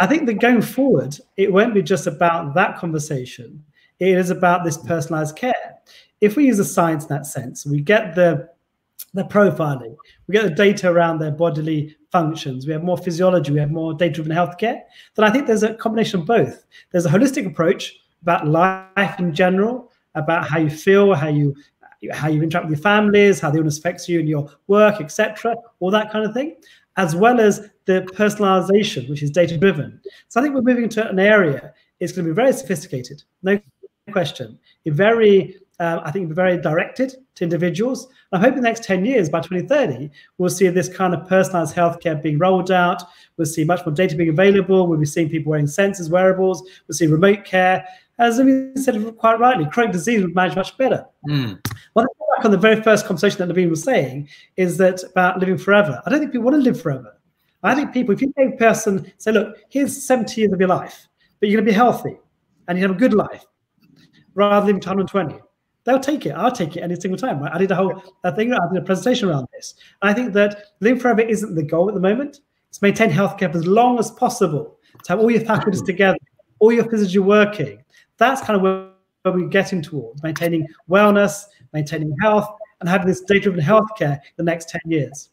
I 0.00 0.06
think 0.06 0.26
that 0.26 0.40
going 0.40 0.62
forward, 0.62 1.16
it 1.36 1.52
won't 1.52 1.74
be 1.74 1.82
just 1.82 2.08
about 2.08 2.54
that 2.54 2.76
conversation. 2.76 3.64
It 4.00 4.18
is 4.18 4.30
about 4.30 4.64
this 4.64 4.76
personalized 4.76 5.36
care. 5.36 5.54
If 6.20 6.34
we 6.34 6.46
use 6.46 6.56
the 6.56 6.64
science 6.64 7.04
in 7.04 7.08
that 7.10 7.26
sense, 7.26 7.64
we 7.64 7.80
get 7.80 8.14
the 8.16 8.48
the 9.14 9.24
profiling, 9.24 9.96
we 10.26 10.32
get 10.32 10.44
the 10.44 10.50
data 10.50 10.90
around 10.90 11.18
their 11.18 11.30
bodily 11.30 11.96
functions, 12.12 12.66
we 12.66 12.72
have 12.72 12.82
more 12.82 12.98
physiology, 12.98 13.50
we 13.50 13.58
have 13.58 13.70
more 13.70 13.94
data-driven 13.94 14.32
healthcare, 14.32 14.80
then 15.14 15.24
I 15.24 15.30
think 15.30 15.46
there's 15.46 15.62
a 15.62 15.74
combination 15.74 16.20
of 16.20 16.26
both. 16.26 16.66
There's 16.90 17.06
a 17.06 17.10
holistic 17.10 17.46
approach 17.46 17.98
about 18.22 18.46
life 18.46 19.18
in 19.18 19.34
general, 19.34 19.92
about 20.14 20.48
how 20.48 20.58
you 20.58 20.70
feel, 20.70 21.14
how 21.14 21.28
you 21.28 21.54
how 22.12 22.28
you 22.28 22.42
interact 22.42 22.66
with 22.66 22.78
your 22.78 22.82
families, 22.82 23.40
how 23.40 23.50
the 23.50 23.58
illness 23.58 23.78
affects 23.78 24.08
you 24.08 24.20
in 24.20 24.26
your 24.26 24.50
work, 24.66 25.00
etc., 25.00 25.56
all 25.80 25.90
that 25.90 26.10
kind 26.10 26.26
of 26.26 26.34
thing, 26.34 26.56
as 26.96 27.16
well 27.16 27.40
as 27.40 27.70
the 27.86 28.02
personalization, 28.14 29.08
which 29.08 29.22
is 29.22 29.30
data 29.30 29.56
driven. 29.56 30.00
So 30.28 30.40
I 30.40 30.42
think 30.42 30.54
we're 30.54 30.62
moving 30.62 30.84
into 30.84 31.08
an 31.08 31.18
area. 31.18 31.72
It's 32.00 32.12
going 32.12 32.26
to 32.26 32.32
be 32.32 32.34
very 32.34 32.52
sophisticated, 32.52 33.22
no 33.42 33.58
question. 34.12 34.58
very, 34.86 35.56
uh, 35.80 36.00
I 36.04 36.10
think, 36.10 36.32
very 36.32 36.60
directed 36.60 37.16
to 37.36 37.44
individuals. 37.44 38.08
I'm 38.32 38.40
hoping 38.40 38.56
the 38.56 38.68
next 38.68 38.84
10 38.84 39.04
years, 39.04 39.28
by 39.28 39.40
2030, 39.40 40.10
we'll 40.38 40.50
see 40.50 40.68
this 40.68 40.88
kind 40.88 41.14
of 41.14 41.28
personalized 41.28 41.74
healthcare 41.74 42.20
being 42.20 42.38
rolled 42.38 42.70
out. 42.70 43.02
We'll 43.36 43.46
see 43.46 43.64
much 43.64 43.84
more 43.84 43.94
data 43.94 44.14
being 44.16 44.30
available. 44.30 44.86
We'll 44.86 44.98
be 44.98 45.06
seeing 45.06 45.28
people 45.28 45.50
wearing 45.50 45.66
sensors, 45.66 46.10
wearables. 46.10 46.62
We'll 46.86 46.96
see 46.96 47.06
remote 47.06 47.44
care 47.44 47.86
as 48.18 48.38
Naveen 48.38 48.78
said 48.78 49.16
quite 49.18 49.38
rightly, 49.38 49.66
chronic 49.66 49.92
disease 49.92 50.22
would 50.22 50.34
manage 50.34 50.56
much 50.56 50.76
better. 50.78 51.04
Mm. 51.28 51.58
Well, 51.94 52.06
back 52.36 52.44
on 52.44 52.50
the 52.50 52.56
very 52.56 52.82
first 52.82 53.06
conversation 53.06 53.46
that 53.46 53.54
Naveen 53.54 53.70
was 53.70 53.82
saying 53.82 54.28
is 54.56 54.76
that 54.78 55.02
about 55.04 55.38
living 55.38 55.58
forever. 55.58 56.00
I 56.04 56.10
don't 56.10 56.20
think 56.20 56.32
people 56.32 56.44
want 56.44 56.56
to 56.56 56.62
live 56.62 56.80
forever. 56.80 57.18
I 57.62 57.74
think 57.74 57.92
people, 57.92 58.14
if 58.14 58.22
you 58.22 58.32
take 58.38 58.54
a 58.54 58.56
person, 58.56 59.10
say, 59.18 59.32
look, 59.32 59.56
here's 59.68 60.00
70 60.02 60.40
years 60.40 60.52
of 60.52 60.60
your 60.60 60.68
life, 60.68 61.08
but 61.40 61.48
you're 61.48 61.60
going 61.60 61.66
to 61.66 61.72
be 61.72 61.74
healthy 61.74 62.18
and 62.68 62.78
you 62.78 62.86
have 62.86 62.94
a 62.94 62.98
good 62.98 63.14
life, 63.14 63.44
rather 64.34 64.66
than 64.66 64.66
living 64.66 64.80
to 64.82 64.88
120. 64.88 65.40
They'll 65.84 66.00
take 66.00 66.26
it. 66.26 66.30
I'll 66.30 66.50
take 66.50 66.76
it 66.76 66.80
any 66.80 66.96
single 66.96 67.18
time. 67.18 67.40
Right? 67.40 67.52
I 67.52 67.58
did 67.58 67.70
a 67.70 67.76
whole 67.76 68.02
thing. 68.34 68.52
I 68.52 68.58
did 68.72 68.82
a 68.82 68.84
presentation 68.84 69.28
around 69.28 69.46
this. 69.52 69.74
And 70.02 70.10
I 70.10 70.14
think 70.14 70.32
that 70.34 70.64
living 70.80 71.00
forever 71.00 71.20
isn't 71.20 71.54
the 71.54 71.62
goal 71.62 71.88
at 71.88 71.94
the 71.94 72.00
moment. 72.00 72.40
It's 72.68 72.82
maintain 72.82 73.10
healthcare 73.10 73.50
for 73.50 73.58
as 73.58 73.66
long 73.66 73.98
as 73.98 74.10
possible 74.10 74.78
to 75.04 75.12
have 75.12 75.20
all 75.20 75.30
your 75.30 75.42
faculties 75.42 75.82
together, 75.86 76.18
all 76.58 76.72
your 76.72 76.84
physiology 76.90 77.20
working, 77.20 77.82
that's 78.18 78.40
kind 78.40 78.56
of 78.56 78.62
where, 78.62 78.88
where 79.22 79.34
we're 79.34 79.48
getting 79.48 79.82
towards 79.82 80.22
maintaining 80.22 80.66
wellness, 80.88 81.44
maintaining 81.72 82.14
health, 82.20 82.48
and 82.80 82.88
having 82.88 83.06
this 83.06 83.20
data-driven 83.22 83.60
healthcare 83.60 84.20
the 84.36 84.42
next 84.42 84.68
10 84.68 84.80
years. 84.86 85.30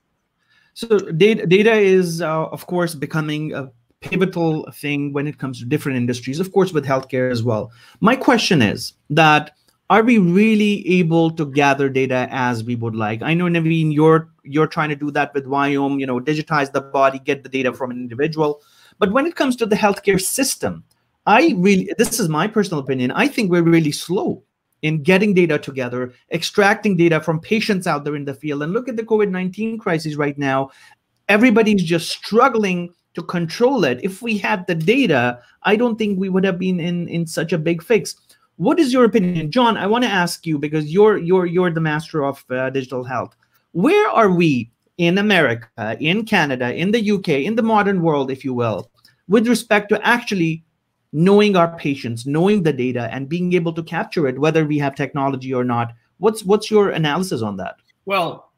So 0.74 0.98
data, 0.98 1.46
data 1.46 1.74
is, 1.74 2.22
uh, 2.22 2.46
of 2.46 2.66
course, 2.66 2.96
becoming 2.96 3.54
a 3.54 3.72
pivotal 4.02 4.70
thing 4.74 5.14
when 5.14 5.28
it 5.28 5.38
comes 5.38 5.60
to 5.60 5.66
different 5.66 5.98
industries, 5.98 6.40
of 6.40 6.52
course, 6.52 6.74
with 6.74 6.86
healthcare 6.86 7.32
as 7.32 7.44
well. 7.44 7.72
My 8.00 8.16
question 8.16 8.62
is 8.62 8.94
that 9.10 9.56
are 9.90 10.02
we 10.02 10.18
really 10.18 10.88
able 10.88 11.30
to 11.32 11.46
gather 11.46 11.90
data 11.90 12.28
as 12.32 12.64
we 12.64 12.76
would 12.76 12.96
like? 12.96 13.22
I 13.22 13.34
know 13.34 13.46
Naveen, 13.46 13.94
you're 13.94 14.30
you're 14.44 14.68
trying 14.68 14.90
to 14.90 14.96
do 14.96 15.12
that 15.12 15.34
with 15.34 15.46
Viome, 15.46 16.00
you 16.00 16.06
know, 16.06 16.20
digitize 16.20 16.72
the 16.72 16.82
body, 16.82 17.20
get 17.20 17.44
the 17.44 17.50
data 17.50 17.72
from 17.74 17.92
an 17.92 17.98
individual. 17.98 18.62
But 18.98 19.12
when 19.12 19.26
it 19.26 19.36
comes 19.36 19.56
to 19.58 19.66
the 19.66 19.76
healthcare 19.76 20.20
system, 20.20 20.84
I 21.26 21.54
really, 21.58 21.90
this 21.98 22.20
is 22.20 22.30
my 22.30 22.48
personal 22.48 22.84
opinion. 22.84 23.12
I 23.12 23.28
think 23.28 23.50
we're 23.50 23.64
really 23.64 23.92
slow 23.92 24.44
in 24.82 25.02
getting 25.02 25.34
data 25.34 25.58
together, 25.58 26.14
extracting 26.32 26.98
data 26.98 27.22
from 27.22 27.40
patients 27.40 27.88
out 27.88 28.04
there 28.04 28.16
in 28.16 28.26
the 28.26 28.34
field. 28.34 28.64
And 28.64 28.74
look 28.74 28.90
at 28.90 28.98
the 28.98 29.04
COVID 29.04 29.30
19 29.30 29.78
crisis 29.78 30.16
right 30.16 30.38
now. 30.38 30.72
Everybody's 31.30 31.84
just 31.84 32.10
struggling 32.10 32.94
to 33.14 33.24
control 33.24 33.86
it. 33.86 34.00
If 34.04 34.22
we 34.22 34.38
had 34.38 34.68
the 34.68 34.76
data, 34.76 35.40
I 35.64 35.76
don't 35.76 35.98
think 35.98 36.20
we 36.20 36.30
would 36.30 36.44
have 36.44 36.60
been 36.60 36.80
in, 36.80 37.08
in 37.08 37.26
such 37.26 37.54
a 37.54 37.58
big 37.58 37.82
fix. 37.82 38.16
What 38.58 38.80
is 38.80 38.92
your 38.92 39.06
opinion, 39.06 39.52
John? 39.52 39.78
I 39.78 39.88
want 39.88 40.04
to 40.04 40.10
ask 40.10 40.46
you 40.46 40.60
because 40.60 40.92
you're 40.92 41.18
you're 41.18 41.46
you're 41.46 41.72
the 41.72 41.82
master 41.82 42.24
of 42.24 42.44
uh, 42.50 42.70
digital 42.70 43.04
health. 43.04 43.36
Where 43.72 44.10
are 44.10 44.30
we 44.30 44.72
in 44.98 45.18
America, 45.18 45.98
in 46.00 46.26
Canada, 46.26 46.74
in 46.76 46.92
the 46.92 47.12
UK, 47.12 47.30
in 47.30 47.56
the 47.56 47.64
modern 47.64 48.02
world, 48.02 48.30
if 48.30 48.46
you 48.46 48.54
will, 48.54 48.92
with 49.28 49.48
respect 49.48 49.90
to 49.90 50.06
actually 50.06 50.64
knowing 51.14 51.56
our 51.56 51.78
patients, 51.78 52.26
knowing 52.26 52.64
the 52.64 52.74
data, 52.74 53.08
and 53.14 53.30
being 53.30 53.54
able 53.54 53.72
to 53.72 53.84
capture 53.84 54.28
it, 54.28 54.40
whether 54.40 54.66
we 54.66 54.80
have 54.80 54.96
technology 54.96 55.54
or 55.54 55.64
not. 55.64 55.94
What's 56.18 56.44
what's 56.44 56.70
your 56.70 56.90
analysis 56.90 57.42
on 57.42 57.58
that? 57.58 57.76
Well, 58.06 58.52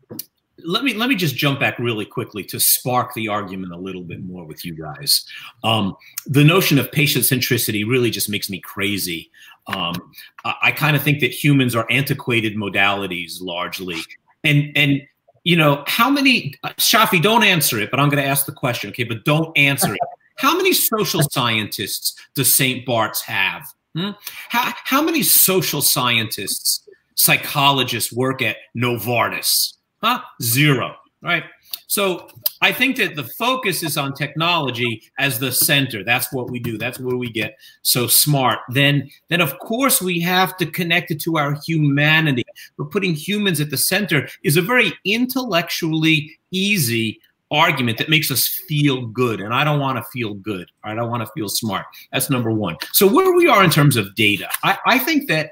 let 0.63 0.83
me 0.83 0.93
let 0.93 1.09
me 1.09 1.15
just 1.15 1.35
jump 1.35 1.59
back 1.59 1.77
really 1.77 2.05
quickly 2.05 2.43
to 2.45 2.59
spark 2.59 3.13
the 3.13 3.27
argument 3.27 3.73
a 3.73 3.77
little 3.77 4.03
bit 4.03 4.23
more 4.23 4.45
with 4.45 4.63
you 4.65 4.73
guys. 4.73 5.25
Um, 5.63 5.95
the 6.25 6.43
notion 6.43 6.79
of 6.79 6.91
patient 6.91 7.25
centricity 7.25 7.87
really 7.87 8.09
just 8.09 8.29
makes 8.29 8.49
me 8.49 8.59
crazy. 8.61 9.29
Um, 9.67 10.11
I, 10.45 10.55
I 10.63 10.71
kind 10.71 10.95
of 10.95 11.03
think 11.03 11.19
that 11.19 11.31
humans 11.31 11.75
are 11.75 11.85
antiquated 11.89 12.55
modalities 12.55 13.41
largely, 13.41 13.97
and 14.43 14.71
and 14.75 15.01
you 15.43 15.57
know 15.57 15.83
how 15.87 16.09
many 16.09 16.53
Shafi 16.77 17.21
don't 17.21 17.43
answer 17.43 17.79
it, 17.79 17.91
but 17.91 17.99
I'm 17.99 18.09
going 18.09 18.23
to 18.23 18.29
ask 18.29 18.45
the 18.45 18.53
question, 18.53 18.89
okay? 18.91 19.03
But 19.03 19.25
don't 19.25 19.55
answer 19.57 19.93
it. 19.93 19.99
How 20.38 20.56
many 20.56 20.74
social 20.74 21.21
scientists 21.32 22.15
does 22.34 22.54
St. 22.54 22.86
Bart's 22.86 23.21
have? 23.21 23.63
Hmm? 23.95 24.12
How, 24.50 24.74
how 24.84 25.02
many 25.02 25.24
social 25.24 25.82
scientists, 25.82 26.88
psychologists 27.15 28.12
work 28.12 28.41
at 28.41 28.58
Novartis? 28.76 29.74
Huh? 30.02 30.19
Zero, 30.41 30.95
right? 31.21 31.43
So 31.88 32.28
I 32.62 32.71
think 32.71 32.98
that 32.98 33.15
the 33.15 33.24
focus 33.24 33.84
is 33.84 33.98
on 33.98 34.13
technology 34.13 35.04
as 35.17 35.39
the 35.39 35.52
center. 35.52 36.04
That's 36.04 36.32
what 36.34 36.50
we 36.50 36.60
do. 36.60 36.78
That's 36.78 37.00
where 37.00 37.15
we 37.15 37.30
get 37.30 37.58
so 37.84 38.08
smart. 38.08 38.60
Then, 38.69 39.10
then 39.30 39.39
of 39.39 39.58
course 39.60 40.02
we 40.02 40.19
have 40.21 40.58
to 40.58 40.65
connect 40.65 41.12
it 41.12 41.21
to 41.21 41.38
our 41.38 41.58
humanity. 41.65 42.43
But 42.78 42.91
putting 42.91 43.13
humans 43.13 43.62
at 43.62 43.69
the 43.69 43.78
center 43.78 44.28
is 44.43 44.58
a 44.58 44.62
very 44.62 44.93
intellectually 45.06 46.38
easy 46.52 47.19
argument 47.51 47.97
that 47.97 48.10
makes 48.10 48.31
us 48.31 48.47
feel 48.47 49.05
good. 49.08 49.39
And 49.39 49.53
I 49.53 49.63
don't 49.63 49.79
want 49.79 49.97
to 49.97 50.03
feel 50.12 50.34
good. 50.34 50.69
I 50.84 50.95
don't 50.95 51.10
want 51.10 51.25
to 51.25 51.31
feel 51.34 51.49
smart. 51.49 51.86
That's 52.12 52.29
number 52.29 52.51
one. 52.51 52.77
So 52.91 53.08
where 53.08 53.34
we 53.34 53.47
are 53.47 53.63
in 53.63 53.69
terms 53.69 53.97
of 53.97 54.15
data, 54.15 54.49
I, 54.63 54.77
I 54.86 54.99
think 54.99 55.27
that 55.27 55.51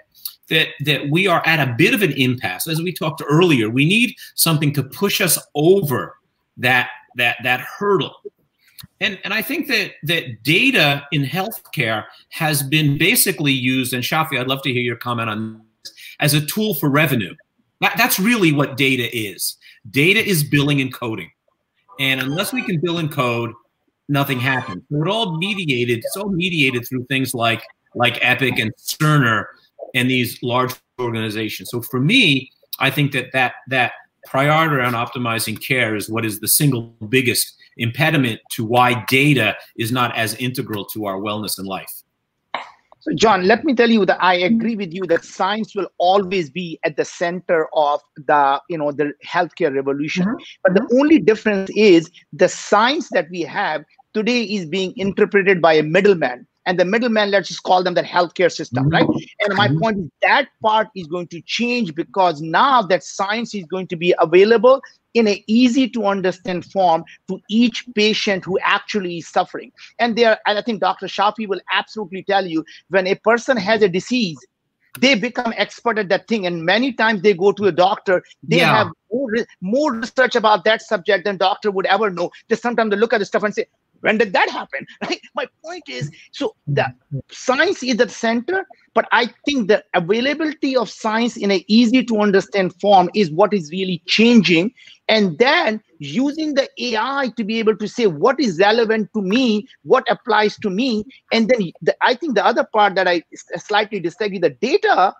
that 0.49 0.69
that 0.81 1.09
we 1.09 1.27
are 1.27 1.41
at 1.45 1.65
a 1.65 1.73
bit 1.77 1.93
of 1.93 2.01
an 2.01 2.11
impasse. 2.13 2.67
As 2.67 2.81
we 2.81 2.91
talked 2.91 3.21
earlier, 3.27 3.69
we 3.69 3.85
need 3.85 4.15
something 4.35 4.73
to 4.73 4.83
push 4.83 5.21
us 5.21 5.39
over 5.55 6.17
that 6.57 6.89
that 7.15 7.37
that 7.43 7.61
hurdle. 7.61 8.15
And, 8.99 9.19
and 9.23 9.33
I 9.33 9.41
think 9.41 9.67
that 9.67 9.91
that 10.03 10.43
data 10.43 11.05
in 11.11 11.23
healthcare 11.23 12.05
has 12.29 12.63
been 12.63 12.97
basically 12.97 13.51
used, 13.51 13.93
and 13.93 14.03
Shafi, 14.03 14.39
I'd 14.39 14.47
love 14.47 14.61
to 14.63 14.71
hear 14.71 14.81
your 14.81 14.95
comment 14.95 15.29
on 15.29 15.61
this, 15.83 15.93
as 16.19 16.33
a 16.33 16.45
tool 16.45 16.73
for 16.75 16.89
revenue. 16.89 17.35
That, 17.81 17.95
that's 17.97 18.17
really 18.17 18.53
what 18.53 18.77
data 18.77 19.09
is. 19.15 19.57
Data 19.89 20.25
is 20.25 20.43
billing 20.43 20.79
and 20.79 20.93
coding. 20.93 21.31
And 21.99 22.21
unless 22.21 22.53
we 22.53 22.63
can 22.63 22.79
bill 22.79 22.97
and 22.97 23.11
code, 23.11 23.51
nothing 24.09 24.39
happens. 24.39 24.83
So 24.91 25.01
it 25.01 25.07
all 25.07 25.37
mediated, 25.37 25.99
it's 25.99 26.17
all 26.17 26.29
mediated 26.29 26.87
through 26.87 27.05
things 27.05 27.33
like 27.33 27.63
like 27.95 28.17
Epic 28.21 28.57
and 28.57 28.73
Cerner 28.75 29.45
and 29.93 30.09
these 30.09 30.41
large 30.41 30.73
organizations. 30.99 31.69
So 31.69 31.81
for 31.81 31.99
me, 31.99 32.51
I 32.79 32.89
think 32.89 33.11
that 33.11 33.31
that 33.33 33.53
that 33.69 33.93
priority 34.25 34.75
around 34.75 34.93
optimizing 34.93 35.61
care 35.61 35.95
is 35.95 36.09
what 36.09 36.25
is 36.25 36.39
the 36.39 36.47
single 36.47 36.95
biggest 37.09 37.55
impediment 37.77 38.39
to 38.51 38.63
why 38.63 39.03
data 39.05 39.55
is 39.77 39.91
not 39.91 40.15
as 40.15 40.35
integral 40.35 40.85
to 40.85 41.05
our 41.05 41.17
wellness 41.17 41.57
and 41.57 41.67
life. 41.67 42.02
So, 43.03 43.11
John, 43.15 43.45
let 43.45 43.65
me 43.65 43.75
tell 43.75 43.89
you 43.89 44.05
that 44.05 44.17
I 44.23 44.35
agree 44.35 44.77
with 44.77 44.93
you 44.93 45.05
that 45.07 45.25
science 45.25 45.75
will 45.75 45.89
always 45.97 46.49
be 46.49 46.79
at 46.85 46.95
the 46.95 47.03
center 47.03 47.67
of 47.73 47.99
the, 48.15 48.61
you 48.69 48.77
know, 48.77 48.93
the 48.93 49.11
healthcare 49.27 49.75
revolution. 49.75 50.25
Mm-hmm. 50.25 50.43
But 50.63 50.75
the 50.75 50.97
only 50.97 51.19
difference 51.19 51.69
is 51.75 52.09
the 52.31 52.47
science 52.47 53.09
that 53.11 53.27
we 53.29 53.41
have 53.41 53.83
today 54.13 54.43
is 54.43 54.67
being 54.67 54.93
interpreted 54.95 55.61
by 55.61 55.73
a 55.73 55.83
middleman 55.83 56.47
and 56.65 56.79
the 56.79 56.85
middleman 56.85 57.31
let's 57.31 57.47
just 57.47 57.63
call 57.63 57.83
them 57.83 57.93
the 57.93 58.01
healthcare 58.01 58.51
system 58.51 58.89
right 58.89 59.05
mm-hmm. 59.05 59.45
and 59.45 59.55
my 59.57 59.67
mm-hmm. 59.67 59.79
point 59.79 59.97
is 59.99 60.09
that 60.21 60.47
part 60.61 60.87
is 60.95 61.07
going 61.07 61.27
to 61.27 61.41
change 61.41 61.93
because 61.95 62.41
now 62.41 62.81
that 62.81 63.03
science 63.03 63.53
is 63.53 63.65
going 63.65 63.87
to 63.87 63.95
be 63.95 64.13
available 64.19 64.81
in 65.13 65.27
an 65.27 65.37
easy 65.47 65.87
to 65.87 66.05
understand 66.05 66.65
form 66.65 67.03
to 67.27 67.39
each 67.49 67.85
patient 67.95 68.43
who 68.43 68.57
actually 68.63 69.17
is 69.17 69.27
suffering 69.27 69.71
and 69.99 70.17
there 70.17 70.39
and 70.47 70.57
i 70.57 70.61
think 70.61 70.79
dr 70.79 71.05
shafi 71.05 71.47
will 71.47 71.61
absolutely 71.71 72.23
tell 72.23 72.45
you 72.45 72.65
when 72.89 73.07
a 73.07 73.15
person 73.15 73.57
has 73.57 73.81
a 73.81 73.89
disease 73.89 74.37
they 74.99 75.15
become 75.15 75.53
expert 75.57 75.97
at 75.97 76.09
that 76.09 76.27
thing 76.27 76.45
and 76.45 76.63
many 76.63 76.93
times 76.93 77.21
they 77.21 77.33
go 77.33 77.51
to 77.51 77.65
a 77.65 77.71
doctor 77.71 78.23
they 78.43 78.57
yeah. 78.57 78.77
have 78.77 78.87
more, 79.11 79.29
more 79.61 79.93
research 79.93 80.35
about 80.35 80.63
that 80.63 80.81
subject 80.81 81.25
than 81.25 81.37
doctor 81.37 81.71
would 81.71 81.87
ever 81.87 82.09
know 82.09 82.29
just 82.49 82.61
sometimes 82.61 82.91
they 82.91 82.95
look 82.95 83.13
at 83.13 83.17
the 83.17 83.25
stuff 83.25 83.43
and 83.43 83.55
say 83.55 83.65
when 84.03 84.17
did 84.17 84.33
that 84.33 84.49
happen? 84.49 84.85
Right? 85.01 85.21
My 85.35 85.47
point 85.63 85.83
is 85.87 86.11
so 86.31 86.55
the 86.67 86.85
science 87.31 87.81
is 87.83 87.91
at 87.91 87.97
the 87.97 88.09
center 88.09 88.65
but 88.93 89.07
i 89.11 89.25
think 89.45 89.67
the 89.67 89.83
availability 89.93 90.75
of 90.75 90.89
science 90.89 91.35
in 91.37 91.51
an 91.51 91.61
easy 91.67 92.03
to 92.03 92.19
understand 92.19 92.73
form 92.79 93.09
is 93.15 93.31
what 93.31 93.53
is 93.53 93.71
really 93.71 94.01
changing. 94.07 94.71
And 95.09 95.37
then 95.37 95.81
using 95.99 96.53
the 96.53 96.67
ai 96.85 97.31
to 97.37 97.43
be 97.43 97.59
able 97.59 97.75
to 97.77 97.87
say 97.87 98.07
what 98.07 98.39
is 98.39 98.59
relevant 98.59 99.09
to 99.15 99.21
me 99.21 99.67
what 99.83 100.05
applies 100.09 100.57
to 100.59 100.69
me. 100.69 101.03
And 101.31 101.49
then 101.49 101.71
the, 101.81 101.95
i 102.01 102.13
think 102.13 102.35
the 102.35 102.45
other 102.45 102.65
part 102.73 102.95
that 102.95 103.07
i 103.07 103.23
slightly 103.57 103.99
disagree 103.99 104.39
the 104.39 104.55
data 104.69 105.13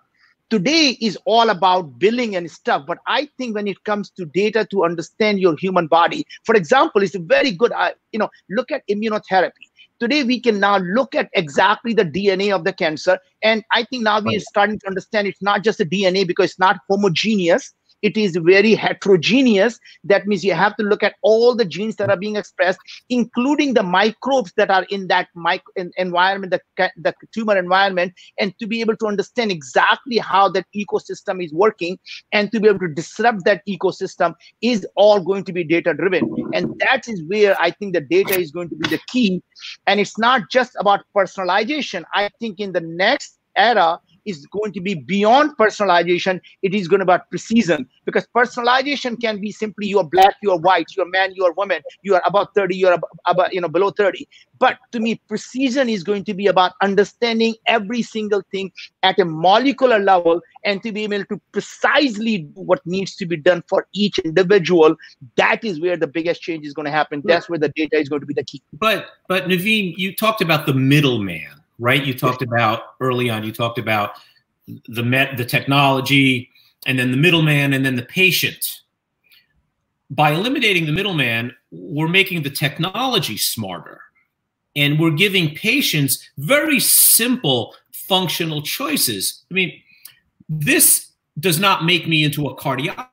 today 0.50 0.96
is 1.00 1.18
all 1.24 1.50
about 1.50 1.98
billing 1.98 2.36
and 2.36 2.50
stuff 2.50 2.84
but 2.86 2.98
i 3.06 3.28
think 3.38 3.54
when 3.54 3.66
it 3.66 3.82
comes 3.84 4.10
to 4.10 4.26
data 4.26 4.66
to 4.70 4.84
understand 4.84 5.40
your 5.40 5.56
human 5.56 5.86
body 5.86 6.24
for 6.44 6.54
example 6.54 7.02
it's 7.02 7.14
a 7.14 7.18
very 7.18 7.50
good 7.50 7.72
uh, 7.72 7.90
you 8.12 8.18
know 8.18 8.28
look 8.50 8.70
at 8.70 8.82
immunotherapy. 8.88 9.68
Today 10.00 10.24
we 10.24 10.40
can 10.40 10.58
now 10.58 10.78
look 10.78 11.14
at 11.14 11.30
exactly 11.34 11.94
the 11.94 12.04
dna 12.04 12.54
of 12.54 12.64
the 12.64 12.72
cancer 12.72 13.18
and 13.42 13.64
i 13.72 13.84
think 13.84 14.02
now 14.02 14.20
we 14.20 14.36
are 14.36 14.40
starting 14.40 14.78
to 14.80 14.86
understand 14.86 15.26
it's 15.26 15.40
not 15.40 15.62
just 15.62 15.78
the 15.78 15.86
dna 15.86 16.26
because 16.26 16.50
it's 16.50 16.58
not 16.58 16.78
homogeneous 16.90 17.72
it 18.04 18.18
is 18.18 18.36
very 18.36 18.74
heterogeneous. 18.74 19.80
That 20.04 20.26
means 20.26 20.44
you 20.44 20.52
have 20.52 20.76
to 20.76 20.82
look 20.82 21.02
at 21.02 21.14
all 21.22 21.54
the 21.56 21.64
genes 21.64 21.96
that 21.96 22.10
are 22.10 22.18
being 22.18 22.36
expressed, 22.36 22.78
including 23.08 23.72
the 23.72 23.82
microbes 23.82 24.52
that 24.58 24.70
are 24.70 24.84
in 24.90 25.08
that 25.08 25.28
micro 25.34 25.72
environment, 25.96 26.52
the, 26.52 26.90
the 26.98 27.14
tumor 27.32 27.56
environment, 27.56 28.12
and 28.38 28.52
to 28.58 28.66
be 28.66 28.82
able 28.82 28.94
to 28.98 29.06
understand 29.06 29.50
exactly 29.50 30.18
how 30.18 30.50
that 30.50 30.66
ecosystem 30.76 31.42
is 31.42 31.50
working 31.54 31.98
and 32.32 32.52
to 32.52 32.60
be 32.60 32.68
able 32.68 32.80
to 32.80 32.88
disrupt 32.88 33.46
that 33.46 33.62
ecosystem 33.66 34.34
is 34.60 34.86
all 34.96 35.18
going 35.18 35.42
to 35.44 35.52
be 35.54 35.64
data 35.64 35.94
driven. 35.94 36.30
And 36.52 36.78
that 36.80 37.08
is 37.08 37.22
where 37.26 37.56
I 37.58 37.70
think 37.70 37.94
the 37.94 38.02
data 38.02 38.38
is 38.38 38.50
going 38.50 38.68
to 38.68 38.76
be 38.76 38.90
the 38.90 39.00
key. 39.08 39.42
And 39.86 39.98
it's 39.98 40.18
not 40.18 40.50
just 40.50 40.76
about 40.78 41.00
personalization. 41.16 42.04
I 42.12 42.28
think 42.38 42.60
in 42.60 42.72
the 42.72 42.82
next 42.82 43.38
era, 43.56 43.98
is 44.24 44.46
going 44.46 44.72
to 44.72 44.80
be 44.80 44.94
beyond 44.94 45.56
personalization. 45.56 46.40
It 46.62 46.74
is 46.74 46.88
going 46.88 47.00
to 47.00 47.04
be 47.04 47.12
about 47.12 47.30
precision 47.30 47.88
because 48.04 48.26
personalization 48.34 49.20
can 49.20 49.40
be 49.40 49.52
simply 49.52 49.86
you 49.86 49.98
are 49.98 50.08
black, 50.08 50.36
you 50.42 50.50
are 50.50 50.58
white, 50.58 50.86
you 50.96 51.02
are 51.02 51.08
man, 51.08 51.34
you 51.34 51.44
are 51.44 51.52
woman, 51.52 51.82
you 52.02 52.14
are 52.14 52.22
about 52.26 52.54
30, 52.54 52.76
you 52.76 52.88
are 52.88 52.98
about, 53.26 53.52
you 53.52 53.60
know, 53.60 53.68
below 53.68 53.90
30. 53.90 54.28
But 54.58 54.78
to 54.92 55.00
me, 55.00 55.20
precision 55.28 55.88
is 55.88 56.04
going 56.04 56.24
to 56.24 56.34
be 56.34 56.46
about 56.46 56.72
understanding 56.82 57.54
every 57.66 58.02
single 58.02 58.42
thing 58.50 58.70
at 59.02 59.18
a 59.18 59.24
molecular 59.24 59.98
level 59.98 60.40
and 60.64 60.82
to 60.82 60.92
be 60.92 61.04
able 61.04 61.24
to 61.26 61.40
precisely 61.52 62.38
do 62.38 62.60
what 62.60 62.80
needs 62.86 63.16
to 63.16 63.26
be 63.26 63.36
done 63.36 63.62
for 63.68 63.86
each 63.94 64.18
individual. 64.20 64.96
That 65.36 65.64
is 65.64 65.80
where 65.80 65.96
the 65.96 66.06
biggest 66.06 66.40
change 66.40 66.66
is 66.66 66.72
going 66.72 66.86
to 66.86 66.92
happen. 66.92 67.22
That's 67.24 67.48
where 67.48 67.58
the 67.58 67.70
data 67.70 67.96
is 67.96 68.08
going 68.08 68.20
to 68.20 68.26
be 68.26 68.34
the 68.34 68.44
key. 68.44 68.62
But 68.72 69.06
but 69.28 69.48
Naveen, 69.48 69.94
you 69.96 70.14
talked 70.14 70.40
about 70.40 70.66
the 70.66 70.74
middleman 70.74 71.63
right? 71.78 72.04
You 72.04 72.14
talked 72.14 72.42
about 72.42 72.80
early 73.00 73.30
on, 73.30 73.44
you 73.44 73.52
talked 73.52 73.78
about 73.78 74.12
the 74.88 75.02
met, 75.02 75.36
the 75.36 75.44
technology, 75.44 76.50
and 76.86 76.98
then 76.98 77.10
the 77.10 77.16
middleman, 77.16 77.72
and 77.72 77.84
then 77.84 77.96
the 77.96 78.02
patient. 78.02 78.82
By 80.10 80.32
eliminating 80.32 80.86
the 80.86 80.92
middleman, 80.92 81.54
we're 81.70 82.08
making 82.08 82.42
the 82.42 82.50
technology 82.50 83.36
smarter. 83.36 84.00
And 84.76 84.98
we're 84.98 85.12
giving 85.12 85.54
patients 85.54 86.28
very 86.36 86.80
simple 86.80 87.74
functional 87.92 88.62
choices. 88.62 89.44
I 89.50 89.54
mean, 89.54 89.80
this 90.48 91.12
does 91.38 91.58
not 91.58 91.84
make 91.84 92.06
me 92.06 92.24
into 92.24 92.46
a 92.46 92.56
cardiologist, 92.56 93.06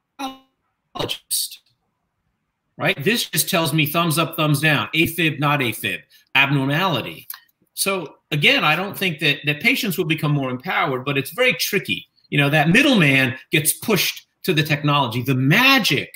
right? 2.77 3.01
This 3.03 3.29
just 3.29 3.49
tells 3.49 3.73
me 3.73 3.85
thumbs 3.85 4.17
up, 4.17 4.35
thumbs 4.35 4.59
down, 4.59 4.89
AFib, 4.93 5.39
not 5.39 5.59
AFib, 5.59 5.99
abnormality. 6.35 7.27
So 7.73 8.15
again, 8.31 8.63
I 8.63 8.75
don't 8.75 8.97
think 8.97 9.19
that 9.19 9.39
that 9.45 9.61
patients 9.61 9.97
will 9.97 10.05
become 10.05 10.31
more 10.31 10.49
empowered, 10.49 11.05
but 11.05 11.17
it's 11.17 11.31
very 11.31 11.53
tricky. 11.53 12.07
You 12.29 12.37
know, 12.37 12.49
that 12.49 12.69
middleman 12.69 13.37
gets 13.51 13.73
pushed 13.73 14.27
to 14.43 14.53
the 14.53 14.63
technology. 14.63 15.21
The 15.21 15.35
magic 15.35 16.11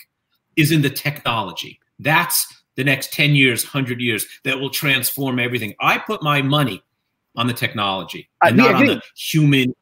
is 0.55 0.71
in 0.71 0.81
the 0.81 0.89
technology. 0.89 1.79
That's 1.99 2.47
the 2.75 2.83
next 2.83 3.13
10 3.13 3.35
years, 3.35 3.63
100 3.63 3.99
years 4.01 4.25
that 4.43 4.59
will 4.59 4.69
transform 4.69 5.39
everything. 5.39 5.75
I 5.79 5.97
put 5.97 6.23
my 6.23 6.41
money 6.41 6.81
on 7.35 7.47
the 7.47 7.53
technology 7.53 8.29
and 8.41 8.57
not 8.57 8.75
on 8.75 8.85
the 8.85 9.01
human 9.15 9.75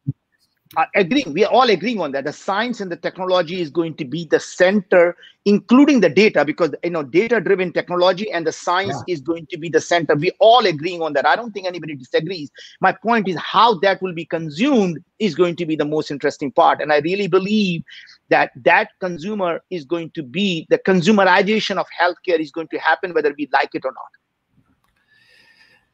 agreeing 0.95 1.33
we 1.33 1.45
are 1.45 1.51
all 1.51 1.69
agreeing 1.69 1.99
on 1.99 2.11
that. 2.13 2.25
The 2.25 2.33
science 2.33 2.81
and 2.81 2.91
the 2.91 2.97
technology 2.97 3.61
is 3.61 3.69
going 3.69 3.95
to 3.95 4.05
be 4.05 4.25
the 4.25 4.39
center 4.39 5.15
including 5.45 5.99
the 5.99 6.09
data 6.09 6.45
because 6.45 6.73
you 6.83 6.89
know 6.89 7.03
data 7.03 7.41
driven 7.41 7.71
technology 7.73 8.31
and 8.31 8.47
the 8.47 8.51
science 8.51 9.03
yeah. 9.07 9.13
is 9.13 9.21
going 9.21 9.45
to 9.47 9.57
be 9.57 9.69
the 9.69 9.81
center. 9.81 10.15
We 10.15 10.31
all 10.39 10.65
agreeing 10.65 11.01
on 11.01 11.13
that. 11.13 11.25
I 11.25 11.35
don't 11.35 11.51
think 11.51 11.67
anybody 11.67 11.95
disagrees. 11.95 12.49
My 12.79 12.93
point 12.93 13.27
is 13.27 13.37
how 13.37 13.79
that 13.79 14.01
will 14.01 14.13
be 14.13 14.25
consumed 14.25 15.03
is 15.19 15.35
going 15.35 15.55
to 15.57 15.65
be 15.65 15.75
the 15.75 15.85
most 15.85 16.11
interesting 16.11 16.51
part. 16.51 16.81
And 16.81 16.91
i 16.91 16.99
really 16.99 17.27
believe 17.27 17.83
that 18.29 18.51
that 18.63 18.89
consumer 18.99 19.61
is 19.69 19.85
going 19.85 20.11
to 20.11 20.23
be 20.23 20.65
the 20.69 20.77
consumerization 20.77 21.77
of 21.77 21.85
healthcare 21.99 22.39
is 22.39 22.51
going 22.51 22.67
to 22.69 22.77
happen 22.77 23.13
whether 23.13 23.33
we 23.37 23.47
like 23.51 23.69
it 23.73 23.85
or 23.85 23.91
not 23.91 24.22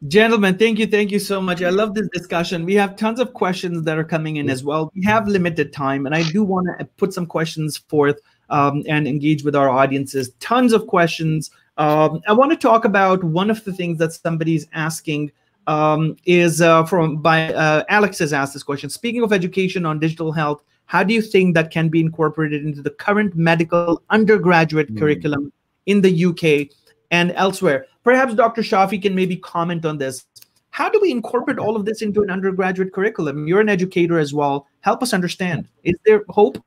Gentlemen, 0.08 0.58
thank 0.58 0.80
you. 0.80 0.88
Thank 0.88 1.12
you 1.12 1.20
so 1.20 1.42
much. 1.42 1.62
I 1.62 1.70
love 1.70 1.94
this 1.94 2.08
discussion. 2.14 2.64
We 2.64 2.76
have 2.76 2.96
tons 2.96 3.20
of 3.20 3.34
questions 3.34 3.84
that 3.84 3.98
are 3.98 4.04
coming 4.06 4.38
in 4.38 4.50
as 4.50 4.64
well. 4.64 4.94
We 4.96 5.04
have 5.04 5.28
limited 5.28 5.74
time, 5.74 6.06
and 6.06 6.16
I 6.16 6.24
do 6.24 6.42
want 6.42 6.68
to 6.80 6.86
put 6.86 7.14
some 7.14 7.26
questions 7.26 7.76
forth 7.76 8.18
um, 8.50 8.84
and 8.88 9.10
engage 9.10 9.44
with 9.44 9.58
our 9.58 9.68
audiences. 9.70 10.32
Tons 10.40 10.72
of 10.72 10.88
questions. 10.88 11.52
Um, 11.76 12.22
I 12.30 12.34
want 12.34 12.52
to 12.52 12.58
talk 12.58 12.86
about 12.86 13.26
one 13.26 13.50
of 13.50 13.62
the 13.66 13.74
things 13.74 13.98
that 13.98 14.14
somebody's 14.14 14.68
asking 14.72 15.34
um, 15.68 16.16
is 16.26 16.62
uh, 16.62 16.86
from 16.86 17.18
by 17.18 17.54
uh, 17.54 17.84
Alex 17.90 18.20
has 18.20 18.32
asked 18.32 18.54
this 18.54 18.64
question. 18.64 18.90
Speaking 18.90 19.22
of 19.22 19.34
education 19.34 19.86
on 19.86 20.00
digital 20.00 20.32
health, 20.32 20.64
how 20.86 21.04
do 21.04 21.14
you 21.14 21.22
think 21.22 21.56
that 21.56 21.72
can 21.72 21.90
be 21.90 22.00
incorporated 22.00 22.66
into 22.66 22.82
the 22.82 22.90
current 22.90 23.36
medical 23.36 24.02
undergraduate 24.10 24.94
mm. 24.94 24.98
curriculum 24.98 25.52
in 25.88 26.00
the 26.00 26.26
UK 26.26 26.74
and 27.12 27.32
elsewhere? 27.34 27.86
Perhaps 28.04 28.36
Dr. 28.36 28.62
Shafi 28.62 29.02
can 29.02 29.16
maybe 29.16 29.36
comment 29.38 29.86
on 29.86 29.98
this. 29.98 30.26
How 30.72 30.90
do 30.90 31.00
we 31.02 31.12
incorporate 31.12 31.58
all 31.58 31.76
of 31.76 31.86
this 31.86 32.02
into 32.02 32.22
an 32.22 32.30
undergraduate 32.30 32.94
curriculum? 32.94 33.48
You're 33.48 33.62
an 33.62 33.70
educator 33.70 34.20
as 34.20 34.34
well. 34.34 34.68
Help 34.82 35.04
us 35.04 35.14
understand. 35.14 35.68
Is 35.84 35.96
there 36.06 36.24
hope? 36.30 36.64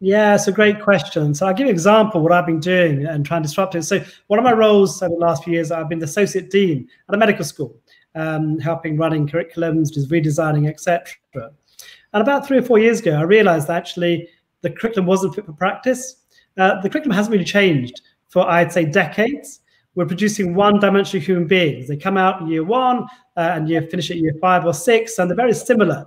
Yeah, 0.00 0.36
it's 0.36 0.46
a 0.46 0.52
great 0.52 0.80
question. 0.80 1.34
So 1.34 1.46
I'll 1.46 1.54
give 1.54 1.66
you 1.66 1.70
an 1.70 1.74
example 1.74 2.20
what 2.20 2.30
I've 2.30 2.46
been 2.46 2.60
doing 2.60 3.06
and 3.06 3.26
trying 3.26 3.42
to 3.42 3.48
disrupt 3.48 3.74
it. 3.74 3.82
So 3.82 4.04
one 4.28 4.38
of 4.38 4.44
my 4.44 4.52
roles 4.52 5.02
over 5.02 5.12
the 5.12 5.20
last 5.20 5.42
few 5.42 5.54
years, 5.54 5.72
I've 5.72 5.88
been 5.88 5.98
the 5.98 6.04
associate 6.04 6.50
dean 6.50 6.88
at 7.08 7.14
a 7.14 7.18
medical 7.18 7.44
school, 7.44 7.74
um, 8.14 8.60
helping 8.60 8.96
running 8.96 9.26
curriculums, 9.26 9.92
just 9.92 10.08
redesigning, 10.10 10.68
etc. 10.68 11.16
And 11.34 12.22
about 12.22 12.46
three 12.46 12.58
or 12.58 12.62
four 12.62 12.78
years 12.78 13.00
ago, 13.00 13.16
I 13.16 13.22
realized 13.22 13.66
that 13.66 13.76
actually 13.76 14.28
the 14.60 14.70
curriculum 14.70 15.06
wasn't 15.06 15.34
fit 15.34 15.46
for 15.46 15.52
practice. 15.52 16.16
Uh, 16.56 16.80
the 16.80 16.88
curriculum 16.88 17.16
hasn't 17.16 17.32
really 17.32 17.44
changed 17.44 18.00
for, 18.28 18.48
I'd 18.48 18.72
say, 18.72 18.84
decades 18.84 19.60
we're 19.94 20.06
producing 20.06 20.54
one-dimensional 20.54 21.24
human 21.24 21.48
beings. 21.48 21.88
They 21.88 21.96
come 21.96 22.16
out 22.16 22.40
in 22.40 22.46
year 22.46 22.62
one 22.62 23.02
uh, 23.36 23.50
and 23.54 23.68
you 23.68 23.80
finish 23.88 24.12
at 24.12 24.18
year 24.18 24.34
five 24.40 24.64
or 24.64 24.72
six, 24.72 25.18
and 25.18 25.28
they're 25.28 25.36
very 25.36 25.52
similar 25.52 26.06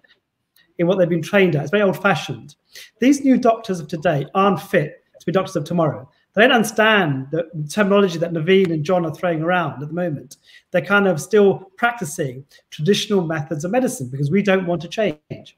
in 0.77 0.87
what 0.87 0.97
they've 0.97 1.09
been 1.09 1.21
trained 1.21 1.57
at. 1.57 1.63
It's 1.63 1.71
very 1.71 1.83
old-fashioned. 1.83 2.55
These 2.99 3.25
new 3.25 3.37
doctors 3.37 3.81
of 3.81 3.89
today 3.89 4.25
aren't 4.33 4.61
fit 4.61 5.03
to 5.19 5.25
be 5.25 5.33
doctors 5.33 5.57
of 5.57 5.65
tomorrow. 5.65 6.09
They 6.33 6.41
don't 6.43 6.51
understand 6.51 7.27
the 7.31 7.49
terminology 7.69 8.17
that 8.19 8.31
Naveen 8.31 8.71
and 8.71 8.83
John 8.83 9.05
are 9.05 9.13
throwing 9.13 9.41
around 9.41 9.83
at 9.83 9.89
the 9.89 9.93
moment. 9.93 10.37
They're 10.71 10.81
kind 10.81 11.07
of 11.07 11.19
still 11.19 11.71
practicing 11.75 12.45
traditional 12.69 13.21
methods 13.21 13.65
of 13.65 13.71
medicine 13.71 14.07
because 14.09 14.31
we 14.31 14.41
don't 14.41 14.65
want 14.65 14.81
to 14.83 14.87
change. 14.87 15.57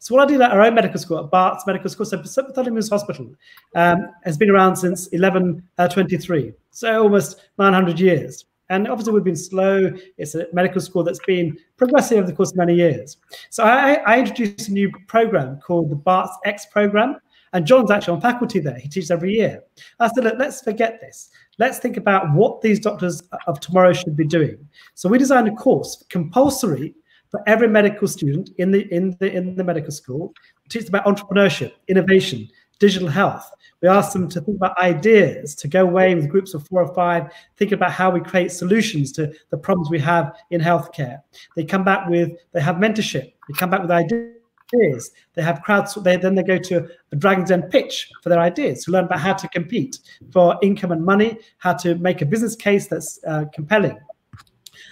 So 0.00 0.14
what 0.14 0.24
I 0.24 0.32
did 0.32 0.40
at 0.40 0.50
our 0.50 0.62
own 0.62 0.74
medical 0.74 0.98
school, 0.98 1.18
at 1.18 1.30
Barts 1.30 1.66
Medical 1.66 1.88
School, 1.88 2.06
so 2.06 2.18
Bartholomew's 2.18 2.88
Hospital, 2.88 3.32
um, 3.76 4.08
has 4.24 4.36
been 4.36 4.50
around 4.50 4.76
since 4.76 5.08
1123, 5.12 6.48
uh, 6.48 6.52
so 6.70 7.02
almost 7.02 7.48
900 7.58 8.00
years. 8.00 8.44
And 8.70 8.88
obviously 8.88 9.14
we've 9.14 9.24
been 9.24 9.36
slow. 9.36 9.92
It's 10.18 10.34
a 10.34 10.46
medical 10.52 10.80
school 10.80 11.02
that's 11.02 11.20
been 11.26 11.56
progressive 11.76 12.18
over 12.18 12.26
the 12.26 12.34
course 12.34 12.50
of 12.50 12.56
many 12.56 12.74
years. 12.74 13.16
So 13.50 13.64
I, 13.64 13.94
I 13.94 14.18
introduced 14.18 14.68
a 14.68 14.72
new 14.72 14.90
program 15.06 15.58
called 15.60 15.90
the 15.90 15.96
Barts 15.96 16.36
X 16.44 16.66
program, 16.66 17.16
and 17.52 17.66
John's 17.66 17.90
actually 17.90 18.14
on 18.14 18.20
faculty 18.20 18.58
there. 18.60 18.78
He 18.78 18.88
teaches 18.88 19.10
every 19.10 19.32
year. 19.34 19.62
I 20.00 20.08
said, 20.08 20.24
Look, 20.24 20.36
let's 20.38 20.62
forget 20.62 21.00
this. 21.00 21.30
Let's 21.58 21.78
think 21.78 21.96
about 21.96 22.32
what 22.32 22.60
these 22.60 22.78
doctors 22.78 23.22
of 23.46 23.60
tomorrow 23.60 23.92
should 23.92 24.16
be 24.16 24.26
doing. 24.26 24.68
So 24.94 25.08
we 25.08 25.18
designed 25.18 25.48
a 25.48 25.54
course 25.54 26.04
compulsory 26.08 26.94
for 27.30 27.42
every 27.46 27.68
medical 27.68 28.08
student 28.08 28.50
in 28.58 28.70
the 28.70 28.92
in 28.94 29.16
the 29.20 29.32
in 29.32 29.54
the 29.54 29.64
medical 29.64 29.90
school. 29.90 30.32
We 30.62 30.68
teach 30.68 30.88
about 30.88 31.04
entrepreneurship, 31.04 31.72
innovation, 31.88 32.48
digital 32.78 33.08
health. 33.08 33.50
We 33.80 33.88
ask 33.88 34.12
them 34.12 34.28
to 34.30 34.40
think 34.40 34.56
about 34.56 34.76
ideas, 34.78 35.54
to 35.56 35.68
go 35.68 35.82
away 35.82 36.14
with 36.14 36.28
groups 36.28 36.52
of 36.52 36.66
four 36.66 36.82
or 36.82 36.92
five, 36.94 37.30
think 37.56 37.70
about 37.70 37.92
how 37.92 38.10
we 38.10 38.20
create 38.20 38.50
solutions 38.50 39.12
to 39.12 39.32
the 39.50 39.56
problems 39.56 39.88
we 39.88 40.00
have 40.00 40.34
in 40.50 40.60
healthcare. 40.60 41.20
They 41.54 41.64
come 41.64 41.84
back 41.84 42.08
with, 42.08 42.32
they 42.52 42.60
have 42.60 42.76
mentorship. 42.76 43.32
They 43.48 43.54
come 43.56 43.70
back 43.70 43.82
with 43.82 43.92
ideas 43.92 44.37
ideas. 44.74 45.10
They 45.34 45.42
have 45.42 45.62
crowds. 45.62 45.94
They 45.94 46.16
then 46.16 46.34
they 46.34 46.42
go 46.42 46.58
to 46.58 46.88
a 47.12 47.16
Dragon's 47.16 47.48
Den 47.48 47.62
pitch 47.62 48.10
for 48.22 48.28
their 48.28 48.40
ideas 48.40 48.84
to 48.84 48.90
learn 48.90 49.04
about 49.04 49.20
how 49.20 49.34
to 49.34 49.48
compete 49.48 49.98
for 50.32 50.58
income 50.62 50.92
and 50.92 51.04
money, 51.04 51.38
how 51.58 51.74
to 51.74 51.94
make 51.96 52.22
a 52.22 52.26
business 52.26 52.56
case 52.56 52.86
that's 52.86 53.18
uh, 53.26 53.44
compelling. 53.52 53.98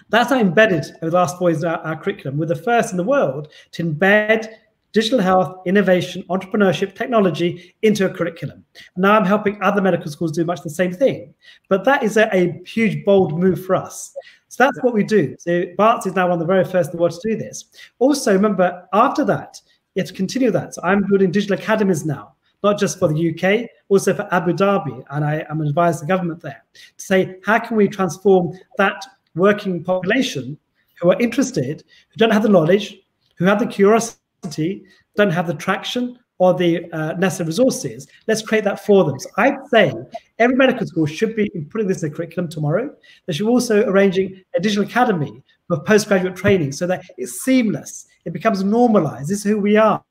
That's 0.09 0.31
how 0.31 0.39
embedded 0.39 0.85
over 1.03 1.11
the 1.11 1.17
last 1.17 1.39
four 1.39 1.51
years 1.51 1.65
our, 1.65 1.79
our 1.79 1.97
curriculum. 1.97 2.39
We're 2.39 2.47
the 2.47 2.57
first 2.57 2.93
in 2.93 2.97
the 2.97 3.05
world 3.05 3.53
to 3.73 3.85
embed 3.85 4.49
digital 4.93 5.19
health, 5.19 5.59
innovation, 5.67 6.25
entrepreneurship, 6.31 6.95
technology 6.95 7.75
into 7.83 8.07
a 8.07 8.09
curriculum. 8.09 8.65
Now 8.97 9.19
I'm 9.19 9.27
helping 9.27 9.63
other 9.63 9.83
medical 9.83 10.11
schools 10.11 10.33
do 10.33 10.45
much 10.45 10.63
the 10.63 10.71
same 10.71 10.93
thing. 10.93 11.35
But 11.69 11.85
that 11.85 12.03
is 12.03 12.17
a, 12.17 12.35
a 12.35 12.63
huge, 12.65 13.05
bold 13.05 13.39
move 13.39 13.63
for 13.65 13.75
us. 13.75 14.17
So 14.57 14.65
that's 14.65 14.83
what 14.83 14.95
we 14.95 15.05
do. 15.05 15.37
So 15.39 15.65
Barts 15.77 16.07
is 16.07 16.15
now 16.15 16.29
one 16.29 16.33
of 16.33 16.39
the 16.39 16.47
very 16.47 16.65
first 16.65 16.89
in 16.89 16.97
the 16.97 17.03
world 17.03 17.13
to 17.13 17.31
do 17.31 17.37
this. 17.37 17.67
Also, 17.99 18.33
remember, 18.33 18.89
after 18.95 19.23
that, 19.27 19.61
you 19.95 20.01
have 20.01 20.09
to 20.09 20.15
continue 20.15 20.51
that. 20.51 20.73
So 20.73 20.81
I'm 20.83 21.05
building 21.11 21.31
digital 21.31 21.59
academies 21.59 22.07
now, 22.07 22.37
not 22.63 22.79
just 22.79 22.99
for 22.99 23.13
the 23.13 23.31
UK, 23.33 23.69
also 23.91 24.15
for 24.15 24.27
Abu 24.33 24.55
Dhabi, 24.55 25.05
and 25.11 25.27
I 25.27 25.45
am 25.51 25.61
advising 25.61 26.09
the 26.09 26.15
government 26.15 26.41
there 26.41 26.65
to 26.75 27.05
say 27.05 27.37
how 27.45 27.59
can 27.59 27.77
we 27.77 27.87
transform 27.87 28.59
that 28.79 29.05
working 29.35 29.85
population 29.85 30.57
who 31.03 31.11
are 31.11 31.21
interested, 31.21 31.85
who 32.09 32.17
don't 32.17 32.33
have 32.33 32.43
the 32.43 32.49
knowledge, 32.49 32.97
who 33.37 33.45
have 33.45 33.59
the 33.59 33.67
curiosity 33.67 34.87
don't 35.17 35.31
have 35.31 35.47
the 35.47 35.55
traction 35.55 36.19
or 36.39 36.55
the 36.55 36.91
uh, 36.93 37.15
necessary 37.15 37.47
resources, 37.47 38.07
let's 38.27 38.43
create 38.43 38.65
that 38.65 38.85
for 38.85 39.05
them. 39.05 39.19
So 39.19 39.31
I'd 39.39 39.57
say 39.69 39.95
every 40.39 40.57
medical 40.57 40.87
school 40.87 41.07
should 41.07 41.35
be 41.35 41.49
putting 41.71 41.89
this 41.89 42.03
in 42.03 42.11
the 42.11 42.17
curriculum 42.17 42.51
tomorrow. 42.51 42.95
They 43.27 43.33
should 43.33 43.49
also 43.49 43.89
arranging 43.89 44.43
a 44.55 44.61
digital 44.61 44.85
academy 44.85 45.43
for 45.69 45.81
postgraduate 45.81 46.37
training 46.37 46.73
so 46.73 46.87
that 46.87 47.03
it's 47.17 47.43
seamless. 47.43 48.07
It 48.25 48.33
becomes 48.33 48.63
normalized. 48.63 49.29
This 49.29 49.39
is 49.39 49.45
who 49.45 49.59
we 49.59 49.77
are. 49.77 50.03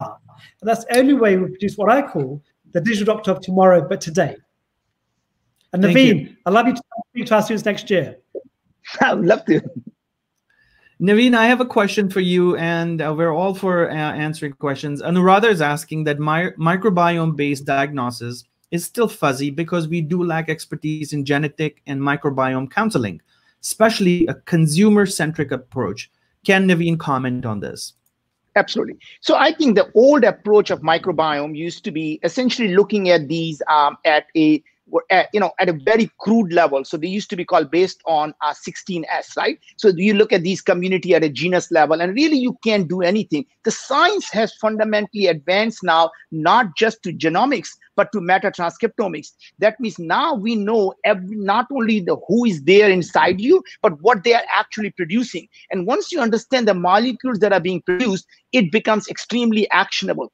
And 0.00 0.68
that's 0.68 0.84
the 0.84 0.98
only 0.98 1.14
way 1.14 1.36
we 1.36 1.48
produce 1.48 1.76
what 1.76 1.90
I 1.90 2.02
call 2.02 2.42
the 2.72 2.80
digital 2.80 3.14
doctor 3.14 3.32
of 3.32 3.40
tomorrow, 3.40 3.86
but 3.86 4.00
today. 4.00 4.36
And 5.72 5.82
Naveen, 5.82 6.36
I'd 6.46 6.52
love 6.52 6.66
you 6.66 6.74
to 6.74 6.82
speak 7.10 7.26
to 7.26 7.34
our 7.34 7.42
students 7.42 7.64
next 7.64 7.90
year. 7.90 8.18
I 9.00 9.14
would 9.14 9.26
love 9.26 9.44
to. 9.46 9.60
Naveen, 11.02 11.34
I 11.34 11.48
have 11.48 11.60
a 11.60 11.66
question 11.66 12.08
for 12.08 12.20
you, 12.20 12.54
and 12.58 13.02
uh, 13.02 13.12
we're 13.12 13.34
all 13.34 13.54
for 13.54 13.90
uh, 13.90 13.92
answering 13.92 14.52
questions. 14.52 15.02
Anuradha 15.02 15.50
is 15.50 15.60
asking 15.60 16.04
that 16.04 16.20
my 16.20 16.50
microbiome-based 16.50 17.64
diagnosis 17.64 18.44
is 18.70 18.84
still 18.84 19.08
fuzzy 19.08 19.50
because 19.50 19.88
we 19.88 20.00
do 20.00 20.22
lack 20.22 20.48
expertise 20.48 21.12
in 21.12 21.24
genetic 21.24 21.82
and 21.88 22.00
microbiome 22.00 22.70
counseling, 22.70 23.20
especially 23.60 24.28
a 24.28 24.34
consumer-centric 24.34 25.50
approach. 25.50 26.08
Can 26.46 26.68
Naveen 26.68 27.00
comment 27.00 27.44
on 27.44 27.58
this? 27.58 27.94
Absolutely. 28.54 28.96
So 29.22 29.34
I 29.34 29.52
think 29.52 29.74
the 29.74 29.90
old 29.94 30.22
approach 30.22 30.70
of 30.70 30.82
microbiome 30.82 31.56
used 31.56 31.82
to 31.82 31.90
be 31.90 32.20
essentially 32.22 32.76
looking 32.76 33.10
at 33.10 33.26
these 33.26 33.60
um, 33.66 33.96
at 34.04 34.26
a 34.36 34.62
were 34.92 35.04
at, 35.10 35.28
you 35.32 35.40
know 35.40 35.50
at 35.58 35.68
a 35.68 35.72
very 35.72 36.08
crude 36.20 36.52
level. 36.52 36.84
So 36.84 36.96
they 36.96 37.08
used 37.08 37.30
to 37.30 37.36
be 37.36 37.44
called 37.44 37.70
based 37.70 38.00
on 38.06 38.32
uh, 38.42 38.54
16s 38.54 39.04
right? 39.36 39.58
So 39.76 39.88
you 39.88 40.14
look 40.14 40.32
at 40.32 40.42
these 40.42 40.60
community 40.60 41.14
at 41.14 41.24
a 41.24 41.28
genus 41.28 41.72
level 41.72 42.00
and 42.00 42.14
really 42.14 42.38
you 42.38 42.56
can't 42.62 42.86
do 42.86 43.02
anything. 43.02 43.46
The 43.64 43.72
science 43.72 44.30
has 44.30 44.54
fundamentally 44.54 45.26
advanced 45.26 45.82
now 45.82 46.10
not 46.30 46.76
just 46.76 47.02
to 47.02 47.12
genomics 47.12 47.70
but 47.96 48.12
to 48.12 48.20
metatranscriptomics. 48.20 49.32
That 49.58 49.78
means 49.80 49.98
now 49.98 50.34
we 50.34 50.54
know 50.54 50.94
every, 51.04 51.36
not 51.36 51.66
only 51.72 52.00
the 52.00 52.16
who 52.28 52.44
is 52.44 52.62
there 52.62 52.90
inside 52.90 53.40
you 53.40 53.62
but 53.82 54.00
what 54.02 54.22
they 54.24 54.34
are 54.34 54.44
actually 54.52 54.90
producing. 54.90 55.48
And 55.70 55.86
once 55.86 56.12
you 56.12 56.20
understand 56.20 56.68
the 56.68 56.74
molecules 56.74 57.38
that 57.40 57.52
are 57.52 57.60
being 57.60 57.82
produced 57.82 58.26
it 58.52 58.70
becomes 58.70 59.08
extremely 59.08 59.68
actionable 59.70 60.30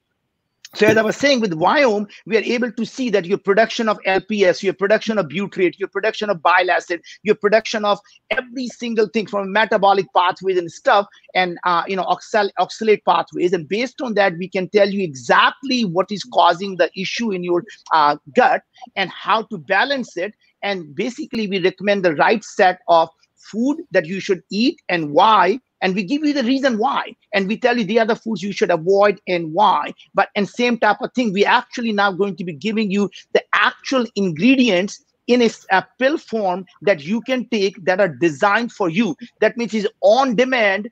so 0.75 0.85
as 0.85 0.97
I 0.97 1.01
was 1.01 1.17
saying 1.17 1.39
with 1.39 1.53
Viome, 1.53 2.07
we 2.27 2.37
are 2.37 2.41
able 2.41 2.71
to 2.71 2.85
see 2.85 3.09
that 3.09 3.25
your 3.25 3.39
production 3.39 3.89
of 3.89 3.99
LPS, 4.05 4.61
your 4.61 4.73
production 4.73 5.17
of 5.17 5.25
butyrate, 5.27 5.79
your 5.79 5.89
production 5.89 6.29
of 6.29 6.43
bile 6.43 6.69
acid, 6.69 7.01
your 7.23 7.33
production 7.35 7.85
of 7.85 7.99
every 8.29 8.67
single 8.67 9.07
thing 9.07 9.25
from 9.25 9.51
metabolic 9.51 10.05
pathways 10.15 10.59
and 10.59 10.71
stuff, 10.71 11.07
and 11.33 11.57
uh, 11.63 11.83
you 11.87 11.95
know 11.95 12.03
oxal- 12.03 12.51
oxalate 12.59 13.03
pathways, 13.03 13.51
and 13.51 13.67
based 13.67 13.99
on 14.01 14.13
that, 14.13 14.37
we 14.37 14.47
can 14.47 14.69
tell 14.69 14.87
you 14.87 15.03
exactly 15.03 15.85
what 15.85 16.11
is 16.11 16.23
causing 16.25 16.77
the 16.77 16.91
issue 16.95 17.31
in 17.31 17.43
your 17.43 17.63
uh, 17.91 18.15
gut 18.35 18.61
and 18.95 19.09
how 19.09 19.41
to 19.43 19.57
balance 19.57 20.17
it. 20.17 20.33
And 20.61 20.93
basically, 20.93 21.47
we 21.47 21.63
recommend 21.63 22.05
the 22.05 22.15
right 22.15 22.43
set 22.43 22.79
of 22.87 23.09
food 23.51 23.77
that 23.91 24.05
you 24.05 24.19
should 24.19 24.41
eat 24.51 24.81
and 24.89 25.11
why 25.11 25.59
and 25.81 25.95
we 25.95 26.03
give 26.03 26.23
you 26.23 26.33
the 26.33 26.43
reason 26.43 26.77
why. 26.77 27.15
And 27.33 27.47
we 27.47 27.57
tell 27.57 27.77
you 27.77 27.85
the 27.85 27.99
other 27.99 28.15
foods 28.15 28.43
you 28.43 28.51
should 28.51 28.71
avoid 28.71 29.19
and 29.27 29.53
why. 29.53 29.93
But 30.13 30.29
and 30.35 30.47
same 30.47 30.77
type 30.77 30.97
of 31.01 31.13
thing 31.13 31.33
we 31.33 31.45
actually 31.45 31.93
now 31.93 32.11
going 32.11 32.35
to 32.37 32.43
be 32.43 32.53
giving 32.53 32.91
you 32.91 33.09
the 33.33 33.43
actual 33.53 34.05
ingredients 34.15 35.03
in 35.27 35.43
a, 35.43 35.49
a, 35.71 35.85
pill 35.99 36.17
form 36.17 36.65
that 36.81 37.03
you 37.03 37.21
can 37.21 37.47
take 37.49 37.85
that 37.85 37.99
are 37.99 38.07
designed 38.07 38.71
for 38.71 38.89
you. 38.89 39.15
That 39.41 39.57
means 39.57 39.75
it's 39.75 39.87
on 40.01 40.35
demand 40.35 40.89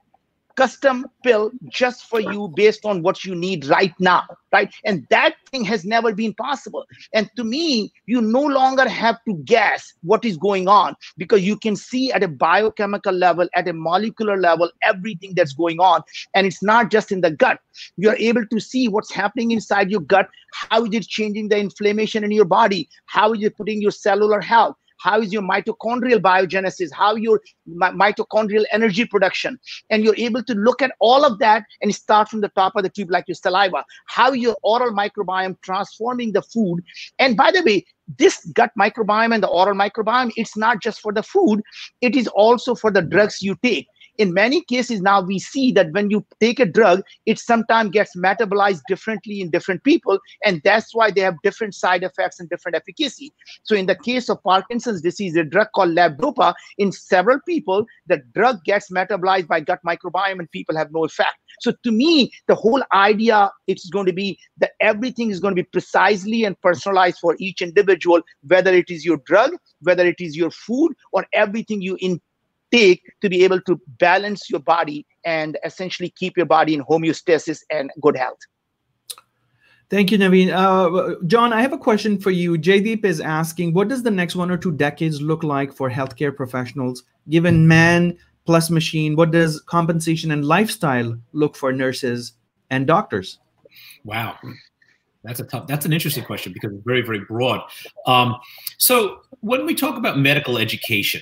custom 0.58 1.05
pill 1.24 1.51
just 1.70 2.05
for 2.10 2.20
you 2.20 2.51
based 2.55 2.86
on 2.86 3.01
what 3.01 3.24
you 3.24 3.36
need 3.36 3.66
right 3.66 3.93
now 3.99 4.24
right? 4.53 4.74
And 4.86 5.05
that 5.10 5.36
thing 5.51 5.64
has 5.66 5.84
never 5.86 6.14
been 6.14 6.34
possible. 6.34 6.86
And 7.14 7.30
to 7.36 7.43
me 7.43 7.91
you 8.05 8.22
no 8.22 8.41
longer 8.41 8.88
have 8.88 9.18
to 9.28 9.36
guess 9.45 9.93
what 10.03 10.26
is 10.26 10.38
going 10.38 10.68
on 10.68 10.95
because 11.18 11.41
you 11.41 11.58
can 11.58 11.76
see 11.76 12.12
at 12.12 12.24
a 12.24 12.28
biochemical 12.28 13.14
level 13.14 13.47
at 13.55 13.68
a 13.68 13.74
molecular 13.74 14.38
level 14.38 14.70
everything 14.84 15.34
that's 15.36 15.53
going 15.53 15.80
on. 15.80 16.01
And 16.34 16.47
it's 16.47 16.64
not 16.64 16.91
just 16.91 17.12
in 17.12 17.22
the 17.22 17.32
gut. 17.32 17.60
You're 17.97 18.16
able 18.16 18.45
to 18.47 18.60
see 18.60 18.88
what's 18.88 19.12
happening 19.12 19.51
inside 19.51 19.91
your 19.91 20.01
gut 20.01 20.30
how 20.53 20.84
is 20.86 20.93
it 20.93 21.08
changing 21.08 21.49
the 21.49 21.58
inflammation 21.58 22.24
in 22.24 22.32
your 22.32 22.45
body 22.45 22.89
how 23.05 23.34
is 23.34 23.43
it 23.43 23.55
putting 23.58 23.82
your 23.82 23.91
cellular 23.91 24.41
health 24.41 24.76
how 25.08 25.22
is 25.22 25.32
your 25.32 25.41
mitochondrial 25.41 26.20
biogenesis? 26.20 26.89
How 26.91 27.16
your 27.16 27.41
mitochondrial 27.70 28.66
energy 28.74 29.05
production? 29.05 29.58
And 29.89 30.03
you're 30.03 30.18
able 30.18 30.43
to 30.43 30.53
look 30.53 30.82
at 30.82 30.91
all 30.99 31.24
of 31.24 31.39
that 31.39 31.64
and 31.82 31.95
start 31.95 32.28
from 32.28 32.41
the 32.41 32.49
top 32.49 32.76
of 32.76 32.84
the 32.84 32.89
tube 32.89 33.10
like 33.10 33.24
your 33.30 33.36
saliva. 33.36 33.86
How 34.08 34.34
your 34.34 34.58
oral 34.64 34.91
microbiome 34.91 35.55
transforming 35.62 36.34
the 36.34 36.41
food. 36.41 36.84
And 37.20 37.38
by 37.38 37.51
the 37.51 37.64
way 37.64 37.86
this 38.18 38.45
gut 38.53 38.72
microbiome 38.80 39.34
and 39.34 39.43
the 39.43 39.47
oral 39.47 39.76
microbiome 39.76 40.32
it's 40.36 40.58
not 40.58 40.82
just 40.82 40.99
for 40.99 41.14
the 41.14 41.24
food. 41.24 41.62
It 42.01 42.16
is 42.18 42.28
also 42.28 42.76
for 42.76 42.91
the 42.91 43.01
drugs 43.01 43.41
you 43.41 43.55
take 43.64 43.88
in 44.18 44.34
many 44.34 44.61
cases 44.61 45.01
now 45.01 45.22
we 45.22 45.39
see 45.39 45.72
that 45.72 45.91
when 45.91 46.09
you 46.09 46.26
take 46.39 46.59
a 46.59 46.65
drug 46.65 47.01
it 47.26 47.39
sometimes 47.39 47.91
gets 47.91 48.15
metabolized 48.15 48.82
differently 48.88 49.41
in 49.41 49.49
different 49.49 49.84
people 49.84 50.20
and 50.43 50.61
that's 50.63 50.93
why 50.93 51.11
they 51.11 51.22
have 51.22 51.36
different 51.43 51.74
side 51.76 52.03
effects 52.03 52.39
and 52.39 52.49
different 52.49 52.76
efficacy. 52.76 53.34
So 53.63 53.76
in 53.76 53.86
the 53.86 53.95
case 53.95 54.30
of 54.30 54.41
parkinson's 54.43 55.01
disease 55.01 55.36
a 55.36 55.43
drug 55.43 55.68
called 55.76 55.95
levodopa 55.95 56.53
in 56.78 56.91
several 56.91 57.39
people 57.47 57.86
the 58.07 58.22
drug 58.34 58.63
gets 58.63 58.91
metabolized 58.91 59.47
by 59.47 59.59
gut 59.59 59.80
microbiome 59.86 60.39
and 60.39 60.51
people 60.51 60.76
have 60.76 60.91
no 60.91 61.05
effect. 61.05 61.38
So 61.61 61.74
to 61.84 61.91
me 61.91 62.32
the 62.47 62.55
whole 62.55 62.84
idea 62.93 63.51
it's 63.68 63.89
going 63.89 64.05
to 64.05 64.13
be 64.13 64.39
that 64.57 64.72
everything 64.82 65.32
is 65.32 65.39
going 65.39 65.55
to 65.55 65.61
be 65.61 65.68
precisely 65.72 66.43
and 66.43 66.59
personalized 66.61 67.20
for 67.20 67.36
each 67.39 67.61
individual 67.61 68.22
whether 68.47 68.74
it 68.74 68.89
is 68.89 69.05
your 69.05 69.18
drug 69.26 69.51
whether 69.82 70.05
it 70.05 70.20
is 70.20 70.36
your 70.36 70.51
food 70.51 70.93
or 71.11 71.26
everything 71.34 71.82
you 71.82 71.97
in 71.99 72.20
take 72.72 73.01
to 73.22 73.30
be 73.30 73.43
able 73.43 73.61
to 73.61 73.80
balance 73.99 74.49
your 74.49 74.59
body 74.59 75.05
and 75.26 75.57
essentially 75.63 76.13
keep 76.18 76.38
your 76.38 76.45
body 76.45 76.74
in 76.74 76.84
homeostasis 76.84 77.59
and 77.72 77.91
good 78.01 78.18
health. 78.18 78.39
Thank 79.89 80.11
you, 80.11 80.18
Naveen. 80.18 80.51
Uh, 80.51 81.15
John, 81.28 81.53
I 81.53 81.61
have 81.61 81.72
a 81.72 81.78
question 81.78 82.20
for 82.20 82.30
you. 82.30 82.57
Jaydeep 82.57 83.05
is 83.05 83.22
asking, 83.22 83.74
what 83.74 83.88
does 83.88 84.03
the 84.03 84.11
next 84.11 84.36
one 84.36 84.51
or 84.51 84.57
two 84.57 84.74
decades 84.74 85.22
look 85.22 85.43
like 85.43 85.72
for 85.72 85.89
healthcare 85.89 86.36
professionals, 86.36 87.03
given 87.30 87.65
man 87.68 88.18
plus 88.45 88.70
machine? 88.70 89.15
What 89.15 89.32
does 89.32 89.61
compensation 89.61 90.32
and 90.32 90.43
lifestyle 90.43 91.18
look 91.32 91.55
for 91.55 91.72
nurses 91.72 92.34
and 92.70 92.86
doctors? 92.86 93.39
Wow, 94.03 94.36
that's 95.24 95.39
a 95.39 95.45
tough. 95.45 95.68
That's 95.68 95.86
an 95.86 95.93
interesting 95.93 96.26
question 96.26 96.51
because 96.51 96.74
it's 96.74 96.84
very, 96.86 97.01
very 97.01 97.22
broad. 97.22 97.61
Um, 98.05 98.36
so 98.78 99.22
when 99.39 99.65
we 99.65 99.74
talk 99.74 99.95
about 99.95 100.20
medical 100.20 100.57
education, 100.57 101.22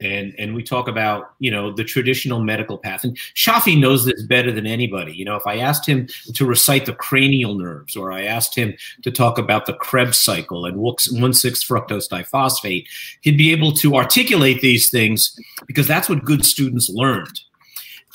and 0.00 0.34
and 0.38 0.54
we 0.54 0.62
talk 0.62 0.88
about 0.88 1.32
you 1.38 1.50
know 1.50 1.72
the 1.72 1.84
traditional 1.84 2.40
medical 2.40 2.78
path. 2.78 3.04
And 3.04 3.16
shafi 3.34 3.78
knows 3.78 4.04
this 4.04 4.22
better 4.22 4.52
than 4.52 4.66
anybody. 4.66 5.12
You 5.12 5.24
know 5.24 5.36
if 5.36 5.46
i 5.46 5.58
asked 5.58 5.86
him 5.86 6.08
to 6.34 6.44
recite 6.44 6.86
the 6.86 6.94
cranial 6.94 7.54
nerves 7.54 7.96
or 7.96 8.12
i 8.12 8.24
asked 8.24 8.54
him 8.54 8.74
to 9.02 9.10
talk 9.10 9.38
about 9.38 9.66
the 9.66 9.74
krebs 9.74 10.18
cycle 10.18 10.64
and 10.64 10.78
1,6 10.78 11.36
fructose 11.64 12.08
diphosphate 12.08 12.86
he'd 13.20 13.38
be 13.38 13.52
able 13.52 13.72
to 13.72 13.96
articulate 13.96 14.60
these 14.60 14.90
things 14.90 15.38
because 15.66 15.86
that's 15.86 16.08
what 16.08 16.24
good 16.24 16.44
students 16.44 16.88
learned. 16.88 17.40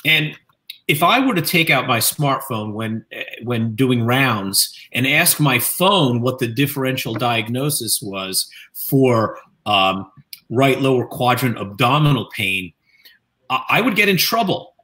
And 0.04 0.36
if 0.88 1.02
i 1.02 1.24
were 1.24 1.34
to 1.34 1.42
take 1.42 1.70
out 1.70 1.86
my 1.86 1.98
smartphone 1.98 2.72
when 2.72 3.04
when 3.44 3.74
doing 3.74 4.04
rounds 4.04 4.76
and 4.92 5.06
ask 5.06 5.38
my 5.38 5.58
phone 5.58 6.20
what 6.20 6.38
the 6.38 6.48
differential 6.48 7.14
diagnosis 7.14 8.02
was 8.02 8.50
for 8.74 9.38
um, 9.64 10.10
right 10.52 10.80
lower 10.80 11.06
quadrant 11.06 11.58
abdominal 11.58 12.26
pain, 12.26 12.72
I 13.50 13.80
would 13.80 13.96
get 13.96 14.08
in 14.08 14.16
trouble. 14.16 14.74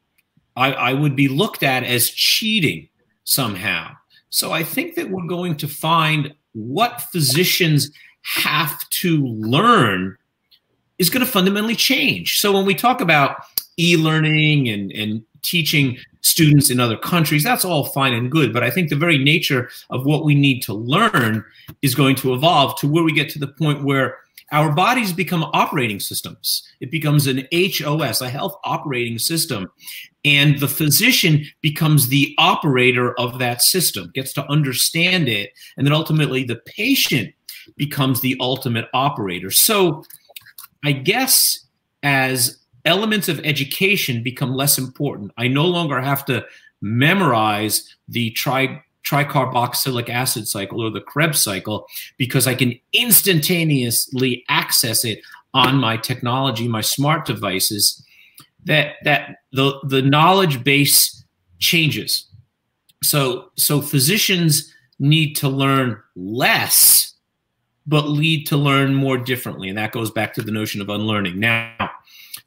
I, 0.57 0.73
I 0.73 0.93
would 0.93 1.15
be 1.15 1.29
looked 1.29 1.63
at 1.63 1.85
as 1.85 2.11
cheating 2.11 2.89
somehow. 3.25 3.93
So 4.31 4.51
I 4.51 4.63
think 4.63 4.95
that 4.97 5.11
we're 5.11 5.27
going 5.27 5.57
to 5.59 5.69
find 5.69 6.35
what 6.53 7.03
physicians 7.13 7.91
have 8.23 8.89
to 8.91 9.25
learn 9.27 10.17
is 10.99 11.11
going 11.11 11.25
to 11.25 11.31
fundamentally 11.31 11.77
change. 11.77 12.39
So 12.39 12.53
when 12.53 12.67
we 12.67 12.75
talk 12.75 13.01
about 13.01 13.37
e-learning 13.79 14.69
and, 14.69 14.91
and 14.93 15.23
teaching 15.43 15.97
students 16.23 16.71
in 16.71 16.81
other 16.81 16.97
countries, 16.97 17.45
that's 17.45 17.65
all 17.65 17.85
fine 17.85 18.13
and 18.13 18.31
good. 18.31 18.53
But 18.53 18.65
I 18.65 18.71
think 18.71 18.89
the 18.89 18.97
very 18.97 19.19
nature 19.19 19.71
of 19.91 20.05
what 20.05 20.25
we 20.25 20.35
need 20.35 20.61
to 20.63 20.75
learn 20.75 21.45
is 21.83 21.95
going 21.95 22.17
to 22.17 22.35
evolve 22.35 22.79
to 22.81 22.89
where 22.89 23.05
we 23.05 23.13
get 23.13 23.31
to 23.31 23.39
the 23.39 23.47
point 23.47 23.85
where 23.85 24.19
our 24.53 24.73
bodies 24.73 25.13
become 25.13 25.45
operating 25.53 26.01
systems. 26.01 26.63
It 26.81 26.91
becomes 26.91 27.27
an 27.27 27.47
HOS, 27.53 28.21
a 28.21 28.31
health 28.31 28.59
operating 28.65 29.19
system. 29.19 29.71
And 30.25 30.59
the 30.59 30.69
physician 30.69 31.45
becomes 31.61 32.09
the 32.09 32.35
operator 32.39 33.19
of 33.19 33.39
that 33.39 33.63
system, 33.63 34.11
gets 34.15 34.33
to 34.35 34.51
understand 34.51 35.29
it. 35.29 35.53
And 35.77 35.87
then 35.87 35.93
ultimately 35.93 36.45
the 36.45 36.61
patient 36.67 37.35
becomes 37.77 38.21
the 38.21 38.37
ultimate 38.41 38.87
operator. 38.95 39.51
So 39.51 40.05
I 40.85 40.93
guess 40.93 41.67
as 42.03 42.59
elements 42.85 43.29
of 43.29 43.41
education 43.41 44.23
become 44.23 44.55
less 44.55 44.79
important, 44.79 45.33
I 45.37 45.49
no 45.49 45.67
longer 45.67 46.01
have 46.01 46.25
to 46.27 46.45
memorize 46.81 47.97
the 48.09 48.31
tri 48.31 48.83
tricarboxylic 49.09 50.09
acid 50.09 50.47
cycle 50.49 50.83
or 50.83 50.91
the 50.91 51.01
Krebs 51.01 51.43
cycle 51.43 51.87
because 52.17 52.47
I 52.47 52.55
can 52.55 52.79
instantaneously 52.93 54.45
access 54.49 55.05
it 55.05 55.21
on 55.55 55.77
my 55.77 55.97
technology, 55.97 56.69
my 56.69 56.83
smart 56.83 57.25
devices, 57.25 58.05
that 58.65 58.97
that 59.05 59.37
the 59.53 59.79
the 59.85 60.03
knowledge 60.03 60.63
base 60.63 61.25
changes. 61.59 62.27
So 63.03 63.51
so 63.57 63.81
physicians 63.81 64.73
need 64.99 65.35
to 65.35 65.49
learn 65.49 66.01
less 66.17 67.15
but 67.87 68.07
lead 68.07 68.47
to 68.47 68.57
learn 68.57 68.95
more 68.95 69.17
differently 69.17 69.69
and 69.69 69.79
that 69.79 69.93
goes 69.93 70.11
back 70.11 70.35
to 70.35 70.43
the 70.43 70.53
notion 70.53 70.83
of 70.83 70.91
unlearning. 70.91 71.41
Now, 71.41 71.91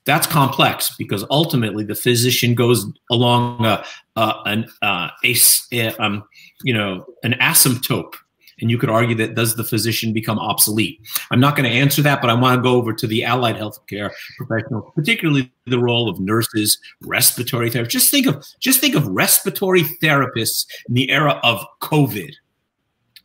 that's 0.06 0.28
complex 0.28 0.96
because 0.98 1.26
ultimately 1.32 1.84
the 1.84 1.96
physician 1.96 2.54
goes 2.54 2.86
along 3.10 3.66
a, 3.66 3.84
a 4.16 4.34
an 4.46 4.70
uh, 4.82 5.10
a, 5.24 5.36
a 5.74 6.04
um, 6.04 6.24
you 6.64 6.74
know 6.74 7.06
an 7.24 7.34
asymptote 7.34 8.14
and 8.60 8.70
you 8.70 8.78
could 8.78 8.90
argue 8.90 9.16
that 9.16 9.34
does 9.34 9.56
the 9.56 9.64
physician 9.64 10.14
become 10.14 10.38
obsolete? 10.38 11.00
I'm 11.32 11.40
not 11.40 11.56
going 11.56 11.70
to 11.70 11.76
answer 11.76 12.02
that 12.04 12.22
but 12.22 12.30
i 12.30 12.34
want 12.34 12.58
to 12.58 12.62
go 12.62 12.76
over 12.76 12.94
to 12.94 13.08
the 13.08 13.24
allied 13.24 13.56
healthcare 13.56 14.12
professionals 14.38 14.92
particularly 14.96 15.52
the 15.66 15.80
role 15.80 16.10
of 16.10 16.20
nurses 16.20 16.78
respiratory 17.02 17.70
therapists. 17.70 17.90
Just 17.90 18.12
think 18.12 18.28
of 18.28 18.46
just 18.60 18.80
think 18.80 18.96
of 18.96 19.08
respiratory 19.08 19.84
therapists 20.02 20.66
in 20.88 20.96
the 20.96 21.10
era 21.10 21.40
of 21.44 21.66
covid 21.82 22.32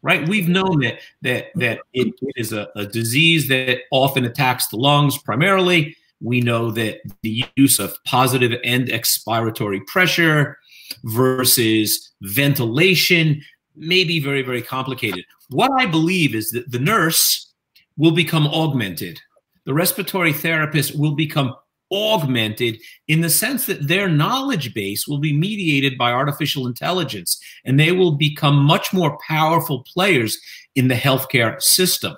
right? 0.06 0.28
We've 0.28 0.48
known 0.48 0.80
that 0.80 1.00
that 1.22 1.46
that 1.56 1.80
it, 1.92 2.14
it 2.22 2.32
is 2.36 2.52
a, 2.52 2.68
a 2.76 2.86
disease 2.86 3.48
that 3.48 3.80
often 3.90 4.24
attacks 4.24 4.68
the 4.68 4.76
lungs 4.76 5.18
primarily. 5.18 5.96
We 6.20 6.40
know 6.40 6.70
that 6.70 7.00
the 7.22 7.44
use 7.56 7.78
of 7.78 7.96
positive 8.04 8.58
end 8.64 8.88
expiratory 8.88 9.84
pressure 9.86 10.56
versus 11.04 12.12
ventilation 12.22 13.42
may 13.74 14.04
be 14.04 14.20
very, 14.20 14.42
very 14.42 14.62
complicated. 14.62 15.24
What 15.50 15.70
I 15.78 15.86
believe 15.86 16.34
is 16.34 16.50
that 16.50 16.70
the 16.70 16.78
nurse 16.78 17.52
will 17.96 18.12
become 18.12 18.46
augmented. 18.46 19.20
The 19.64 19.74
respiratory 19.74 20.32
therapist 20.32 20.98
will 20.98 21.14
become 21.14 21.54
augmented 21.92 22.78
in 23.06 23.20
the 23.20 23.30
sense 23.30 23.66
that 23.66 23.86
their 23.86 24.08
knowledge 24.08 24.74
base 24.74 25.06
will 25.06 25.18
be 25.18 25.32
mediated 25.32 25.96
by 25.96 26.10
artificial 26.10 26.66
intelligence 26.66 27.38
and 27.64 27.78
they 27.78 27.92
will 27.92 28.12
become 28.12 28.56
much 28.56 28.92
more 28.92 29.16
powerful 29.28 29.84
players 29.84 30.36
in 30.74 30.88
the 30.88 30.96
healthcare 30.96 31.62
system 31.62 32.16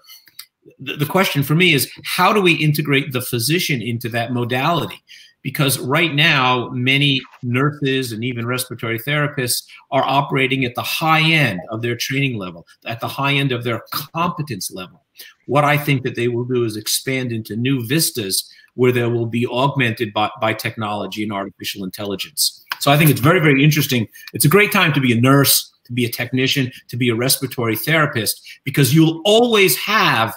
the, 0.79 1.07
question 1.07 1.43
for 1.43 1.55
me 1.55 1.75
is 1.75 1.91
how 2.05 2.33
do 2.33 2.41
we 2.41 2.53
integrate 2.53 3.12
the 3.12 3.21
physician 3.21 3.81
into 3.83 4.09
that 4.11 4.33
modality? 4.33 5.03
Because 5.49 5.78
right 5.78 6.14
now, 6.14 6.68
many 6.74 7.22
nurses 7.42 8.12
and 8.12 8.22
even 8.22 8.44
respiratory 8.44 8.99
therapists 8.99 9.66
are 9.90 10.05
operating 10.05 10.66
at 10.66 10.74
the 10.74 10.82
high 10.82 11.22
end 11.22 11.59
of 11.70 11.80
their 11.80 11.96
training 11.96 12.36
level, 12.36 12.66
at 12.84 13.01
the 13.01 13.09
high 13.09 13.32
end 13.32 13.51
of 13.51 13.64
their 13.64 13.80
competence 13.90 14.70
level. 14.70 15.07
What 15.46 15.64
I 15.64 15.78
think 15.78 16.03
that 16.03 16.16
they 16.16 16.28
will 16.28 16.44
do 16.44 16.64
is 16.64 16.76
expand 16.76 17.32
into 17.32 17.57
new 17.57 17.86
vistas 17.86 18.46
where 18.74 18.92
they 18.92 19.07
will 19.07 19.24
be 19.24 19.46
augmented 19.46 20.12
by, 20.12 20.28
by 20.38 20.53
technology 20.53 21.22
and 21.22 21.32
artificial 21.32 21.82
intelligence. 21.82 22.62
So 22.80 22.92
I 22.92 22.99
think 22.99 23.09
it's 23.09 23.20
very, 23.20 23.40
very 23.40 23.64
interesting. 23.64 24.07
It's 24.34 24.44
a 24.44 24.51
great 24.51 24.70
time 24.70 24.92
to 24.92 25.01
be 25.01 25.12
a 25.16 25.18
nurse, 25.18 25.72
to 25.84 25.94
be 25.94 26.05
a 26.05 26.11
technician, 26.11 26.70
to 26.88 26.99
be 26.99 27.09
a 27.09 27.14
respiratory 27.14 27.74
therapist, 27.74 28.46
because 28.64 28.94
you'll 28.94 29.22
always 29.24 29.78
have 29.78 30.34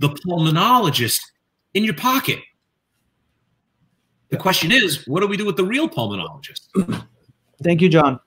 the 0.00 0.10
pulmonologist 0.10 1.20
in 1.72 1.82
your 1.82 1.94
pocket. 1.94 2.40
The 4.30 4.36
question 4.36 4.70
is, 4.70 5.06
what 5.06 5.20
do 5.20 5.26
we 5.26 5.36
do 5.36 5.44
with 5.44 5.56
the 5.56 5.64
real 5.64 5.88
pulmonologist? 5.88 6.68
Thank 7.62 7.80
you, 7.80 7.88
John. 7.88 8.20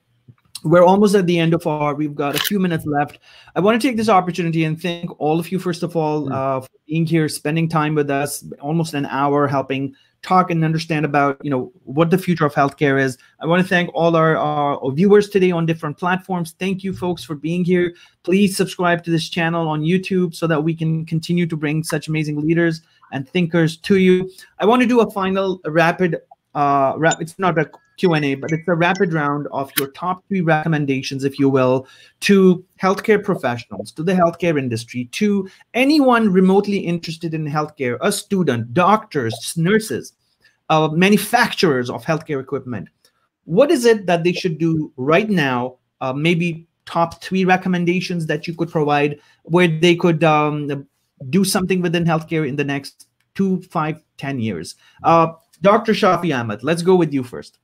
We're 0.64 0.84
almost 0.84 1.16
at 1.16 1.26
the 1.26 1.40
end 1.40 1.54
of 1.54 1.66
our, 1.68 1.96
we've 1.96 2.16
got 2.16 2.36
a 2.36 2.40
few 2.40 2.60
minutes 2.60 2.86
left. 2.86 3.20
I 3.56 3.60
want 3.60 3.82
to 3.82 3.86
take 3.86 3.98
this 3.98 4.08
opportunity 4.08 4.64
and 4.64 4.82
thank 4.82 5.20
all 5.20 5.38
of 5.38 5.52
you, 5.52 5.60
first 5.60 5.84
of 5.84 5.98
all, 5.98 6.28
mm. 6.28 6.32
uh, 6.32 6.62
for 6.62 6.70
being 6.88 7.06
here, 7.06 7.28
spending 7.28 7.68
time 7.68 7.96
with 7.96 8.10
us, 8.10 8.46
almost 8.62 8.94
an 8.94 9.06
hour 9.08 9.46
helping 9.48 9.94
talk 10.24 10.50
and 10.50 10.64
understand 10.64 11.06
about 11.06 11.38
you 11.44 11.50
know 11.50 11.72
what 11.84 12.10
the 12.10 12.18
future 12.18 12.46
of 12.46 12.54
healthcare 12.56 13.00
is. 13.00 13.18
I 13.40 13.46
want 13.46 13.62
to 13.62 13.68
thank 13.68 13.92
all 13.94 14.16
our, 14.16 14.36
our, 14.38 14.92
viewers 14.92 15.30
today 15.30 15.52
on 15.52 15.66
different 15.66 15.98
platforms. 15.98 16.56
Thank 16.58 16.84
you 16.84 16.94
folks 16.94 17.24
for 17.24 17.36
being 17.36 17.64
here. 17.64 17.94
Please 18.24 18.58
subscribe 18.58 19.04
to 19.04 19.12
this 19.12 19.30
channel 19.30 19.68
on 19.68 19.82
youtube 19.82 20.34
so 20.34 20.48
that 20.48 20.64
we 20.64 20.74
can 20.74 21.06
continue 21.06 21.46
to 21.46 21.58
bring 21.58 21.84
such 21.84 22.08
amazing 22.08 22.42
leaders 22.42 22.82
and 23.12 23.28
thinkers 23.28 23.78
to 23.78 23.98
you. 23.98 24.32
I 24.60 24.66
want 24.66 24.82
to 24.82 24.88
do 24.88 25.02
a 25.02 25.12
final 25.12 25.60
rapid 25.66 26.22
uh 26.56 26.94
rap 26.98 27.20
it's 27.20 27.38
not 27.40 27.58
a 27.58 27.70
Q&A, 27.98 28.36
but 28.36 28.52
it's 28.52 28.68
a 28.68 28.74
rapid 28.74 29.14
round 29.14 29.48
of 29.52 29.72
your 29.78 29.90
top 29.92 30.24
three 30.28 30.42
recommendations, 30.42 31.24
if 31.24 31.40
you 31.40 31.50
will, 31.50 31.88
to 32.22 32.64
healthcare 32.82 33.24
professionals, 33.24 33.92
to 33.94 34.04
the 34.04 34.14
healthcare 34.14 34.58
industry, 34.58 35.06
to 35.14 35.48
anyone 35.74 36.32
remotely 36.32 36.78
interested 36.78 37.34
in 37.34 37.46
healthcare, 37.46 37.98
a 38.02 38.12
student, 38.12 38.74
doctors, 38.74 39.54
nurses, 39.58 40.14
uh, 40.70 40.88
manufacturers 40.90 41.90
of 41.90 42.04
healthcare 42.04 42.42
equipment. 42.42 42.90
What 43.46 43.72
is 43.72 43.86
it 43.86 44.06
that 44.06 44.24
they 44.24 44.34
should 44.34 44.58
do 44.58 44.92
right 44.96 45.30
now? 45.30 45.78
Uh, 46.02 46.14
maybe 46.14 46.68
top 46.86 47.22
three 47.24 47.46
recommendations 47.46 48.26
that 48.28 48.48
you 48.48 48.54
could 48.54 48.70
provide 48.70 49.20
where 49.44 49.68
they 49.68 49.96
could 49.96 50.24
um, 50.24 50.88
do 51.30 51.44
something 51.44 51.82
within 51.82 52.06
healthcare 52.06 52.48
in 52.48 52.56
the 52.56 52.64
next 52.64 53.08
two, 53.36 53.62
five, 53.64 54.02
ten 54.18 54.40
years. 54.40 54.76
Uh, 55.04 55.34
Dr. 55.62 55.94
Shafi 55.94 56.38
Ahmed, 56.38 56.64
let's 56.64 56.82
go 56.82 56.96
with 56.96 57.14
you 57.14 57.24
first. 57.24 57.60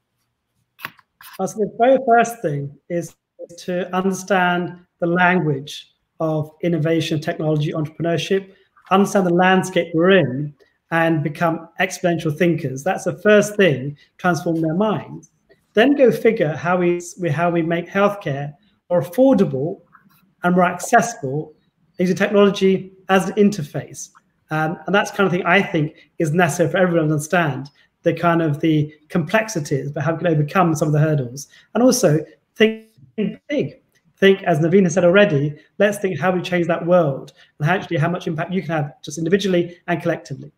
So 1.48 1.60
the 1.60 1.74
very 1.80 1.98
first 2.06 2.42
thing 2.42 2.78
is 2.90 3.16
to 3.60 3.96
understand 3.96 4.78
the 5.00 5.08
language 5.08 5.94
of 6.20 6.52
innovation, 6.62 7.22
technology, 7.22 7.72
entrepreneurship, 7.72 8.52
understand 8.92 9.26
the 9.26 9.34
landscape 9.34 9.88
we're 9.94 10.12
in, 10.12 10.54
and 10.92 11.24
become 11.24 11.70
exponential 11.80 12.36
thinkers. 12.38 12.84
That's 12.84 13.06
the 13.06 13.18
first 13.22 13.56
thing, 13.56 13.98
transform 14.18 14.62
their 14.62 14.74
minds. 14.74 15.32
Then 15.76 15.96
go 15.96 16.12
figure 16.12 16.54
how 16.56 16.78
we, 16.78 17.02
how 17.32 17.52
we 17.52 17.62
make 17.62 17.88
healthcare 17.88 18.54
more 18.90 19.02
affordable 19.02 19.82
and 20.44 20.56
more 20.56 20.66
accessible 20.66 21.54
using 22.00 22.18
technology 22.18 22.92
as 23.08 23.30
an 23.30 23.36
interface. 23.36 24.10
Um, 24.52 24.78
and 24.88 24.96
that's 24.96 25.12
kind 25.12 25.26
of 25.26 25.32
thing 25.32 25.46
I 25.46 25.62
think 25.62 25.96
is 26.18 26.34
necessary 26.34 26.72
for 26.72 26.78
everyone 26.78 27.08
to 27.08 27.14
understand 27.14 27.70
the 28.04 28.14
kind 28.14 28.42
of 28.42 28.60
the 28.60 28.94
complexities, 29.10 29.92
but 29.92 30.04
how 30.04 30.14
we 30.14 30.20
can 30.20 30.28
overcome 30.28 30.76
some 30.76 30.88
of 30.88 30.94
the 30.94 31.00
hurdles. 31.00 31.48
And 31.74 31.84
also 31.84 32.20
think 32.56 32.86
big. 33.48 33.82
Think, 34.18 34.44
as 34.44 34.60
Naveen 34.60 34.84
has 34.84 34.96
said 34.96 35.06
already, 35.06 35.56
let's 35.78 35.98
think 35.98 36.20
how 36.20 36.32
we 36.32 36.42
change 36.42 36.68
that 36.68 36.86
world 36.86 37.32
and 37.60 37.70
actually 37.70 37.98
how 37.98 38.10
much 38.10 38.28
impact 38.28 38.52
you 38.52 38.62
can 38.62 38.72
have 38.72 39.02
just 39.02 39.18
individually 39.18 39.78
and 39.88 40.02
collectively. 40.02 40.52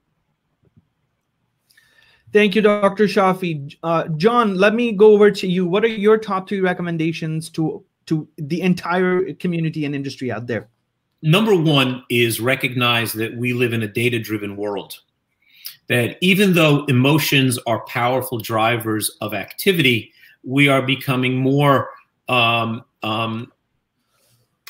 Thank 2.33 2.55
you, 2.55 2.61
Dr. 2.61 3.05
Shafi. 3.05 3.75
Uh, 3.83 4.07
John, 4.17 4.55
let 4.55 4.73
me 4.73 4.93
go 4.93 5.11
over 5.11 5.29
to 5.29 5.47
you. 5.47 5.67
What 5.67 5.83
are 5.83 5.89
your 5.89 6.17
top 6.17 6.49
three 6.49 6.61
recommendations 6.61 7.49
to 7.51 7.83
to 8.07 8.27
the 8.37 8.61
entire 8.61 9.33
community 9.33 9.85
and 9.85 9.93
industry 9.93 10.31
out 10.31 10.47
there? 10.47 10.69
Number 11.21 11.55
one 11.55 12.03
is 12.09 12.41
recognize 12.41 13.13
that 13.13 13.37
we 13.37 13.53
live 13.53 13.73
in 13.73 13.83
a 13.83 13.87
data-driven 13.87 14.57
world 14.57 14.99
that 15.91 16.17
even 16.21 16.53
though 16.53 16.85
emotions 16.85 17.59
are 17.67 17.81
powerful 17.81 18.37
drivers 18.37 19.11
of 19.19 19.33
activity, 19.33 20.13
we 20.43 20.69
are 20.69 20.81
becoming 20.81 21.35
more 21.35 21.89
um, 22.29 22.83
um, 23.03 23.51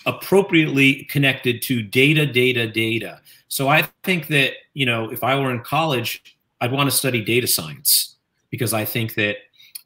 appropriately 0.06 1.04
connected 1.06 1.62
to 1.62 1.84
data, 1.84 2.26
data, 2.26 2.68
data. 2.68 3.22
So 3.50 3.68
I 3.68 3.88
think 4.04 4.28
that, 4.28 4.54
you 4.74 4.86
know, 4.86 5.12
if 5.12 5.24
I 5.24 5.40
were 5.40 5.52
in 5.52 5.62
college, 5.62 6.36
I'd 6.60 6.72
want 6.72 6.90
to 6.90 6.96
study 6.96 7.24
data 7.24 7.48
science 7.48 8.16
because 8.50 8.74
I 8.74 8.84
think 8.86 9.14
that 9.16 9.38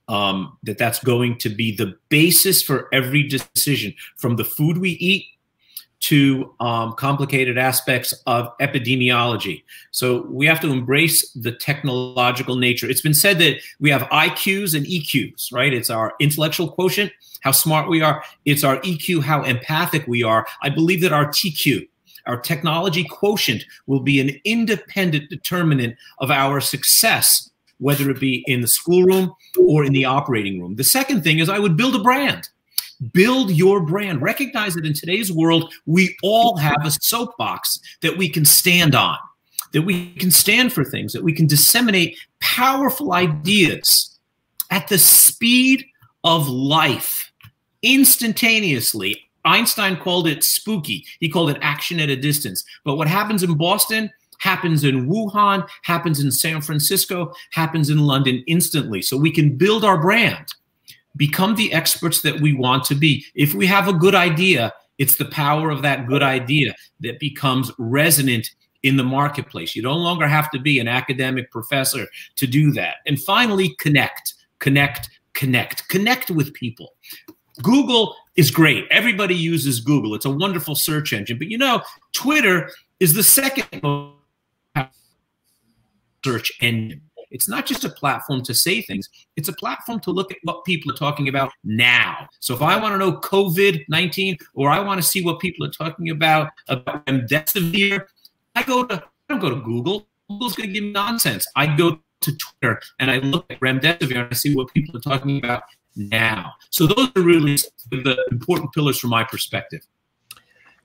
um, 0.07 0.57
that 0.63 0.77
that's 0.77 1.03
going 1.03 1.37
to 1.39 1.49
be 1.49 1.75
the 1.75 1.97
basis 2.09 2.61
for 2.61 2.87
every 2.93 3.23
decision 3.23 3.93
from 4.15 4.35
the 4.35 4.45
food 4.45 4.77
we 4.77 4.91
eat 4.91 5.25
to 6.05 6.53
um, 6.59 6.93
complicated 6.93 7.57
aspects 7.57 8.13
of 8.27 8.55
epidemiology. 8.59 9.63
So 9.89 10.27
we 10.29 10.45
have 10.45 10.59
to 10.59 10.71
embrace 10.71 11.31
the 11.31 11.51
technological 11.51 12.57
nature. 12.57 12.87
It's 12.87 13.01
been 13.01 13.15
said 13.15 13.39
that 13.39 13.57
we 13.79 13.89
have 13.89 14.03
IQs 14.03 14.75
and 14.75 14.85
EQs, 14.85 15.51
right? 15.51 15.73
It's 15.73 15.89
our 15.89 16.13
intellectual 16.19 16.69
quotient, 16.69 17.11
how 17.41 17.51
smart 17.51 17.89
we 17.89 18.03
are. 18.03 18.23
It's 18.45 18.63
our 18.63 18.77
EQ, 18.81 19.23
how 19.23 19.41
empathic 19.43 20.05
we 20.05 20.21
are. 20.21 20.45
I 20.61 20.69
believe 20.69 21.01
that 21.01 21.11
our 21.11 21.25
TQ, 21.25 21.87
our 22.27 22.39
technology 22.39 23.03
quotient, 23.03 23.63
will 23.87 24.01
be 24.01 24.19
an 24.19 24.39
independent 24.45 25.31
determinant 25.31 25.95
of 26.19 26.29
our 26.29 26.61
success, 26.61 27.49
whether 27.79 28.11
it 28.11 28.19
be 28.19 28.43
in 28.45 28.61
the 28.61 28.67
schoolroom 28.67 29.33
or 29.57 29.83
in 29.83 29.93
the 29.93 30.05
operating 30.05 30.61
room. 30.61 30.75
The 30.75 30.83
second 30.83 31.23
thing 31.23 31.39
is 31.39 31.49
I 31.49 31.57
would 31.57 31.75
build 31.75 31.95
a 31.95 32.03
brand 32.03 32.49
build 33.13 33.51
your 33.51 33.79
brand. 33.81 34.21
Recognize 34.21 34.75
that 34.75 34.85
in 34.85 34.93
today's 34.93 35.31
world, 35.31 35.73
we 35.85 36.15
all 36.23 36.57
have 36.57 36.85
a 36.85 36.91
soapbox 36.91 37.79
that 38.01 38.17
we 38.17 38.29
can 38.29 38.45
stand 38.45 38.95
on, 38.95 39.17
that 39.73 39.83
we 39.83 40.13
can 40.15 40.31
stand 40.31 40.73
for 40.73 40.83
things, 40.83 41.13
that 41.13 41.23
we 41.23 41.33
can 41.33 41.47
disseminate 41.47 42.17
powerful 42.39 43.13
ideas 43.13 44.17
at 44.71 44.87
the 44.87 44.97
speed 44.97 45.85
of 46.23 46.47
life 46.47 47.31
instantaneously. 47.81 49.21
Einstein 49.45 49.95
called 49.95 50.27
it 50.27 50.43
spooky. 50.43 51.05
He 51.19 51.29
called 51.29 51.51
it 51.51 51.57
action 51.61 51.99
at 51.99 52.09
a 52.09 52.15
distance. 52.15 52.63
But 52.83 52.95
what 52.95 53.07
happens 53.07 53.43
in 53.43 53.55
Boston 53.55 54.11
happens 54.39 54.83
in 54.83 55.07
Wuhan, 55.07 55.67
happens 55.83 56.19
in 56.19 56.31
San 56.31 56.61
Francisco, 56.61 57.33
happens 57.51 57.89
in 57.89 57.99
London 57.99 58.43
instantly. 58.47 59.01
So 59.01 59.17
we 59.17 59.31
can 59.31 59.55
build 59.55 59.85
our 59.85 60.01
brand 60.01 60.47
become 61.15 61.55
the 61.55 61.71
experts 61.73 62.21
that 62.21 62.39
we 62.39 62.53
want 62.53 62.83
to 62.85 62.95
be. 62.95 63.25
If 63.35 63.53
we 63.53 63.65
have 63.67 63.87
a 63.87 63.93
good 63.93 64.15
idea, 64.15 64.73
it's 64.97 65.15
the 65.15 65.25
power 65.25 65.69
of 65.69 65.81
that 65.81 66.07
good 66.07 66.23
idea 66.23 66.75
that 67.01 67.19
becomes 67.19 67.71
resonant 67.77 68.49
in 68.83 68.97
the 68.97 69.03
marketplace. 69.03 69.75
You 69.75 69.81
no 69.81 69.95
longer 69.95 70.27
have 70.27 70.51
to 70.51 70.59
be 70.59 70.79
an 70.79 70.87
academic 70.87 71.51
professor 71.51 72.07
to 72.35 72.47
do 72.47 72.71
that. 72.73 72.97
And 73.05 73.21
finally, 73.21 73.75
connect, 73.79 74.35
connect, 74.59 75.09
connect, 75.33 75.87
connect 75.89 76.29
with 76.29 76.53
people. 76.53 76.93
Google 77.61 78.15
is 78.35 78.51
great. 78.51 78.85
Everybody 78.91 79.35
uses 79.35 79.79
Google. 79.79 80.13
It's 80.13 80.25
a 80.25 80.29
wonderful 80.29 80.75
search 80.75 81.13
engine. 81.13 81.37
But 81.37 81.47
you 81.47 81.57
know, 81.57 81.81
Twitter 82.13 82.69
is 82.99 83.13
the 83.13 83.23
second 83.23 83.67
search 86.23 86.51
engine. 86.61 87.01
It's 87.31 87.47
not 87.47 87.65
just 87.65 87.83
a 87.83 87.89
platform 87.89 88.41
to 88.43 88.53
say 88.53 88.81
things, 88.81 89.09
it's 89.35 89.49
a 89.49 89.53
platform 89.53 89.99
to 90.01 90.11
look 90.11 90.31
at 90.31 90.37
what 90.43 90.65
people 90.65 90.91
are 90.91 90.95
talking 90.95 91.27
about 91.27 91.51
now. 91.63 92.27
So 92.39 92.53
if 92.53 92.61
I 92.61 92.77
want 92.77 92.93
to 92.93 92.97
know 92.97 93.17
COVID 93.19 93.85
19 93.89 94.37
or 94.53 94.69
I 94.69 94.79
want 94.79 95.01
to 95.01 95.07
see 95.07 95.23
what 95.23 95.39
people 95.39 95.65
are 95.65 95.71
talking 95.71 96.09
about, 96.09 96.49
about 96.67 97.05
remdesivir, 97.05 98.05
I 98.55 98.63
go 98.63 98.83
to, 98.85 98.95
I 98.95 99.33
don't 99.33 99.39
go 99.39 99.49
to 99.49 99.61
Google. 99.61 100.07
Google's 100.29 100.55
going 100.55 100.69
to 100.69 100.73
give 100.73 100.83
me 100.83 100.91
nonsense. 100.91 101.47
I 101.55 101.75
go 101.75 101.99
to 102.21 102.37
Twitter 102.37 102.81
and 102.99 103.11
I 103.11 103.17
look 103.17 103.45
at 103.49 103.59
remdesivir 103.59 104.15
and 104.15 104.27
I 104.31 104.33
see 104.33 104.55
what 104.55 104.73
people 104.73 104.97
are 104.97 105.01
talking 105.01 105.37
about 105.37 105.63
now. 105.95 106.53
So 106.69 106.87
those 106.87 107.09
are 107.15 107.21
really 107.21 107.57
the 107.91 108.17
important 108.31 108.73
pillars 108.73 108.99
from 108.99 109.11
my 109.11 109.23
perspective. 109.23 109.81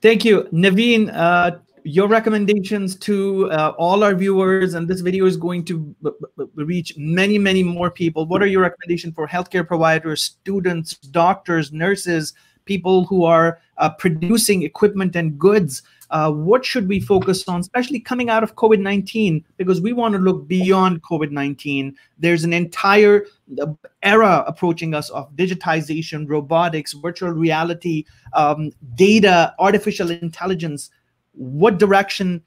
Thank 0.01 0.25
you. 0.25 0.47
Naveen, 0.51 1.11
uh, 1.13 1.57
your 1.83 2.07
recommendations 2.07 2.95
to 2.95 3.51
uh, 3.51 3.73
all 3.77 4.03
our 4.03 4.13
viewers 4.13 4.73
and 4.73 4.87
this 4.87 5.01
video 5.01 5.25
is 5.25 5.37
going 5.37 5.63
to 5.65 5.95
reach 6.55 6.95
many 6.97 7.37
many 7.37 7.63
more 7.63 7.89
people. 7.89 8.25
What 8.25 8.41
are 8.41 8.47
your 8.47 8.61
recommendations 8.61 9.15
for 9.15 9.27
healthcare 9.27 9.67
providers 9.67 10.23
students 10.23 10.95
doctors 10.95 11.71
nurses 11.71 12.33
people 12.65 13.05
who 13.05 13.25
are 13.25 13.59
uh, 13.77 13.89
producing 13.89 14.63
equipment 14.63 15.15
and 15.15 15.37
goods? 15.39 15.81
Uh, 16.11 16.29
what 16.29 16.65
should 16.65 16.89
we 16.89 16.99
focus 16.99 17.47
on 17.47 17.61
especially 17.61 17.97
coming 17.97 18.29
out 18.29 18.43
of 18.43 18.53
covid-19 18.55 19.41
because 19.55 19.79
we 19.79 19.93
want 19.93 20.13
to 20.13 20.19
look 20.19 20.45
beyond 20.45 21.01
covid-19 21.03 21.93
there's 22.19 22.43
an 22.43 22.51
entire 22.51 23.25
uh, 23.61 23.67
era 24.03 24.43
approaching 24.45 24.93
us 24.93 25.09
of 25.11 25.33
digitization 25.37 26.27
robotics 26.27 26.91
virtual 26.91 27.29
reality 27.31 28.03
um, 28.33 28.73
data 28.95 29.55
artificial 29.57 30.11
intelligence 30.11 30.89
what 31.33 31.77
direction 31.77 32.41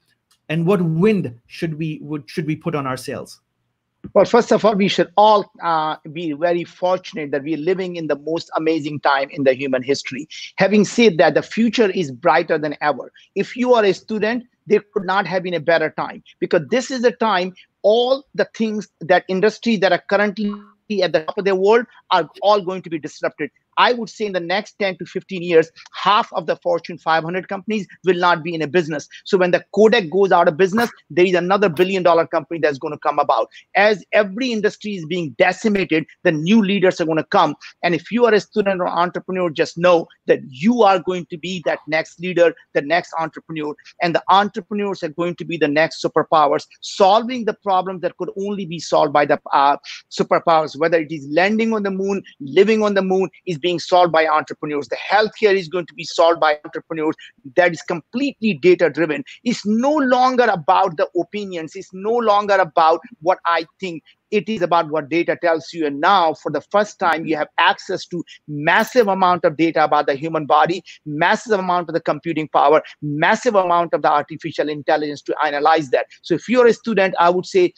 and 0.49 0.65
what 0.65 0.81
wind 0.81 1.39
should 1.47 1.77
we 1.77 1.99
would 2.01 2.29
should 2.29 2.45
we 2.45 2.55
put 2.55 2.75
on 2.75 2.85
our 2.85 2.97
sails? 2.97 3.41
Well 4.13 4.25
first 4.25 4.51
of 4.51 4.63
all 4.63 4.75
we 4.75 4.87
should 4.87 5.11
all 5.17 5.51
uh, 5.63 5.95
be 6.11 6.33
very 6.33 6.63
fortunate 6.63 7.31
that 7.31 7.43
we're 7.43 7.57
living 7.57 7.95
in 7.95 8.07
the 8.07 8.17
most 8.17 8.51
amazing 8.55 8.99
time 8.99 9.29
in 9.31 9.43
the 9.43 9.53
human 9.53 9.81
history. 9.81 10.27
Having 10.57 10.85
said 10.85 11.17
that 11.17 11.33
the 11.33 11.41
future 11.41 11.89
is 11.89 12.11
brighter 12.11 12.57
than 12.57 12.77
ever. 12.81 13.11
If 13.33 13.55
you 13.55 13.73
are 13.73 13.83
a 13.83 13.93
student 13.93 14.45
there 14.67 14.83
could 14.93 15.05
not 15.05 15.27
have 15.27 15.43
been 15.43 15.53
a 15.53 15.59
better 15.59 15.91
time 15.91 16.23
because 16.39 16.61
this 16.69 16.91
is 16.91 17.03
a 17.03 17.11
time 17.11 17.53
all 17.81 18.23
the 18.33 18.45
things 18.55 18.87
that 19.01 19.23
industry 19.27 19.77
that 19.77 19.91
are 19.91 20.03
currently 20.09 20.51
at 21.01 21.13
the 21.13 21.23
top 21.23 21.37
of 21.37 21.45
the 21.45 21.55
world 21.55 21.85
are 22.11 22.29
all 22.41 22.61
going 22.61 22.81
to 22.81 22.89
be 22.89 22.99
disrupted 22.99 23.49
I 23.77 23.93
would 23.93 24.09
say 24.09 24.25
in 24.25 24.33
the 24.33 24.39
next 24.39 24.77
10 24.79 24.97
to 24.97 25.05
15 25.05 25.43
years, 25.43 25.71
half 25.93 26.31
of 26.33 26.45
the 26.45 26.55
Fortune 26.57 26.97
500 26.97 27.47
companies 27.47 27.87
will 28.03 28.17
not 28.17 28.43
be 28.43 28.53
in 28.55 28.61
a 28.61 28.67
business. 28.67 29.07
So 29.23 29.37
when 29.37 29.51
the 29.51 29.63
Kodak 29.73 30.09
goes 30.09 30.31
out 30.31 30.47
of 30.47 30.57
business, 30.57 30.89
there 31.09 31.25
is 31.25 31.33
another 31.33 31.69
billion 31.69 32.03
dollar 32.03 32.27
company 32.27 32.59
that's 32.59 32.77
going 32.77 32.93
to 32.93 32.99
come 32.99 33.19
about. 33.19 33.49
As 33.75 34.03
every 34.13 34.51
industry 34.51 34.95
is 34.95 35.05
being 35.05 35.35
decimated, 35.37 36.05
the 36.23 36.31
new 36.31 36.61
leaders 36.61 37.01
are 37.01 37.05
going 37.05 37.17
to 37.17 37.23
come. 37.23 37.55
And 37.83 37.93
if 37.93 38.11
you 38.11 38.25
are 38.25 38.33
a 38.33 38.39
student 38.39 38.81
or 38.81 38.87
entrepreneur, 38.87 39.49
just 39.49 39.77
know 39.77 40.07
that 40.27 40.39
you 40.47 40.83
are 40.83 40.99
going 40.99 41.25
to 41.27 41.37
be 41.37 41.61
that 41.65 41.79
next 41.87 42.19
leader, 42.19 42.53
the 42.73 42.81
next 42.81 43.13
entrepreneur. 43.19 43.75
And 44.01 44.15
the 44.15 44.23
entrepreneurs 44.29 45.03
are 45.03 45.09
going 45.09 45.35
to 45.35 45.45
be 45.45 45.57
the 45.57 45.67
next 45.67 46.03
superpowers, 46.03 46.65
solving 46.81 47.45
the 47.45 47.53
problems 47.53 48.01
that 48.01 48.17
could 48.17 48.29
only 48.37 48.65
be 48.65 48.79
solved 48.79 49.13
by 49.13 49.25
the 49.25 49.39
uh, 49.53 49.77
superpowers, 50.11 50.77
whether 50.77 50.99
it 50.99 51.11
is 51.11 51.27
landing 51.29 51.73
on 51.73 51.83
the 51.83 51.91
moon, 51.91 52.23
living 52.39 52.83
on 52.83 52.93
the 52.93 53.01
moon, 53.01 53.29
is 53.45 53.57
being 53.65 53.79
solved 53.79 54.11
by 54.11 54.27
entrepreneurs. 54.27 54.87
The 54.89 54.97
healthcare 55.11 55.55
is 55.55 55.67
going 55.67 55.87
to 55.87 55.93
be 55.95 56.03
solved 56.03 56.39
by 56.39 56.59
entrepreneurs. 56.63 57.15
That 57.55 57.71
is 57.71 57.81
completely 57.81 58.59
data 58.61 58.91
driven. 58.91 59.23
It's 59.43 59.65
no 59.65 59.91
longer 59.91 60.43
about 60.43 60.97
the 60.97 61.07
opinions. 61.19 61.71
It's 61.75 61.89
no 61.91 62.11
longer 62.11 62.57
about 62.67 62.99
what 63.21 63.39
I 63.47 63.65
think 63.79 64.03
it 64.29 64.47
is 64.49 64.61
about 64.61 64.89
what 64.89 65.09
data 65.09 65.37
tells 65.41 65.71
you 65.73 65.87
and 65.87 65.99
now 65.99 66.33
for 66.33 66.51
the 66.51 66.61
first 66.69 66.99
time 66.99 67.25
you 67.25 67.35
have 67.37 67.47
access 67.57 68.05
to 68.07 68.23
massive 68.47 69.07
amount 69.07 69.45
of 69.45 69.55
data 69.55 69.83
about 69.83 70.07
the 70.07 70.15
human 70.15 70.45
body 70.47 70.83
massive 71.05 71.59
amount 71.59 71.87
of 71.87 71.93
the 71.93 72.01
computing 72.01 72.47
power 72.47 72.81
massive 73.03 73.53
amount 73.53 73.93
of 73.93 74.01
the 74.01 74.11
artificial 74.11 74.67
intelligence 74.67 75.21
to 75.21 75.35
analyze 75.45 75.91
that 75.91 76.07
so 76.23 76.33
if 76.33 76.49
you're 76.49 76.65
a 76.65 76.73
student 76.73 77.13
i 77.19 77.29
would 77.29 77.45
say 77.45 77.71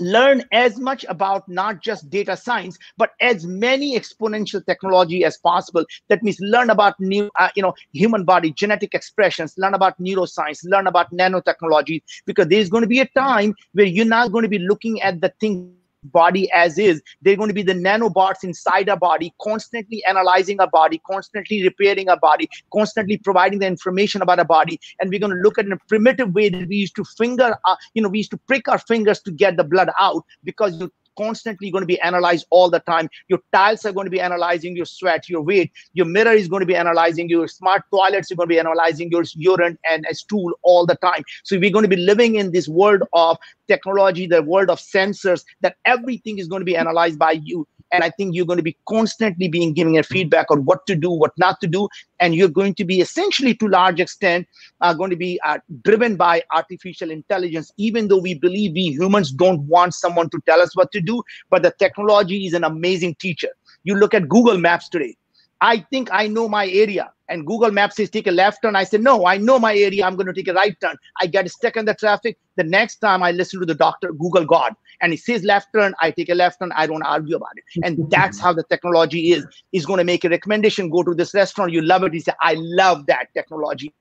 learn 0.00 0.42
as 0.52 0.78
much 0.78 1.04
about 1.08 1.48
not 1.48 1.82
just 1.82 2.10
data 2.10 2.36
science 2.36 2.78
but 2.96 3.12
as 3.20 3.46
many 3.46 3.98
exponential 3.98 4.64
technology 4.64 5.24
as 5.24 5.38
possible. 5.38 5.84
That 6.08 6.22
means 6.22 6.38
learn 6.40 6.70
about 6.70 6.98
new 7.00 7.30
uh, 7.38 7.50
you 7.54 7.62
know 7.62 7.74
human 7.92 8.24
body 8.24 8.52
genetic 8.52 8.94
expressions 8.94 9.54
learn 9.58 9.74
about 9.74 9.98
neuroscience 10.00 10.60
learn 10.64 10.86
about 10.86 11.10
nanotechnology 11.12 12.02
because 12.26 12.48
there's 12.48 12.68
going 12.68 12.82
to 12.82 12.88
be 12.88 13.00
a 13.00 13.06
time 13.06 13.54
where 13.72 13.86
you're 13.86 14.04
not 14.04 14.32
going 14.32 14.42
to 14.42 14.48
be 14.48 14.58
looking 14.58 15.00
at 15.02 15.20
the 15.20 15.32
thing 15.40 15.77
body 16.04 16.50
as 16.52 16.78
is 16.78 17.02
they're 17.22 17.36
going 17.36 17.48
to 17.48 17.54
be 17.54 17.62
the 17.62 17.74
nanobots 17.74 18.44
inside 18.44 18.88
our 18.88 18.96
body 18.96 19.34
constantly 19.40 20.02
analyzing 20.04 20.60
our 20.60 20.70
body 20.70 21.00
constantly 21.06 21.62
repairing 21.62 22.08
our 22.08 22.18
body 22.18 22.48
constantly 22.72 23.16
providing 23.16 23.58
the 23.58 23.66
information 23.66 24.22
about 24.22 24.38
our 24.38 24.44
body. 24.44 24.80
And 25.00 25.10
we're 25.10 25.20
going 25.20 25.32
to 25.32 25.38
look 25.38 25.58
at 25.58 25.66
in 25.66 25.72
a 25.72 25.78
primitive 25.88 26.34
way 26.34 26.48
that 26.48 26.68
we 26.68 26.76
used 26.76 26.96
to 26.96 27.04
finger 27.04 27.56
uh, 27.64 27.76
you 27.94 28.02
know 28.02 28.08
we 28.08 28.18
used 28.18 28.30
to 28.30 28.38
prick 28.46 28.68
our 28.68 28.78
fingers 28.78 29.20
to 29.22 29.30
get 29.30 29.56
the 29.56 29.64
blood 29.64 29.90
out 29.98 30.24
because 30.44 30.78
you 30.80 30.90
constantly 31.18 31.70
going 31.70 31.82
to 31.82 31.86
be 31.86 32.00
analyzed 32.00 32.46
all 32.50 32.70
the 32.70 32.80
time. 32.80 33.08
Your 33.28 33.40
tiles 33.52 33.84
are 33.84 33.92
going 33.92 34.06
to 34.06 34.10
be 34.10 34.20
analyzing 34.20 34.76
your 34.76 34.86
sweat, 34.86 35.28
your 35.28 35.42
weight. 35.42 35.72
Your 35.92 36.06
mirror 36.06 36.32
is 36.32 36.48
going 36.48 36.60
to 36.60 36.66
be 36.66 36.76
analyzing 36.76 37.28
your 37.28 37.48
smart 37.48 37.82
toilets. 37.90 38.30
You're 38.30 38.36
going 38.36 38.48
to 38.48 38.54
be 38.54 38.58
analyzing 38.58 39.10
your 39.10 39.24
urine 39.34 39.78
and 39.90 40.06
a 40.10 40.14
stool 40.14 40.52
all 40.62 40.86
the 40.86 40.96
time. 40.96 41.24
So 41.44 41.58
we're 41.58 41.70
going 41.70 41.88
to 41.90 41.96
be 41.96 41.96
living 41.96 42.36
in 42.36 42.52
this 42.52 42.68
world 42.68 43.02
of 43.12 43.36
technology, 43.66 44.26
the 44.26 44.42
world 44.42 44.70
of 44.70 44.78
sensors, 44.78 45.44
that 45.60 45.76
everything 45.84 46.38
is 46.38 46.48
going 46.48 46.60
to 46.60 46.66
be 46.72 46.76
analyzed 46.76 47.18
by 47.18 47.32
you 47.32 47.66
and 47.92 48.04
i 48.04 48.10
think 48.10 48.34
you're 48.34 48.46
going 48.46 48.58
to 48.58 48.62
be 48.62 48.76
constantly 48.88 49.48
being 49.48 49.72
giving 49.72 49.98
a 49.98 50.02
feedback 50.02 50.50
on 50.50 50.64
what 50.64 50.86
to 50.86 50.94
do 50.94 51.10
what 51.10 51.32
not 51.38 51.60
to 51.60 51.66
do. 51.66 51.88
And 52.20 52.34
you're 52.34 52.48
going 52.48 52.74
to 52.74 52.84
be 52.84 53.00
essentially 53.00 53.54
to 53.54 53.68
large 53.68 54.00
extent 54.00 54.48
uh, 54.80 54.92
going 54.92 55.10
to 55.10 55.16
be 55.16 55.40
uh, 55.44 55.58
driven 55.84 56.16
by 56.16 56.42
artificial 56.52 57.10
intelligence 57.10 57.72
even 57.76 58.08
though 58.08 58.18
we 58.18 58.34
believe 58.34 58.72
we 58.72 58.88
humans 59.00 59.30
don't 59.30 59.60
want 59.62 59.94
someone 59.94 60.28
to 60.30 60.40
tell 60.46 60.60
us 60.60 60.74
what 60.74 60.90
to 60.92 61.00
do 61.00 61.22
but 61.50 61.62
the 61.62 61.72
technology 61.78 62.46
is 62.46 62.54
an 62.54 62.64
amazing 62.64 63.14
teacher. 63.16 63.50
You 63.84 63.94
look 63.94 64.14
at 64.14 64.28
google 64.28 64.58
maps 64.58 64.88
today. 64.88 65.16
I 65.60 65.78
think 65.90 66.08
i 66.12 66.26
know 66.26 66.48
my 66.48 66.66
area 66.68 67.10
and 67.28 67.46
Google 67.46 67.70
Maps 67.70 67.96
says 67.96 68.10
take 68.10 68.26
a 68.26 68.30
left 68.30 68.62
turn. 68.62 68.76
I 68.76 68.84
say, 68.84 68.98
no, 68.98 69.26
I 69.26 69.36
know 69.36 69.58
my 69.58 69.76
area. 69.76 70.04
I'm 70.04 70.16
going 70.16 70.26
to 70.26 70.32
take 70.32 70.48
a 70.48 70.54
right 70.54 70.78
turn. 70.80 70.96
I 71.20 71.26
get 71.26 71.48
stuck 71.50 71.76
in 71.76 71.84
the 71.84 71.94
traffic. 71.94 72.38
The 72.56 72.64
next 72.64 72.96
time 72.96 73.22
I 73.22 73.32
listen 73.32 73.60
to 73.60 73.66
the 73.66 73.74
doctor, 73.74 74.12
Google 74.12 74.44
God, 74.44 74.74
and 75.00 75.12
he 75.12 75.16
says 75.16 75.44
left 75.44 75.68
turn, 75.74 75.94
I 76.00 76.10
take 76.10 76.28
a 76.28 76.34
left 76.34 76.58
turn. 76.60 76.72
I 76.74 76.86
don't 76.86 77.02
argue 77.02 77.36
about 77.36 77.52
it. 77.56 77.84
And 77.84 77.98
that's 78.10 78.38
how 78.40 78.52
the 78.52 78.64
technology 78.64 79.32
is. 79.32 79.46
He's 79.72 79.86
going 79.86 79.98
to 79.98 80.04
make 80.04 80.24
a 80.24 80.28
recommendation. 80.28 80.90
Go 80.90 81.02
to 81.02 81.14
this 81.14 81.34
restaurant. 81.34 81.72
You 81.72 81.82
love 81.82 82.02
it. 82.04 82.12
He 82.12 82.20
said, 82.20 82.34
I 82.40 82.54
love 82.58 83.06
that 83.06 83.28
technology. 83.34 83.94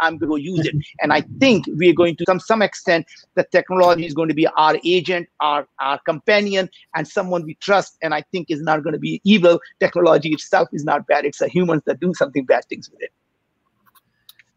I'm 0.00 0.18
going 0.18 0.42
to 0.42 0.50
use 0.50 0.66
it. 0.66 0.74
And 1.00 1.12
I 1.12 1.22
think 1.38 1.64
we're 1.68 1.94
going 1.94 2.16
to 2.16 2.24
some 2.26 2.40
some 2.40 2.62
extent 2.62 3.06
the 3.34 3.44
technology 3.44 4.06
is 4.06 4.14
going 4.14 4.28
to 4.28 4.34
be 4.34 4.46
our 4.48 4.78
agent, 4.84 5.28
our 5.40 5.66
our 5.78 5.98
companion, 6.00 6.68
and 6.94 7.06
someone 7.06 7.44
we 7.44 7.54
trust. 7.56 7.96
And 8.02 8.14
I 8.14 8.22
think 8.32 8.50
is 8.50 8.62
not 8.62 8.82
going 8.82 8.94
to 8.94 8.98
be 8.98 9.20
evil. 9.24 9.60
Technology 9.80 10.30
itself 10.30 10.68
is 10.72 10.84
not 10.84 11.06
bad. 11.06 11.24
It's 11.24 11.38
the 11.38 11.48
humans 11.48 11.82
that 11.86 12.00
do 12.00 12.12
something 12.14 12.44
bad 12.44 12.64
things 12.68 12.90
with 12.90 13.02
it. 13.02 13.12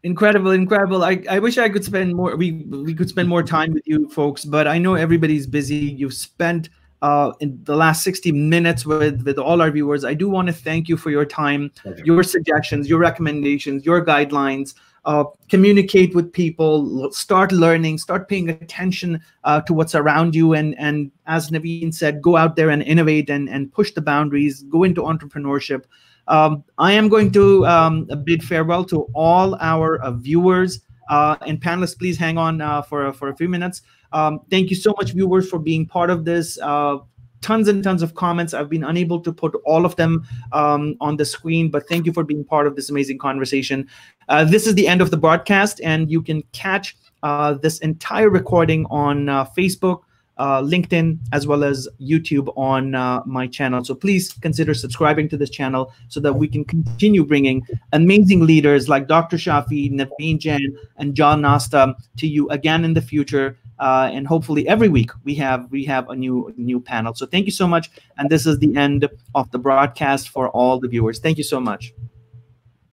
Incredible, 0.04 0.50
incredible. 0.50 1.02
I, 1.02 1.24
I 1.30 1.38
wish 1.38 1.56
I 1.56 1.70
could 1.70 1.82
spend 1.82 2.14
more 2.14 2.36
we 2.36 2.52
we 2.52 2.94
could 2.94 3.08
spend 3.08 3.26
more 3.26 3.42
time 3.42 3.72
with 3.72 3.86
you 3.86 4.08
folks, 4.10 4.44
but 4.44 4.68
I 4.68 4.76
know 4.76 4.94
everybody's 4.96 5.46
busy. 5.46 5.76
You've 5.76 6.12
spent 6.12 6.68
uh, 7.00 7.32
in 7.40 7.58
the 7.64 7.74
last 7.74 8.02
60 8.02 8.30
minutes 8.32 8.84
with 8.84 9.22
with 9.24 9.38
all 9.38 9.62
our 9.62 9.70
viewers. 9.70 10.04
I 10.04 10.12
do 10.12 10.28
want 10.28 10.48
to 10.48 10.52
thank 10.52 10.88
you 10.88 10.98
for 10.98 11.10
your 11.10 11.24
time, 11.24 11.70
your 12.04 12.22
suggestions, 12.22 12.88
your 12.88 12.98
recommendations, 12.98 13.86
your 13.86 14.04
guidelines 14.04 14.74
uh, 15.04 15.24
communicate 15.48 16.14
with 16.14 16.32
people, 16.32 17.10
start 17.12 17.52
learning, 17.52 17.98
start 17.98 18.28
paying 18.28 18.48
attention 18.48 19.20
uh, 19.44 19.60
to 19.62 19.74
what's 19.74 19.94
around 19.94 20.34
you, 20.34 20.54
and 20.54 20.74
and 20.78 21.10
as 21.26 21.50
Naveen 21.50 21.92
said, 21.92 22.22
go 22.22 22.36
out 22.36 22.56
there 22.56 22.70
and 22.70 22.82
innovate 22.82 23.30
and 23.30 23.48
and 23.48 23.72
push 23.72 23.92
the 23.92 24.00
boundaries, 24.00 24.62
go 24.64 24.82
into 24.82 25.02
entrepreneurship. 25.02 25.84
Um, 26.28 26.64
I 26.78 26.92
am 26.92 27.08
going 27.08 27.32
to 27.32 27.66
um, 27.66 28.08
bid 28.24 28.42
farewell 28.42 28.84
to 28.86 29.02
all 29.14 29.56
our 29.60 30.00
uh, 30.00 30.12
viewers 30.12 30.80
uh, 31.10 31.36
and 31.46 31.60
panelists. 31.60 31.98
Please 31.98 32.16
hang 32.16 32.38
on 32.38 32.60
uh, 32.60 32.82
for 32.82 33.12
for 33.12 33.28
a 33.28 33.36
few 33.36 33.48
minutes. 33.48 33.82
Um, 34.12 34.40
thank 34.48 34.70
you 34.70 34.76
so 34.76 34.94
much, 34.96 35.12
viewers, 35.12 35.48
for 35.50 35.58
being 35.58 35.86
part 35.86 36.08
of 36.08 36.24
this 36.24 36.58
uh, 36.62 36.98
tons 37.44 37.68
and 37.68 37.84
tons 37.84 38.02
of 38.02 38.14
comments. 38.14 38.54
I've 38.54 38.70
been 38.70 38.84
unable 38.84 39.20
to 39.20 39.32
put 39.32 39.54
all 39.66 39.84
of 39.84 39.96
them 39.96 40.26
um, 40.52 40.96
on 41.00 41.18
the 41.18 41.26
screen, 41.26 41.70
but 41.70 41.86
thank 41.88 42.06
you 42.06 42.12
for 42.12 42.24
being 42.24 42.42
part 42.42 42.66
of 42.66 42.74
this 42.74 42.88
amazing 42.88 43.18
conversation. 43.18 43.86
Uh, 44.28 44.44
this 44.44 44.66
is 44.66 44.74
the 44.74 44.86
end 44.88 45.00
of 45.00 45.10
the 45.10 45.16
broadcast, 45.16 45.80
and 45.82 46.10
you 46.10 46.22
can 46.22 46.42
catch 46.52 46.96
uh, 47.22 47.54
this 47.54 47.78
entire 47.78 48.30
recording 48.30 48.86
on 48.90 49.28
uh, 49.28 49.44
Facebook, 49.56 50.00
uh, 50.36 50.60
LinkedIn, 50.60 51.18
as 51.32 51.46
well 51.46 51.62
as 51.64 51.88
YouTube 52.00 52.52
on 52.56 52.94
uh, 52.94 53.22
my 53.24 53.46
channel. 53.46 53.84
So 53.84 53.94
please 53.94 54.32
consider 54.32 54.74
subscribing 54.74 55.28
to 55.30 55.36
this 55.36 55.50
channel 55.50 55.92
so 56.08 56.20
that 56.20 56.32
we 56.32 56.48
can 56.48 56.64
continue 56.64 57.24
bringing 57.24 57.62
amazing 57.92 58.44
leaders 58.44 58.88
like 58.88 59.06
Dr. 59.06 59.36
Shafi, 59.36 59.92
Naveen 59.92 60.38
Jain, 60.38 60.76
and 60.96 61.14
John 61.14 61.42
Nosta 61.42 61.94
to 62.18 62.26
you 62.26 62.48
again 62.50 62.84
in 62.84 62.94
the 62.94 63.02
future 63.02 63.56
uh, 63.78 64.10
and 64.12 64.26
hopefully 64.26 64.66
every 64.68 64.88
week 64.88 65.10
we 65.24 65.34
have 65.34 65.70
we 65.70 65.84
have 65.84 66.08
a 66.08 66.14
new 66.14 66.52
new 66.56 66.80
panel 66.80 67.14
so 67.14 67.26
thank 67.26 67.46
you 67.46 67.52
so 67.52 67.66
much 67.66 67.90
and 68.18 68.30
this 68.30 68.46
is 68.46 68.58
the 68.58 68.74
end 68.76 69.08
of 69.34 69.50
the 69.50 69.58
broadcast 69.58 70.28
for 70.28 70.48
all 70.50 70.78
the 70.78 70.88
viewers 70.88 71.18
thank 71.18 71.38
you 71.38 71.44
so 71.44 71.60
much 71.60 71.92